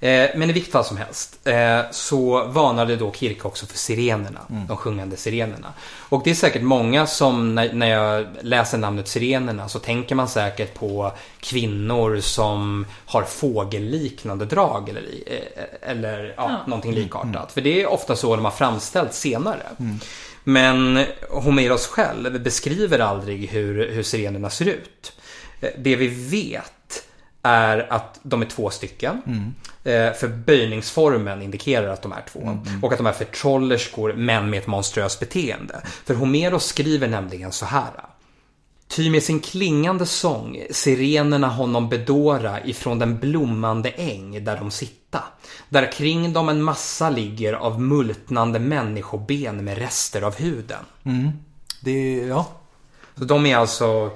[0.00, 4.40] Eh, men i vilket fall som helst eh, så varnade då Kirke också för sirenerna.
[4.50, 4.66] Mm.
[4.66, 5.72] De sjungande sirenerna.
[6.08, 10.28] Och det är säkert många som när, när jag läser namnet sirenerna så tänker man
[10.28, 17.52] säkert på kvinnor som har fågelliknande drag eller, eh, eller ja, någonting likartat.
[17.52, 19.62] För det är ofta så de har framställts senare.
[20.44, 25.12] Men Homeros själv beskriver aldrig hur, hur sirenerna ser ut.
[25.60, 26.72] Eh, Det vi vet
[27.42, 29.22] är att de är två stycken.
[29.84, 32.58] Eh, För böjningsformen indikerar att de är två.
[32.82, 35.80] Och att de är förtrollerskor men med ett monströst beteende.
[36.04, 37.90] För Homeros skriver nämligen så här.
[38.88, 45.24] Ty med sin klingande sång sirenerna honom bedåra ifrån den blommande äng där de sitta.
[45.68, 50.84] Där kring dem en massa ligger av multnande människoben med rester av huden.
[51.80, 52.46] Det, ja.
[53.18, 54.10] Så de är alltså,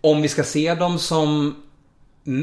[0.00, 1.56] om vi ska se dem som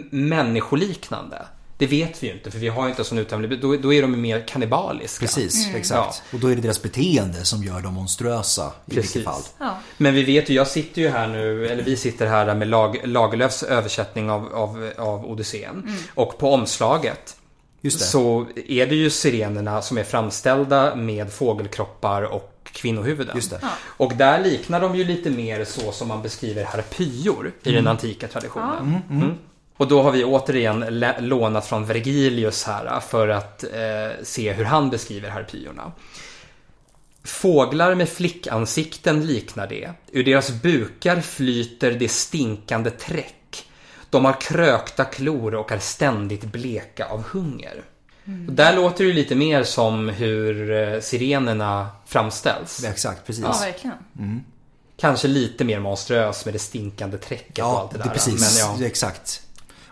[0.10, 1.46] människoliknande.
[1.78, 4.02] Det vet vi ju inte för vi har ju inte sån uttömlig, då, då är
[4.02, 5.26] de mer kannibaliska.
[5.26, 6.24] Precis, exakt.
[6.34, 9.16] Och då är det deras beteende som gör dem monströsa i Precis.
[9.16, 9.42] vilket fall.
[9.58, 9.78] Ja.
[9.98, 13.02] Men vi vet ju, jag sitter ju här nu, eller vi sitter här med Lag,
[13.04, 15.98] Lagerlöfs översättning av, av, av Odysseen.
[16.14, 17.36] Och på omslaget
[17.82, 18.06] Just det.
[18.06, 23.36] så är det ju sirenerna som är framställda med fågelkroppar och kvinnohuvuden.
[23.36, 23.60] Just det.
[23.62, 23.70] Ja.
[23.84, 28.28] Och där liknar de ju lite mer så som man beskriver harpyor i den antika
[28.28, 28.98] traditionen.
[29.10, 29.34] Mm.
[29.78, 34.90] Och då har vi återigen lånat från Vergilius här för att eh, se hur han
[34.90, 35.92] beskriver harpyorna.
[37.24, 39.92] Fåglar med flickansikten liknar det.
[40.12, 43.66] Ur deras bukar flyter det stinkande träck.
[44.10, 47.84] De har krökta klor och är ständigt bleka av hunger.
[48.48, 52.84] Och där låter det lite mer som hur eh, sirenerna framställs.
[52.84, 53.44] Exakt, precis.
[53.44, 54.44] ja, verkligen.
[54.98, 58.10] Kanske lite mer monströs med det stinkande träcket och Ja, allt det det där.
[58.10, 58.58] är precis.
[58.60, 59.42] Men ja, Det är exakt.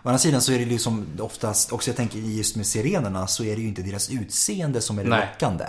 [0.04, 3.44] Å andra sidan så är det liksom oftast, också jag tänker just med sirenerna så
[3.44, 5.28] är det ju inte deras utseende som är det Nej.
[5.32, 5.64] lockande.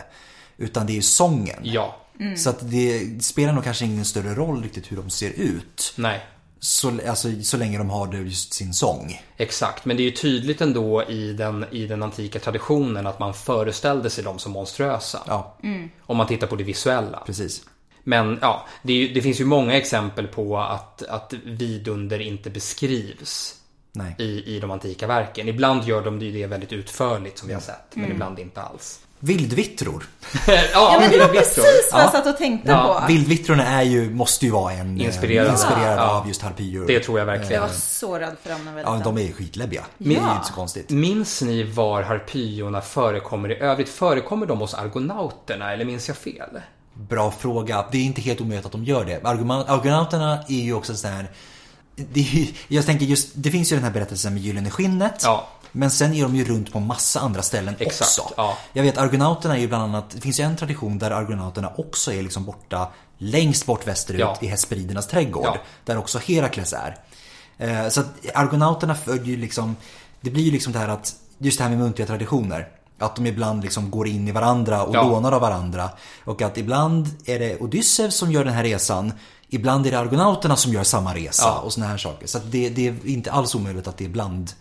[0.57, 1.59] Utan det är sången.
[1.63, 1.97] ja,
[2.37, 5.93] Så att det spelar nog kanske ingen större roll riktigt hur de ser ut.
[5.95, 6.25] nej.
[6.59, 9.21] Så, alltså, så länge de har det just sin sång.
[9.37, 13.33] Exakt, men det är ju tydligt ändå i den, i den antika traditionen att man
[13.33, 15.19] föreställde sig dem som monströsa.
[15.27, 15.57] Ja,
[16.01, 17.23] Om man tittar på det visuella.
[17.25, 17.61] precis.
[18.03, 22.49] Men ja, det, är, ju- det finns ju många exempel på att, att vidunder inte
[22.49, 23.55] beskrivs
[23.95, 24.15] Nej.
[24.17, 25.47] i, i de antika verken.
[25.47, 28.99] Ibland gör de det väldigt utförligt som vi har sett, men ibland inte alls.
[29.19, 30.05] Vildvittror.
[30.47, 32.11] ja, Ja, men det var precis vad jag Ja.
[32.11, 33.07] satt och tänkte Ja, på.
[33.07, 35.51] Vildvittrorna är ju, måste ju vara en eh, Inspirerad.
[35.51, 36.11] inspirerad Ja.
[36.19, 36.87] av just harpyor.
[36.87, 37.61] Det tror jag Jag verkligen.
[37.61, 39.83] var så rädd för dem när jag var Ja, de är skitläbbiga.
[39.97, 40.35] Det är ju Ja.
[40.35, 40.89] inte så konstigt.
[40.89, 43.89] Minns ni var harpyorna förekommer i övrigt?
[43.89, 46.49] Förekommer de hos argonauterna eller minns jag fel?
[46.93, 47.85] Bra fråga.
[47.91, 49.19] Det är inte helt omöjligt att de gör det.
[49.67, 51.31] Argonauterna är ju också sån här...
[51.95, 55.21] Det jag tänker just, det finns ju den här berättelsen med Gyllene skinnet.
[55.23, 55.47] Ja.
[55.71, 58.33] Men sen är de ju runt på massa andra ställen Exakt, också.
[58.37, 58.57] ja.
[58.73, 62.13] Jag vet Argonauterna är ju bland annat, det finns ju en tradition där Argonauterna också
[62.13, 62.87] är liksom borta
[63.17, 64.37] längst bort västerut Ja.
[64.41, 65.57] i Hesperidernas trädgård.
[65.85, 66.97] Där också Herakles är.
[67.57, 69.75] Eh, Så att Argonauterna följer ju liksom
[70.21, 72.67] det blir ju liksom det här att, just det här med muntliga traditioner.
[72.99, 75.03] Att de ibland liksom går in i varandra och Ja.
[75.03, 75.89] lånar av varandra.
[76.25, 79.13] Och att ibland är det Odysseus som gör den här resan.
[79.53, 81.59] Ibland är det Argonauterna som gör samma resa Ja.
[81.59, 82.27] och såna här saker.
[82.27, 84.51] Så det, det är inte alls omöjligt att det är bland,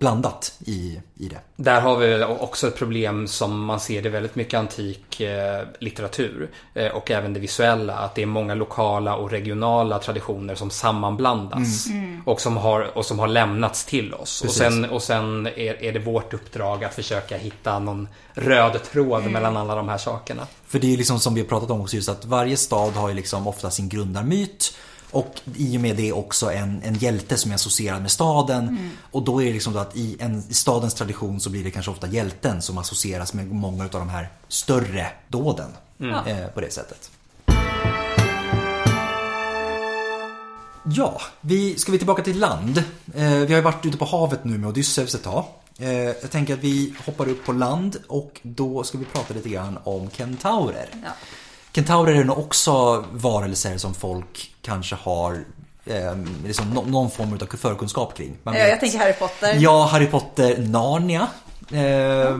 [0.00, 1.40] blandat i, i det.
[1.56, 6.50] Där har vi också ett problem som man ser i väldigt mycket antik eh, litteratur
[6.74, 7.94] eh, och även det visuella.
[7.94, 11.86] Att det är många lokala och regionala traditioner som sammanblandas
[12.24, 14.40] och, som har, och som har lämnats till oss.
[14.40, 14.62] Och Precis.
[14.62, 19.56] sen, och sen är, är det vårt uppdrag att försöka hitta någon röd tråd mellan
[19.56, 20.46] alla de här sakerna.
[20.66, 23.08] För det är liksom som vi har pratat om också just att varje stad har
[23.08, 24.74] ju liksom ofta sin grundarmyt.
[25.10, 28.90] Och i och med det också en, en hjälte som är associerad med staden.
[29.10, 31.90] Och då är det liksom att i, en, i stadens tradition så blir det kanske
[31.90, 35.70] ofta hjälten som associeras med många av de här större dåden.
[36.26, 37.10] Eh, på det sättet.
[40.84, 42.78] Ja, vi, ska vi tillbaka till land.
[43.14, 45.44] Eh, vi har ju varit ute på havet nu med Odysseus ett tag.
[45.78, 49.48] Eh, jag tänker att vi hoppar upp på land och då ska vi prata lite
[49.48, 50.88] grann om kentaurer.
[51.04, 51.10] Ja.
[51.74, 55.44] Kentaurer är nog också varelser som folk kanske har
[55.84, 56.14] eh,
[56.44, 58.36] liksom nå- någon form av förkunskap kring.
[58.42, 59.54] Man Ja, vet- jag tänker Harry Potter.
[59.58, 61.28] Ja, Harry Potter, Narnia.
[61.72, 62.36] Eh,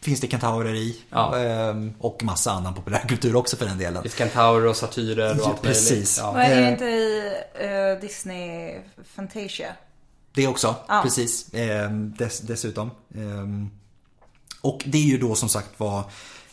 [0.00, 1.00] Finns det kentaurer i.
[1.10, 1.38] Ja.
[1.38, 4.02] Eh, och massa annan populärkultur också för den delen.
[4.02, 6.18] Det är kentaurer och satyrer och allt precis.
[6.18, 6.32] Ja.
[6.32, 6.72] Vad är det Eh.
[6.72, 8.76] inte i eh, Disney
[9.14, 9.68] Fantasia?
[10.34, 11.00] Det också, Ja.
[11.02, 11.54] precis.
[11.54, 12.90] Eh, dess, dessutom.
[13.14, 13.68] Eh,
[14.60, 16.02] och det är ju då som sagt var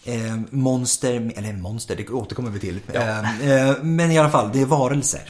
[0.03, 2.79] eh, monster, eller monster, det återkommer vi till.
[2.93, 5.21] Eh, eh, men i alla fall, det är varelser.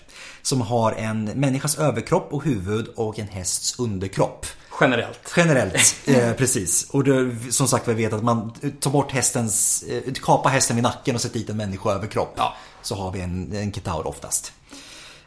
[0.41, 4.45] Som har en människas överkropp och huvud och en hästs underkropp.
[4.81, 5.33] Generellt.
[5.37, 6.89] Generellt, eh, precis.
[6.89, 10.83] Och det, som sagt vi vet att man tar bort hästens, eh, kapar hästen vid
[10.83, 12.33] nacken och sätter dit en människoöverkropp.
[12.37, 12.55] Ja.
[12.81, 14.53] Så har vi en, en kentaur oftast.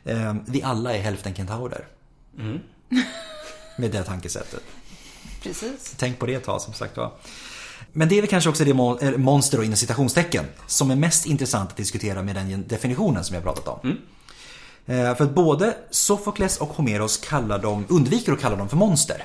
[0.05, 1.87] Eh, vi alla är hälften kentaurer.
[3.79, 4.63] Med det tankesättet.
[5.43, 5.95] Precis.
[5.97, 7.13] Tänk på det ett tag som sagt var.
[7.93, 8.75] Men det är väl kanske också det
[9.19, 13.43] monster och inom citationstecken som är mest intressant att diskutera med den definitionen som jag
[13.45, 13.97] pratat om.
[14.87, 19.25] Eh, För att både Sofokles och Homeros kallar dem, undviker att kalla dem för monster.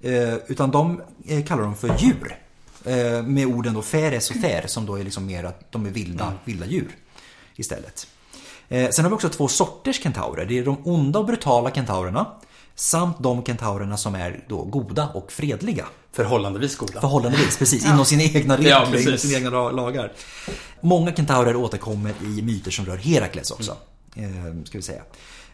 [0.00, 2.38] Eh, Utan de eh, kallar dem för djur.
[3.24, 6.32] Med orden då feres och ther som då är liksom mer att de är vilda,
[6.44, 6.96] vilda djur
[7.56, 8.06] istället.
[8.68, 10.44] Sen har vi också två sorters kentaurer.
[10.46, 12.26] Det är de onda och brutala kentaurerna
[12.74, 15.86] samt de kentaurerna som är då goda och fredliga.
[16.12, 17.00] Förhållandevis goda.
[17.00, 17.84] Förhållandevis, precis.
[17.92, 20.12] Inom sina egna regler, Ja, inom sina egna la- lagar.
[20.80, 23.76] Många kentaurer återkommer i myter som rör Herakles också.
[24.16, 25.02] Eh, ska vi säga.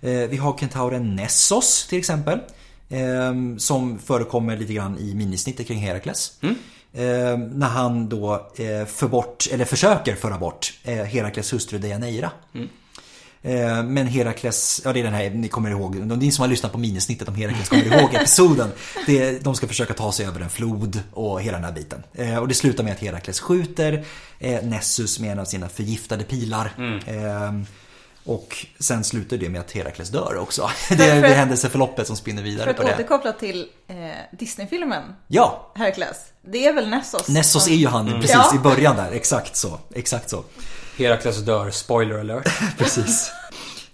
[0.00, 2.38] Eh, vi har kentauren Nessos till exempel.
[2.88, 6.32] Eh, som förekommer lite grann i minisnittet kring Herakles.
[6.92, 12.30] Eh, när han då eh, för bort, eller försöker föra bort Herakles hustru Deianeira.
[12.54, 12.60] Eh,
[13.84, 16.78] Men Herakles, ja det är den här, ni kommer ihåg, ni som har lyssnat på
[16.78, 18.72] minisnittet om Herakles kommer ihåg episoden.
[19.06, 22.02] Det, de ska försöka ta sig över en flod och hela den här biten.
[22.14, 24.04] Eh, Och det slutar med att Herakles skjuter
[24.38, 26.72] eh, Nessus med en av sina förgiftade pilar.
[27.06, 27.52] Eh,
[28.24, 30.70] Och sen slutar det med att Herakles dör också.
[30.88, 32.94] Det är händelseförloppet som spinner För vidare att på det.
[32.94, 33.96] återkoppla till eh,
[34.38, 36.16] Disney-filmen Ja, Hercules.
[36.46, 37.28] Det är väl Nessos?
[37.28, 38.52] Nessos som- är ju han precis Ja.
[38.54, 39.78] i början där, exakt så.
[39.94, 40.44] Exakt så.
[40.98, 42.48] Herakles dör, spoiler alert.
[42.78, 43.30] Precis.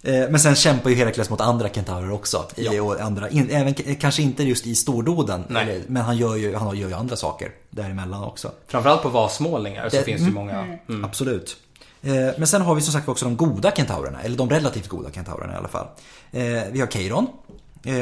[0.03, 2.45] Eh, Men sen kämpar ju Herakles mot andra kentaurer också.
[2.55, 2.81] I, Ja.
[2.83, 5.43] och andra, även, kanske inte just i stordåden.
[5.49, 5.63] Nej.
[5.63, 8.51] Eller, men han gör, ju, han gör ju andra saker däremellan också.
[8.67, 10.77] Framförallt på vasmålningar så Det- finns det ju många.
[10.89, 11.05] Mm.
[11.05, 11.57] Absolut.
[12.01, 14.21] Eh, Men sen har vi som sagt också de goda kentaurerna.
[14.21, 15.87] Eller de relativt goda kentaurerna i alla fall.
[16.31, 16.41] Eh,
[16.71, 17.27] Vi har Keiron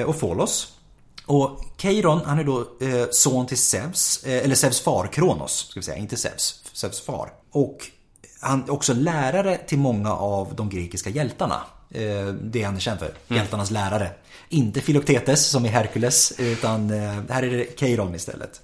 [0.05, 0.67] och Folos.
[1.25, 2.65] Och Keiron han är då
[3.11, 7.30] son till Zeus, eller Zeus far, Kronos ska vi säga, inte Zeus, Zeus far.
[7.51, 7.77] Och
[8.44, 11.61] han är också lärare till många av de grekiska hjältarna.
[11.90, 14.10] Eh, Det han är känd för, hjältarnas lärare.
[14.49, 18.61] Inte Filoktetes som är Herkules, utan eh, här är det Keiron istället.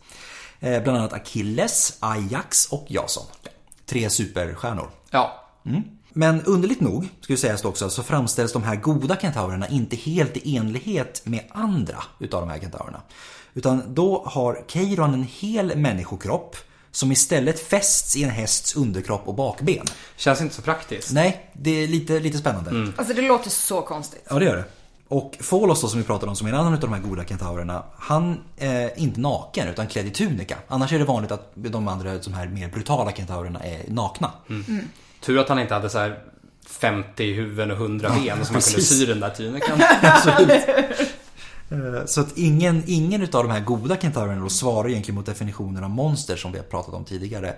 [0.59, 3.23] Eh, Bland annat Achilles, Ajax och Jason.
[3.85, 4.89] Tre superstjärnor.
[5.11, 5.45] Ja.
[6.13, 10.37] Men underligt nog, ska ju sägas också, så framställs de här goda kentaurerna inte helt
[10.37, 13.01] i enlighet med andra utav de här kentaurerna.
[13.53, 16.55] Utan då har Keiron en hel människokropp
[16.91, 19.85] som istället fästs i en hästs underkropp och bakben.
[20.15, 21.11] Känns inte så praktiskt.
[21.11, 22.93] Nej, det är lite, lite spännande.
[22.97, 24.25] Alltså det låter så konstigt.
[24.29, 24.63] Ja, det gör det.
[25.07, 27.23] Och Folos då som vi pratade om som är en annan av de här goda
[27.23, 27.83] kentaurerna.
[27.97, 30.57] Han är inte naken utan klädd i tunika.
[30.67, 34.31] Annars är det vanligt att de andra, de här mer brutala kentaurerna är nakna.
[35.21, 36.19] Tur att han inte hade så här
[36.67, 39.79] 50 huvuden och 100 ben så man kunde sy den där tunikan.
[41.71, 45.89] Eh, Så att ingen, ingen utav de här goda kentaurerna svarar egentligen mot definitionen av
[45.89, 47.55] monster som vi har pratat om tidigare.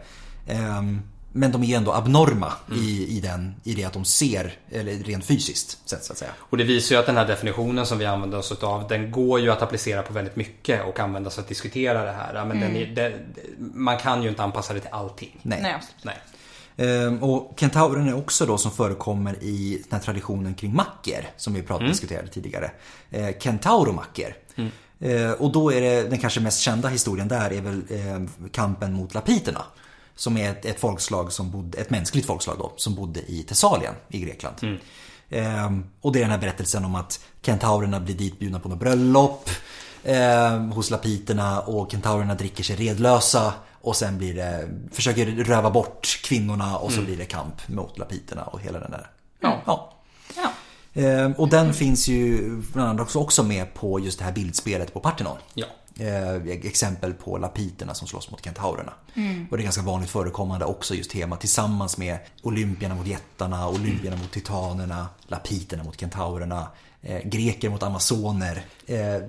[0.47, 1.01] Ehm,
[1.33, 5.25] Men de är ändå abnorma i, i, den, i det att de ser, eller rent
[5.25, 6.31] fysiskt sett så att säga.
[6.37, 9.39] Och det visar ju att den här definitionen som vi använder oss av den går
[9.39, 12.45] ju att applicera på väldigt mycket och användas för att diskutera det här.
[12.45, 13.13] Men den är, det,
[13.57, 15.39] man kan ju inte anpassa det till allting.
[15.41, 15.59] Nej.
[15.61, 16.03] Nej, absolut.
[16.03, 16.17] Nej.
[16.81, 21.53] Ehm, och kentauren är också då som förekommer i den här traditionen kring macker som
[21.53, 22.71] vi pratade diskuterade tidigare.
[23.09, 24.35] Eh, Kentauromacker.
[24.99, 28.93] Eh, och då är det den kanske mest kända historien där är väl eh, kampen
[28.93, 29.61] mot lapiterna.
[30.15, 33.93] Som är ett, ett folkslag som bodde, ett mänskligt folkslag då, som bodde i Thessalien
[34.09, 34.55] i Grekland.
[35.29, 39.49] Ehm, och det är den här berättelsen om att kentaurerna blir ditbjudna på något bröllop
[40.03, 46.21] eh, hos lapiterna och kentaurerna dricker sig redlösa och sen blir det, försöker röva bort
[46.23, 49.09] kvinnorna och så blir det kamp mot lapiterna och hela den där.
[49.39, 49.61] Ja.
[49.65, 49.93] ja.
[50.35, 50.51] Ja.
[51.01, 54.93] Ehm, och den finns ju bland annat också, också med på just det här bildspelet
[54.93, 55.37] på Parthenon.
[55.53, 55.65] Ja.
[55.99, 58.93] Eh, exempel på lapiterna som slåss mot kentaurerna.
[59.49, 64.17] Och det är ganska vanligt förekommande också just tema tillsammans med olympierna mot jättarna, olympierna
[64.17, 66.67] mot titanerna, lapiterna mot kentaurerna,
[67.01, 68.65] eh, greker mot amazoner.
[68.85, 69.21] Eh,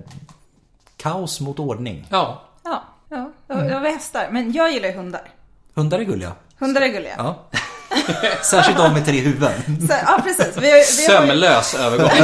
[0.97, 2.07] kaos mot ordning.
[2.09, 2.41] Ja.
[2.63, 2.83] Ja,
[3.13, 3.31] ja.
[3.47, 4.27] Då har vi hästar.
[4.31, 5.21] Men jag gillar ju hundar.
[5.75, 6.31] Hundar är gulliga.
[6.59, 7.13] Hundar är gulliga.
[7.17, 7.49] Ja.
[8.43, 9.51] Särskilt de med tre huvuden.
[9.87, 10.57] Så, ja, precis.
[10.57, 12.09] Vi, har- vi har, Sömlös övergång.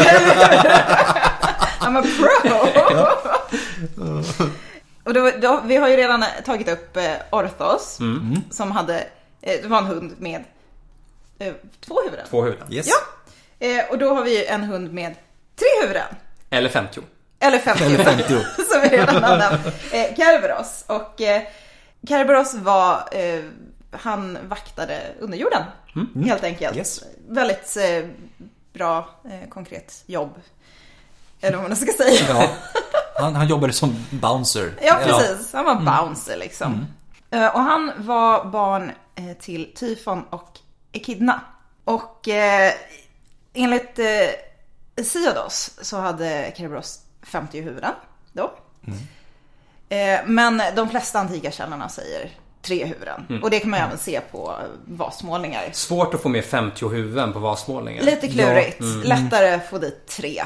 [1.80, 2.68] I'm a pro!
[5.03, 7.99] Och då, då, vi har ju redan tagit upp eh, Orthos.
[8.52, 8.98] Som hade,
[9.41, 10.44] eh, det var en hund med
[11.40, 11.53] eh,
[11.86, 12.26] två huvuden.
[12.30, 12.74] Två huvuden.
[12.74, 12.88] Yes.
[12.88, 12.95] Ja.
[13.90, 15.16] Och då har vi ju en hund med
[15.56, 16.06] tre huvuden.
[16.49, 17.02] Eller 50.
[17.40, 18.18] Eller 50 Eller huvuden.
[18.28, 18.34] 50.
[18.72, 19.66] som vi redan nämnt.
[19.91, 20.84] Eh, Kerberos.
[20.88, 21.41] Och eh,
[22.07, 23.44] Kerberos var, eh,
[23.91, 25.64] han vaktade underjorden.
[26.26, 26.78] Helt enkelt.
[26.78, 27.03] Yes.
[27.30, 28.10] Väldigt eh,
[28.74, 30.34] bra, eh, konkret jobb.
[31.41, 32.22] Eller vad man ska säga.
[32.30, 32.49] Ja.
[33.20, 34.72] Han, han jobbade som bouncer.
[34.82, 35.53] Ja, precis.
[35.53, 36.86] Han var bouncer liksom.
[37.32, 40.60] Eh, Och han var barn eh, till Tyfon och
[40.91, 41.41] Echidna.
[41.84, 42.74] Och eh,
[43.53, 46.99] enligt eh, Siodos så hade Kerberos
[47.30, 47.93] 50 huvuden
[48.34, 48.53] då.
[49.89, 52.30] Eh, men de flesta antika källorna säger
[52.61, 53.39] tre huvuden.
[53.43, 55.69] Och det kan man ju även se på vasmålningar.
[55.72, 58.06] Svårt att få med 50 huvuden på vasmålningen.
[58.06, 58.77] Lite klurigt.
[59.03, 60.43] Lättare att få dit tre.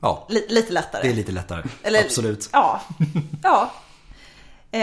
[0.00, 1.02] Ja, Li- lite lättare.
[1.02, 1.62] det är lite lättare.
[1.82, 2.48] Eller- Absolut.
[2.52, 2.80] Ja.
[3.42, 3.72] ja.
[4.70, 4.80] Eh,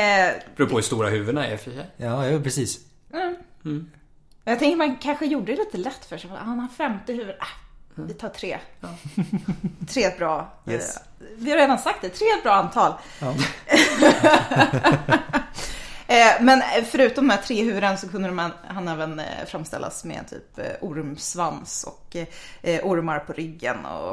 [0.55, 1.85] Beror på hur stora huvudena är för sig.
[1.97, 2.79] Ja, ja precis.
[4.43, 6.29] Jag tänker man kanske gjorde det lite lätt för sig.
[6.38, 7.35] Han har 50 huvud.
[7.97, 8.57] Äh, vi tar tre.
[9.89, 10.53] Tre är bra.
[10.68, 10.97] Yes.
[10.97, 11.01] eh,
[11.38, 12.93] Vi har redan sagt det, tre är ett bra antal.
[16.07, 20.27] Eh, Men förutom de här tre huvuden så kunde man, han även eh, framställas med
[20.30, 22.15] typ eh, ormsvans och
[22.61, 23.85] eh, ormar på ryggen.
[23.85, 24.11] Och,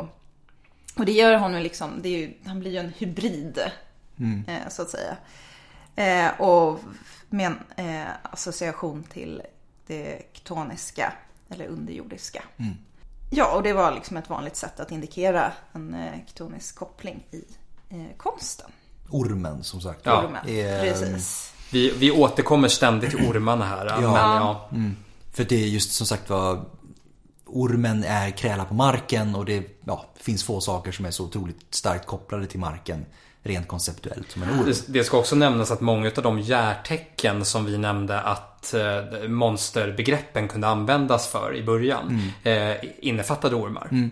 [0.96, 3.58] och det gör honom liksom, ju, han blir ju en hybrid
[4.46, 5.16] eh, så att säga.
[5.96, 6.80] Eh, och
[7.30, 7.46] med
[7.76, 9.42] en eh, association till
[9.86, 11.12] det ktoniska
[11.50, 12.42] eller underjordiska.
[13.30, 17.44] Ja, och det var liksom ett vanligt sätt att indikera en eh, ktonisk koppling i
[17.88, 18.70] eh, konsten.
[19.10, 20.00] Ormen som sagt.
[20.02, 20.24] Ja.
[20.24, 20.46] Ormen.
[20.46, 21.52] eh, Precis.
[21.72, 23.84] Vi, vi återkommer ständigt till ormarna här.
[23.84, 24.68] Men, ja.
[25.32, 26.64] För det är just som sagt var
[27.46, 31.74] Ormen är kräla på marken och det ja, finns få saker som är så otroligt
[31.74, 33.06] starkt kopplade till marken
[33.42, 34.66] rent konceptuellt som en orm.
[34.66, 39.28] Det, det ska också nämnas att många av de järtecken som vi nämnde att eh,
[39.28, 44.10] monsterbegreppen kunde användas för i början eh, innefattade ormar.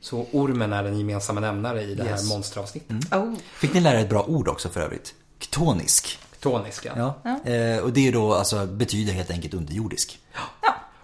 [0.00, 2.28] Så ormen är den gemensamma nämnare i det här Yes.
[2.28, 3.12] monsteravsnittet.
[3.12, 3.34] Oh.
[3.54, 5.14] Fick ni lära er ett bra ord också för övrigt?
[5.38, 6.18] Ktonisk.
[6.40, 6.92] Toniska.
[6.96, 7.40] Ja.
[7.50, 10.18] Eh, och det är då alltså betyder helt enkelt underjordisk.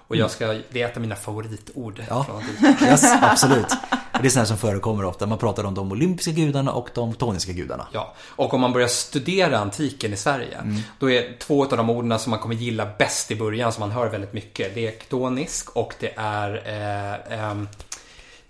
[0.08, 2.02] Och jag ska, det är ett av mina favoritord.
[2.08, 2.24] Ja.
[2.24, 2.88] Från antiken.
[2.88, 3.66] Yes, absolut.
[4.12, 5.26] Och det är sådana som förekommer ofta.
[5.26, 7.86] Man pratar om de olympiska gudarna och de ktoniska gudarna.
[7.92, 10.58] Ja, och om man börjar studera antiken i Sverige,
[10.98, 13.90] då är två av de orden som man kommer gilla bäst i början, som man
[13.90, 17.68] hör väldigt mycket, det är ktonisk och det är eh, ehm,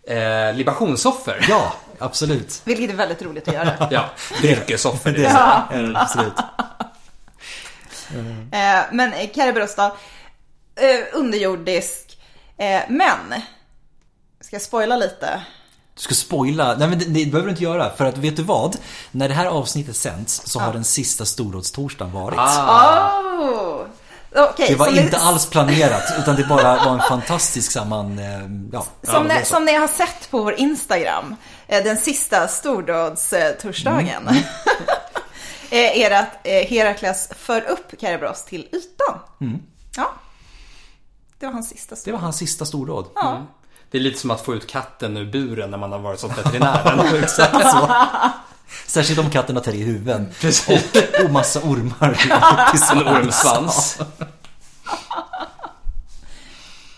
[0.02, 1.46] eh, libationsoffer.
[1.48, 2.62] Ja, absolut.
[2.64, 3.88] Vilket är väldigt roligt att göra.
[3.90, 4.04] Ja,
[4.42, 5.12] dryckesoffer.
[5.12, 5.68] Det är, Ja.
[5.70, 6.32] är det absolut.
[8.52, 9.96] Eh, men eh, Kerberos då,
[10.78, 12.18] eh, underjordisk.
[12.58, 13.34] Eh, men,
[14.40, 15.42] ska jag spoila lite?
[15.94, 16.74] Du ska spoila.
[16.76, 17.90] Nej men det, det behöver du inte göra.
[17.96, 18.76] För att vet du vad?
[19.10, 22.38] När det här avsnittet sänds så har den sista storrådstorsdagen varit.
[22.38, 23.80] Ah, Oh!
[24.36, 28.18] Okej, Det var inte ni- alls planerat utan det bara var en fantastisk samman...
[28.18, 28.40] eh,
[28.72, 31.36] Ja, Som, ja, ni, som ni har sett på vår Instagram,
[31.66, 34.36] eh, den sista stordådstorsdagen, Mm.
[35.70, 39.18] eh, är det att Herakles för upp Kerberos till ytan.
[39.96, 40.12] Ja.
[41.38, 42.14] Det var hans sista Det stordåd.
[42.14, 43.06] var hans sista stordåd.
[43.14, 43.46] Ja.
[43.90, 46.38] det är lite som att få ut katten ur buren när man har varit hos
[46.38, 47.00] veterinären.
[47.22, 47.90] Exakt så.
[48.86, 50.28] Särskilt om katten har tre huvuden.
[50.40, 50.84] Precis.
[51.24, 52.20] Och massa ormar.
[52.92, 54.00] En ormsvans.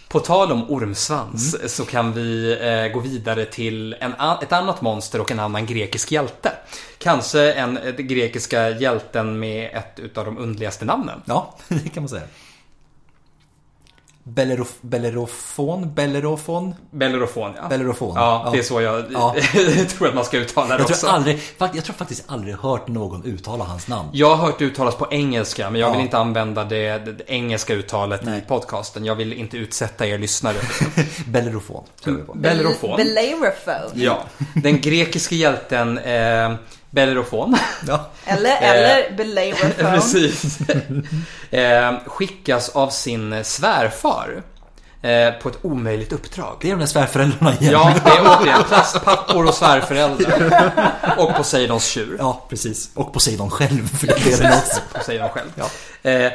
[0.08, 4.12] På tal om ormsvans så kan vi eh, gå vidare till en,
[4.42, 6.52] ett annat monster och en annan grekisk hjälte.
[6.98, 11.22] Kanske en, den grekiska hjälten med ett utav de underligaste namnen.
[11.24, 12.22] Ja, det kan man säga.
[14.24, 15.94] Bellerof, bellerofon?
[15.94, 16.74] Bellerofon?
[16.90, 17.68] Bellerofon, ja.
[17.68, 18.12] Bellerofon.
[18.16, 18.50] Ja, Ja.
[18.50, 19.34] det är så jag Ja.
[19.98, 21.06] tror att man ska uttala det Jag också.
[21.06, 24.08] tror, aldrig, fakt- jag tror faktiskt aldrig hört någon uttala hans namn.
[24.12, 26.04] Jag har hört det uttalas på engelska, men jag vill Ja.
[26.04, 29.04] inte använda det, det engelska uttalet i podcasten.
[29.04, 30.56] Jag vill inte utsätta er lyssnare.
[31.26, 32.34] Bellerofon, tror vi på.
[32.34, 32.96] Bellerofon.
[32.96, 33.90] Bellerofon.
[33.94, 34.18] Ja,
[34.54, 36.52] den grekiska hjälten eh,
[36.90, 37.56] Bellerofon.
[37.86, 38.10] Ja.
[38.24, 39.70] Eller, eller Bellerofon.
[39.78, 40.58] Precis.
[41.50, 44.42] eh, skickas av sin svärfar
[45.02, 46.56] eh, på ett omöjligt uppdrag.
[46.60, 47.72] Det är de där svärföräldrarna igen.
[47.72, 50.92] Ja, det är återigen plastpappor och svärföräldrar.
[51.18, 52.16] Och Poseidons tjur.
[52.18, 52.90] Ja, precis.
[52.94, 54.80] Och Poseidon själv för det delen också.
[54.92, 55.52] Poseidon själv.
[55.54, 55.70] Ja.
[56.10, 56.32] Eh,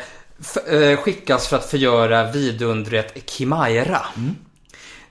[0.82, 4.02] eh, skickas för att förgöra vidundret Chimaira.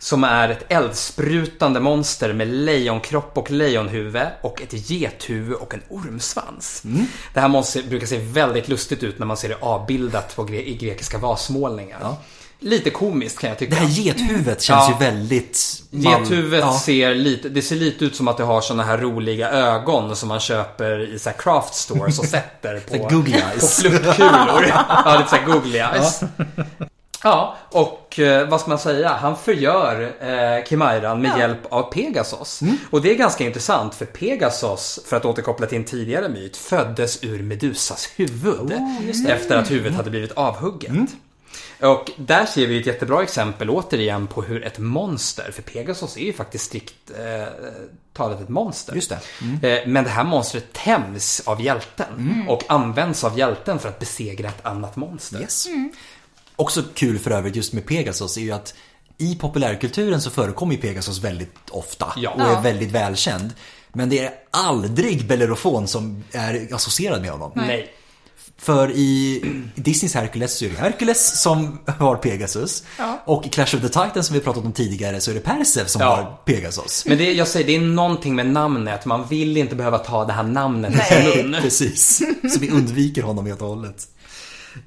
[0.04, 6.82] Som är ett eldsprutande monster med lejonkropp och lejonhuvud och ett gethuvud och en ormsvans.
[7.34, 10.62] Det här monstret brukar se väldigt lustigt ut när man ser det avbildat på gre-
[10.64, 11.98] i grekiska vasmålningar.
[12.02, 12.16] Ja.
[12.60, 13.74] Lite komiskt kan jag tycka.
[13.74, 14.96] Det här gethuvudet känns Ja.
[15.00, 15.82] ju väldigt...
[15.90, 16.78] man- Gethuvudet ja.
[16.78, 20.28] ser lite, det ser lite ut som att det har såna här roliga ögon som
[20.28, 23.80] man köper i så här craft stores och sätter på, googly på eyes.
[23.80, 24.64] fluttkulor.
[25.04, 26.20] ja, lite såhär googly eyes.
[26.38, 26.44] Ja,
[27.70, 29.08] och eh, vad ska man säga?
[29.08, 32.62] Han förgör eh, Chimairan med hjälp av Pegasos.
[32.62, 32.76] Mm.
[32.90, 37.24] Och det är ganska intressant för Pegasos, för att återkoppla till en tidigare myt, föddes
[37.24, 38.72] ur Medusas huvud.
[38.72, 40.90] Oh, efter att huvudet hade blivit avhugget.
[40.90, 41.06] Mm.
[41.80, 46.24] Och där ser vi ett jättebra exempel återigen på hur ett monster, för Pegasus är
[46.24, 47.46] ju faktiskt strikt eh,
[48.12, 48.94] talat ett monster.
[48.94, 49.12] Just
[49.60, 49.78] det.
[49.78, 54.48] Eh, men det här monstret tämjs av hjälten och används av hjälten för att besegra
[54.48, 55.40] ett annat monster.
[55.40, 55.66] Yes.
[56.56, 58.74] Också kul för övrigt just med Pegasus är ju att
[59.18, 62.30] i populärkulturen så förekommer ju Pegasus väldigt ofta Ja.
[62.30, 63.52] och är väldigt välkänd.
[63.92, 67.52] Men det är aldrig Bellerofon som är associerad med honom.
[67.54, 67.90] Nej.
[68.58, 69.42] För i
[69.74, 72.84] Disneys Hercules så är det Hercules som har Pegasus.
[72.98, 73.22] Ja.
[73.26, 75.86] Och i Clash of the Titans som vi pratat om tidigare så är det Persev
[75.86, 76.06] som Ja.
[76.16, 77.04] har Pegasus.
[77.06, 79.04] Men det, jag säger, det är någonting med namnet.
[79.04, 81.32] Man vill inte behöva ta det här namnet i Nej.
[81.34, 81.56] sin mun.
[81.62, 82.22] Precis.
[82.54, 84.06] Så vi undviker honom helt och hållet.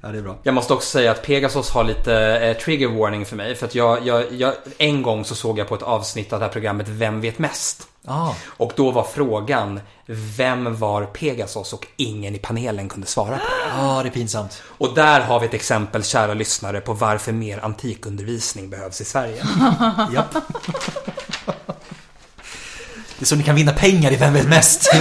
[0.02, 0.38] Ja, det är bra.
[0.42, 3.54] Jag måste också säga att Pegasus har lite eh, trigger warning för mig.
[3.54, 6.46] För att jag, jag, jag, en gång så såg jag på ett avsnitt av det
[6.46, 7.82] här programmet Vem vet mest?
[8.06, 11.72] Ah, Och då var frågan Vem var Pegasus?
[11.72, 13.82] Och ingen i panelen kunde svara på det.
[13.82, 14.62] ah, det är pinsamt.
[14.66, 19.36] Och där har vi ett exempel, kära lyssnare, på varför mer antikundervisning behövs i Sverige.
[20.14, 20.32] Japp.
[23.18, 24.90] Det är så ni kan vinna pengar i Vem vet mest?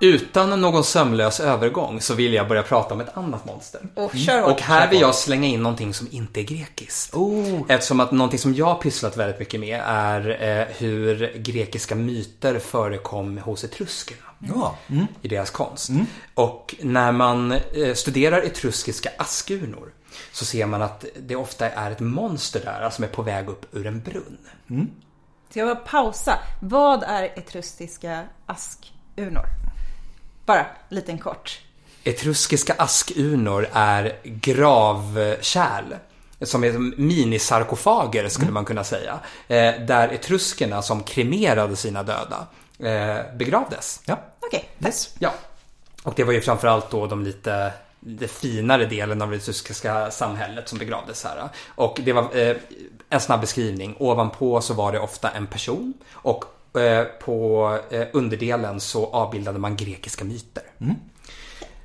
[0.00, 3.80] Utan någon sömlös övergång så vill jag börja prata om ett annat monster.
[3.94, 4.52] Och kör hårt.
[4.52, 7.14] Och här vill jag slänga in någonting som inte är grekiskt.
[7.14, 7.62] Oh.
[7.68, 12.58] Eftersom att någonting som jag har pysslat väldigt mycket med är eh, hur grekiska myter
[12.58, 14.76] förekom hos etruskerna Ja.
[14.88, 15.06] Mm.
[15.22, 15.90] i deras konst.
[16.34, 19.92] Och när man eh, studerar etruskiska askurnor
[20.32, 23.66] så ser man att det ofta är ett monster där som är på väg upp
[23.72, 24.38] ur en brunn.
[25.50, 26.38] Ska jag bara pausa?
[26.62, 29.67] Vad är etrustiska askurnor?
[30.48, 31.60] Bara liten kort.
[32.04, 35.94] Etruskiska askurnor är gravkärl.
[36.40, 39.18] Som är minisarkofager skulle man kunna säga.
[39.48, 42.46] Eh, där etruskerna som kremerade sina döda
[42.78, 44.00] eh, begravdes.
[44.04, 44.20] Ja.
[44.40, 44.68] Okej.
[44.84, 45.14] Yes.
[45.18, 45.34] Ja.
[46.02, 50.68] Och det var ju framförallt då de lite det finare delen av det etruskiska samhället
[50.68, 51.48] som begravdes här.
[51.66, 52.56] Och det var eh,
[53.08, 53.96] en snabb beskrivning.
[53.98, 56.44] Ovanpå så var det ofta en person och
[57.24, 60.62] på eh, underdelen så avbildade man grekiska myter.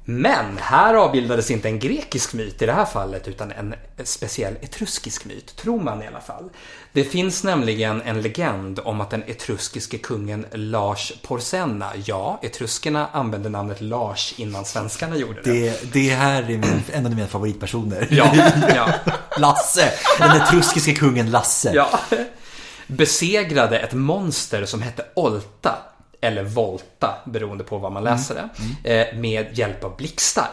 [0.06, 5.26] Men här avbildades inte en grekisk myt i det här fallet utan en speciell etruskisk
[5.26, 6.50] myt, tror man i alla fall.
[6.94, 13.50] Det finns nämligen en legend om att den etruskiske kungen Lars Porsenna, ja, etruskerna använde
[13.50, 15.52] namnet Lars innan svenskarna gjorde det.
[15.52, 18.08] Det, det här är min, en av mina favoritpersoner.
[18.12, 18.36] Ja,
[18.76, 18.94] ja,
[19.38, 19.92] Lasse.
[20.20, 21.72] Den etruskiske kungen Lasse.
[21.76, 22.00] ja.
[22.88, 25.76] Besegrade ett monster som hette Olta,
[26.22, 28.50] eller Volta, beroende på vad man läser
[28.84, 30.50] det, eh, med hjälp av blixtar.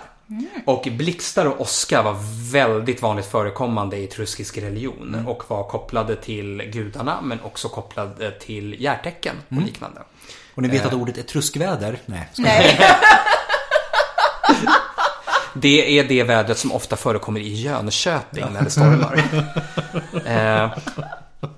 [0.65, 2.17] Och blixtar och åska var
[2.53, 8.77] väldigt vanligt förekommande i etruskisk religion och var kopplade till gudarna men också kopplade till
[8.83, 10.01] hjärtecken och liknande.
[10.55, 12.29] Och ni vet att ordet etruskväder, nej.
[12.37, 12.79] Nej.
[15.55, 19.23] Det är det vädret som ofta förekommer i Jönköping när det stormar.
[20.27, 20.73] eh,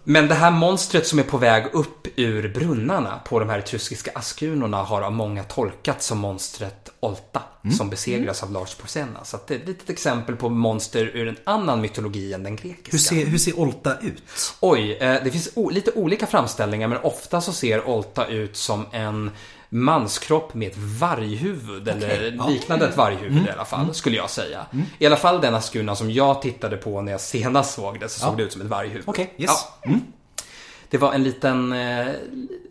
[0.05, 4.11] Men det här monstret som är på väg upp ur brunnarna på de här etruskiska
[4.15, 7.43] askrunorna har av många tolkats som monstret Olta
[7.77, 9.25] som besegras av Lars Porsena.
[9.25, 12.91] Så det är ett litet exempel på monster ur en annan mytologi än den grekiska.
[12.91, 14.23] Hur ser, hur ser Olta ut?
[14.61, 19.31] Oj, eh, det finns lite olika framställningar men ofta så ser Olta ut som en
[19.75, 22.49] manskropp med ett varghuvud eller ja.
[22.49, 24.67] liknande ett varghuvud i alla fall, skulle jag säga.
[24.99, 28.21] I alla fall den askuna som jag tittade på när jag senast såg det så
[28.21, 28.37] såg Ja.
[28.37, 29.03] det ut som ett varghuvud.
[29.07, 29.51] Okej, yes.
[29.83, 29.91] Ja.
[30.91, 32.07] Det var en liten, eh,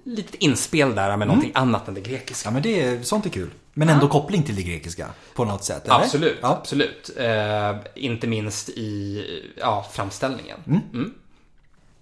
[0.03, 2.47] litet inspel där med någonting annat än det grekiska.
[2.49, 3.49] Ja men det, är- sånt är kul.
[3.73, 5.95] Men ändå koppling till det grekiska på något sätt, eller?
[5.95, 6.47] Absolut, Ja.
[6.61, 7.09] absolut.
[7.17, 9.23] Eh, inte minst i
[9.59, 10.57] ja, framställningen.
[10.93, 11.11] Mm.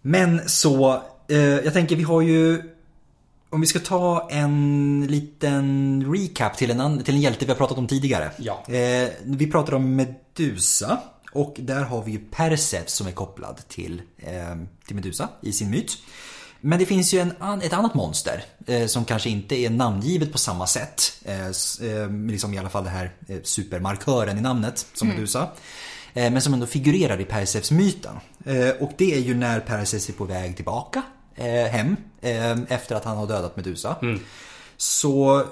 [0.02, 2.62] Men så, eh, jag tänker vi har ju
[3.50, 7.78] om vi ska ta en liten recap till en, till en hjälte vi har pratat
[7.78, 8.32] om tidigare.
[8.38, 8.64] Ja.
[8.68, 11.00] Eh, vi pratar om Medusa
[11.32, 14.56] och där har vi ju Perseus som är kopplad till, eh,
[14.86, 15.98] till Medusa i sin myt.
[16.62, 20.38] Men det finns ju en, ett annat monster eh, som kanske inte är namngivet på
[20.38, 21.22] samma sätt.
[21.26, 25.50] Eh, eh, liksom i alla fall det här eh, supermarkören i namnet som Medusa.
[26.14, 28.16] Eh, men som ändå figurerar i Perseus-myten.
[28.46, 31.04] Eh, och det är ju när Perseus är på väg tillbaka
[31.46, 33.96] hem eh, efter att han har dödat Medusa.
[34.78, 35.46] Så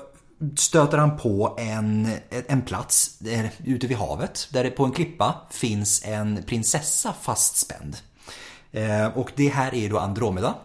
[0.58, 5.36] stöter han på en, en plats där, ute vid havet där det på en klippa
[5.50, 7.98] finns en prinsessa fastspänd.
[8.72, 10.56] Eh, och det här är då Andromeda.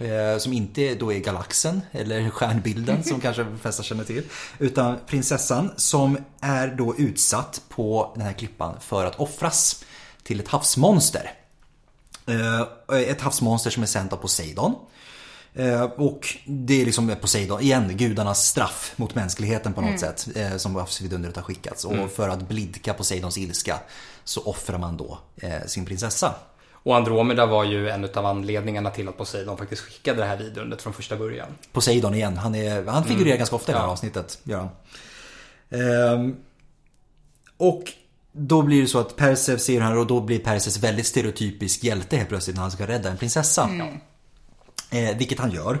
[0.00, 4.22] Eh, som inte då är galaxen eller stjärnbilden som kanske de flesta känner till.
[4.58, 9.84] Utan prinsessan som är då utsatt på den här klippan för att offras
[10.22, 11.30] till ett havsmonster.
[12.26, 14.74] Eh, ett havsmonster som är sänt av Poseidon.
[15.54, 20.28] Eh, Och det är liksom Poseidon, igen, gudarnas straff mot mänskligheten på något sätt.
[20.36, 21.84] eh, Som havsvidundret har skickats.
[21.84, 23.78] Och för att blidka Poseidons ilska
[24.24, 26.34] så offrar man då eh, sin prinsessa.
[26.82, 30.82] Och Andromeda var ju en av anledningarna till att Poseidon faktiskt skickade det här vidundret
[30.82, 31.48] från första början.
[31.72, 33.92] Poseidon igen, han, är, han figurerar ganska ofta i det här Ja.
[33.92, 34.38] avsnittet.
[34.44, 34.68] Gör han.
[35.80, 36.36] Ehm,
[37.56, 37.82] och
[38.32, 42.16] då blir det så att Perseus ser här och då blir Perseus väldigt stereotypisk hjälte
[42.16, 43.70] helt plötsligt när han ska rädda en prinsessa.
[44.90, 45.78] Eh, vilket han gör.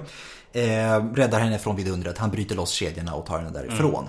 [0.52, 4.08] Eh, räddar henne från vidundret, han bryter loss kedjorna och tar henne därifrån.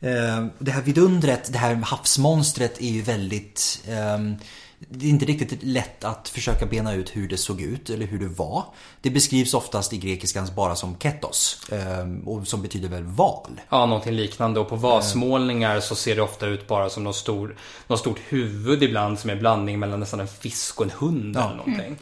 [0.00, 3.82] Eh, det här vidundret, det här havsmonstret är ju väldigt...
[3.88, 4.36] ehm,
[4.78, 8.18] det är inte riktigt lätt att försöka bena ut hur det såg ut eller hur
[8.18, 8.64] det var.
[9.00, 11.60] Det beskrivs oftast i grekiskans bara som ketos.
[11.72, 13.60] ehm, och som betyder väl val.
[13.68, 14.60] Ja, någonting liknande.
[14.60, 18.82] Och på vasmålningar så ser det ofta ut bara som något, stor, något stort huvud
[18.82, 21.96] ibland som är en blandning mellan nästan en fisk och en hund eller någonting.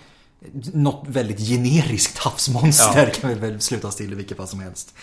[0.72, 4.94] Något väldigt generiskt havsmonster kan vi väl sluta oss till i vilket fall som helst.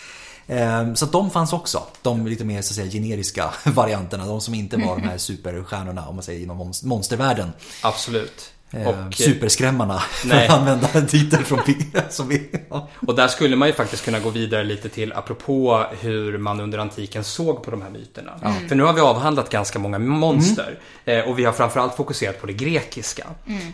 [0.46, 1.82] Ehm, Så att de fanns också.
[2.02, 4.26] De lite mer så att säga generiska varianterna.
[4.26, 7.52] De som inte var de här superstjärnorna om man säger inom monst- monstervärlden.
[7.82, 8.50] Absolut.
[8.72, 10.46] Ehm, Och, Superskrämmarna för Nej.
[10.48, 11.60] att använda en titel från
[12.10, 12.50] som vi...
[12.70, 12.88] Ja.
[13.06, 16.78] och där skulle man ju faktiskt kunna gå vidare lite till apropå hur man under
[16.78, 18.32] antiken såg på de här myterna.
[18.68, 20.78] För nu har vi avhandlat ganska många monster.
[21.04, 23.26] Eh, och vi har framförallt fokuserat på det grekiska.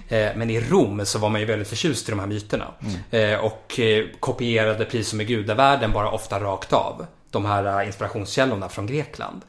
[0.08, 2.64] Eh, men i Rom så var man ju väldigt förtjust i de här myterna.
[3.10, 7.06] Eh, och eh, kopierade precis som i gudavärlden bara ofta rakt av.
[7.30, 9.42] De här eh, inspirationskällorna från Grekland.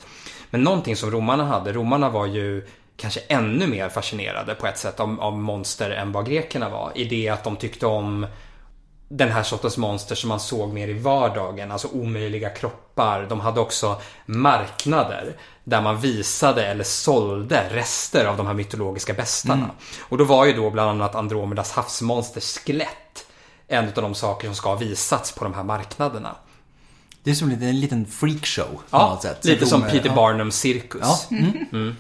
[0.49, 2.67] Men någonting som romarna hade, romarna var ju
[2.99, 6.91] kanske ännu mer fascinerade på ett sätt av, av monster än vad grekerna var.
[6.95, 8.27] I det att de tyckte om
[9.09, 13.25] den här sortens monster som man såg mer i vardagen, alltså omöjliga kroppar.
[13.29, 19.69] De hade också marknader där man visade eller sålde rester av de här mytologiska bestarna.
[20.01, 23.25] Och då var ju då bland annat Andromedas havsmonsters skelett
[23.67, 26.35] en av de saker som ska ha visats på de här marknaderna.
[27.23, 30.15] Det är som en liten, en liten freakshow Ja, lite som Peter.
[30.15, 31.27] Barnums cirkus.
[31.29, 31.37] Ja.
[31.71, 31.95] Mm.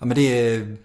[0.00, 0.76] Ja men det är,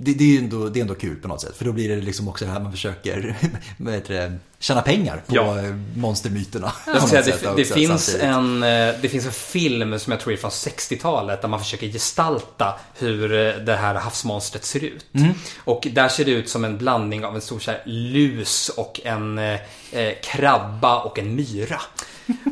[0.00, 1.56] det, det, är ändå, det är ändå kul på något sätt.
[1.56, 3.36] För då blir det liksom också det här man försöker
[3.76, 5.56] vad heter det, tjäna pengar på Ja.
[5.96, 6.72] monstermyterna.
[6.86, 8.22] Jag säga, det, det, finns samtidigt.
[8.22, 11.86] en, eh, det finns en film som jag tror är från 60-talet där man försöker
[11.86, 15.06] gestalta hur eh, det här havsmonstret ser ut.
[15.12, 15.34] Mm.
[15.58, 19.00] Och där ser det ut som en blandning av en stor så här, lus och
[19.04, 19.60] en eh,
[19.92, 21.80] eh, krabba och en myra.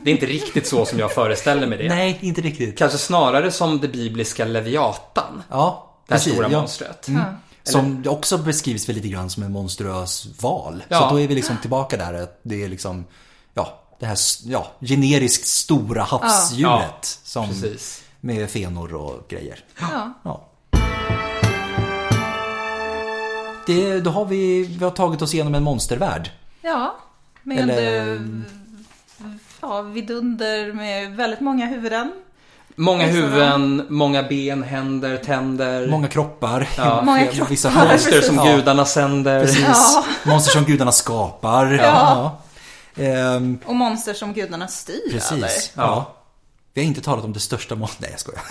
[0.04, 1.88] Det är inte riktigt så som jag föreställer mig det.
[1.88, 2.78] Nej, inte riktigt.
[2.78, 5.42] Kanske snarare som det bibliska Leviatan.
[5.50, 6.32] Ja, Det här precis.
[6.32, 6.58] stora ja.
[6.60, 7.08] monstret.
[7.62, 10.84] Som också beskrivs väl lite grann som en monstruös val.
[10.88, 11.00] Ja.
[11.00, 12.14] Så då är vi liksom tillbaka där.
[12.14, 13.04] att Det är liksom,
[13.54, 16.82] ja, det här ja, generiskt stora havsdjuret.
[16.82, 18.02] Ja, som, precis.
[18.20, 19.64] Med fenor och grejer.
[19.80, 20.12] Ja.
[20.22, 20.48] Ja.
[23.66, 26.30] Det, då har vi, vi har tagit oss igenom en monstervärld.
[26.62, 26.96] Ja,
[27.42, 28.20] med Eller- eh,
[29.60, 32.12] ja, vidunder med väldigt många huvuden.
[32.78, 35.86] Många Det är så huvuden, många ben, händer, tänder.
[35.88, 36.68] Många kroppar.
[36.76, 37.02] Ja.
[37.02, 37.70] Många vissa kroppar.
[37.70, 37.88] fall.
[37.88, 38.44] monster som Ja.
[38.44, 39.40] gudarna sänder.
[39.40, 39.64] Precis.
[39.68, 40.04] Ja.
[40.24, 41.72] Monster som gudarna skapar.
[41.72, 42.38] Ja.
[42.96, 45.70] Ehm, Och monster som gudarna styr precis.
[45.74, 45.82] Ja.
[45.82, 46.12] Ja.
[46.74, 48.00] Vi har inte talat om det största monstret.
[48.00, 48.42] Nej, jag skojar.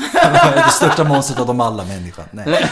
[0.65, 2.25] det största monstret av dem alla, människan.
[2.31, 2.69] Nej.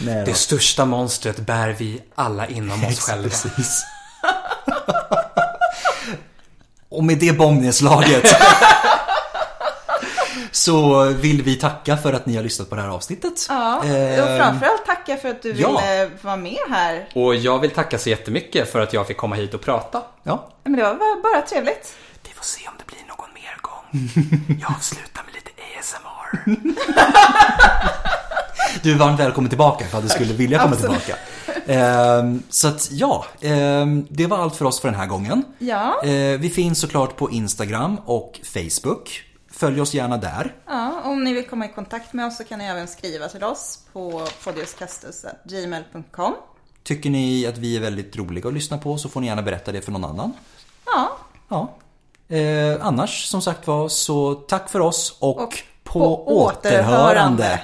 [0.00, 0.24] Nej.
[0.26, 3.22] Det största monstret bär vi alla inom oss själva.
[3.28, 3.84] Precis.
[6.92, 8.24] Och med det bombnedslaget
[10.50, 13.46] så vill vi tacka för att ni har lyssnat på det här avsnittet.
[13.48, 15.68] Ja, och Ehm, framförallt tacka för att du ja.
[15.68, 17.08] ville vara med här.
[17.14, 20.02] Och jag vill tacka så jättemycket för att jag fick komma hit och prata.
[20.22, 20.48] ja.
[20.64, 21.94] Men det var bara trevligt.
[22.22, 24.58] Vi får se om det blir någon mer gång.
[24.60, 25.50] Jag avslutar med lite
[25.80, 26.44] ASMR.
[28.82, 31.02] Du är varmt välkommen tillbaka för att du skulle vilja komma Absolut.
[31.04, 31.22] tillbaka.
[31.66, 35.44] Ehm, så att ja, ehm, det var allt för oss för den här gången.
[35.58, 36.02] Ja.
[36.04, 39.22] Eh, vi finns såklart på Instagram och Facebook.
[39.52, 40.54] Följ oss gärna där.
[40.66, 43.44] Ja, om ni vill komma i kontakt med oss så kan ni även skriva till
[43.44, 46.34] oss på podiuskastus.gmail.com.
[46.84, 49.72] Tycker ni att vi är väldigt roliga att lyssna på så får ni gärna berätta
[49.72, 50.32] det för någon annan.
[50.86, 51.16] Ja,
[51.48, 51.68] Ja.
[52.36, 56.88] Eh, annars som sagt var så tack för oss och, Och på, på återhörande.
[56.88, 57.62] återhörande.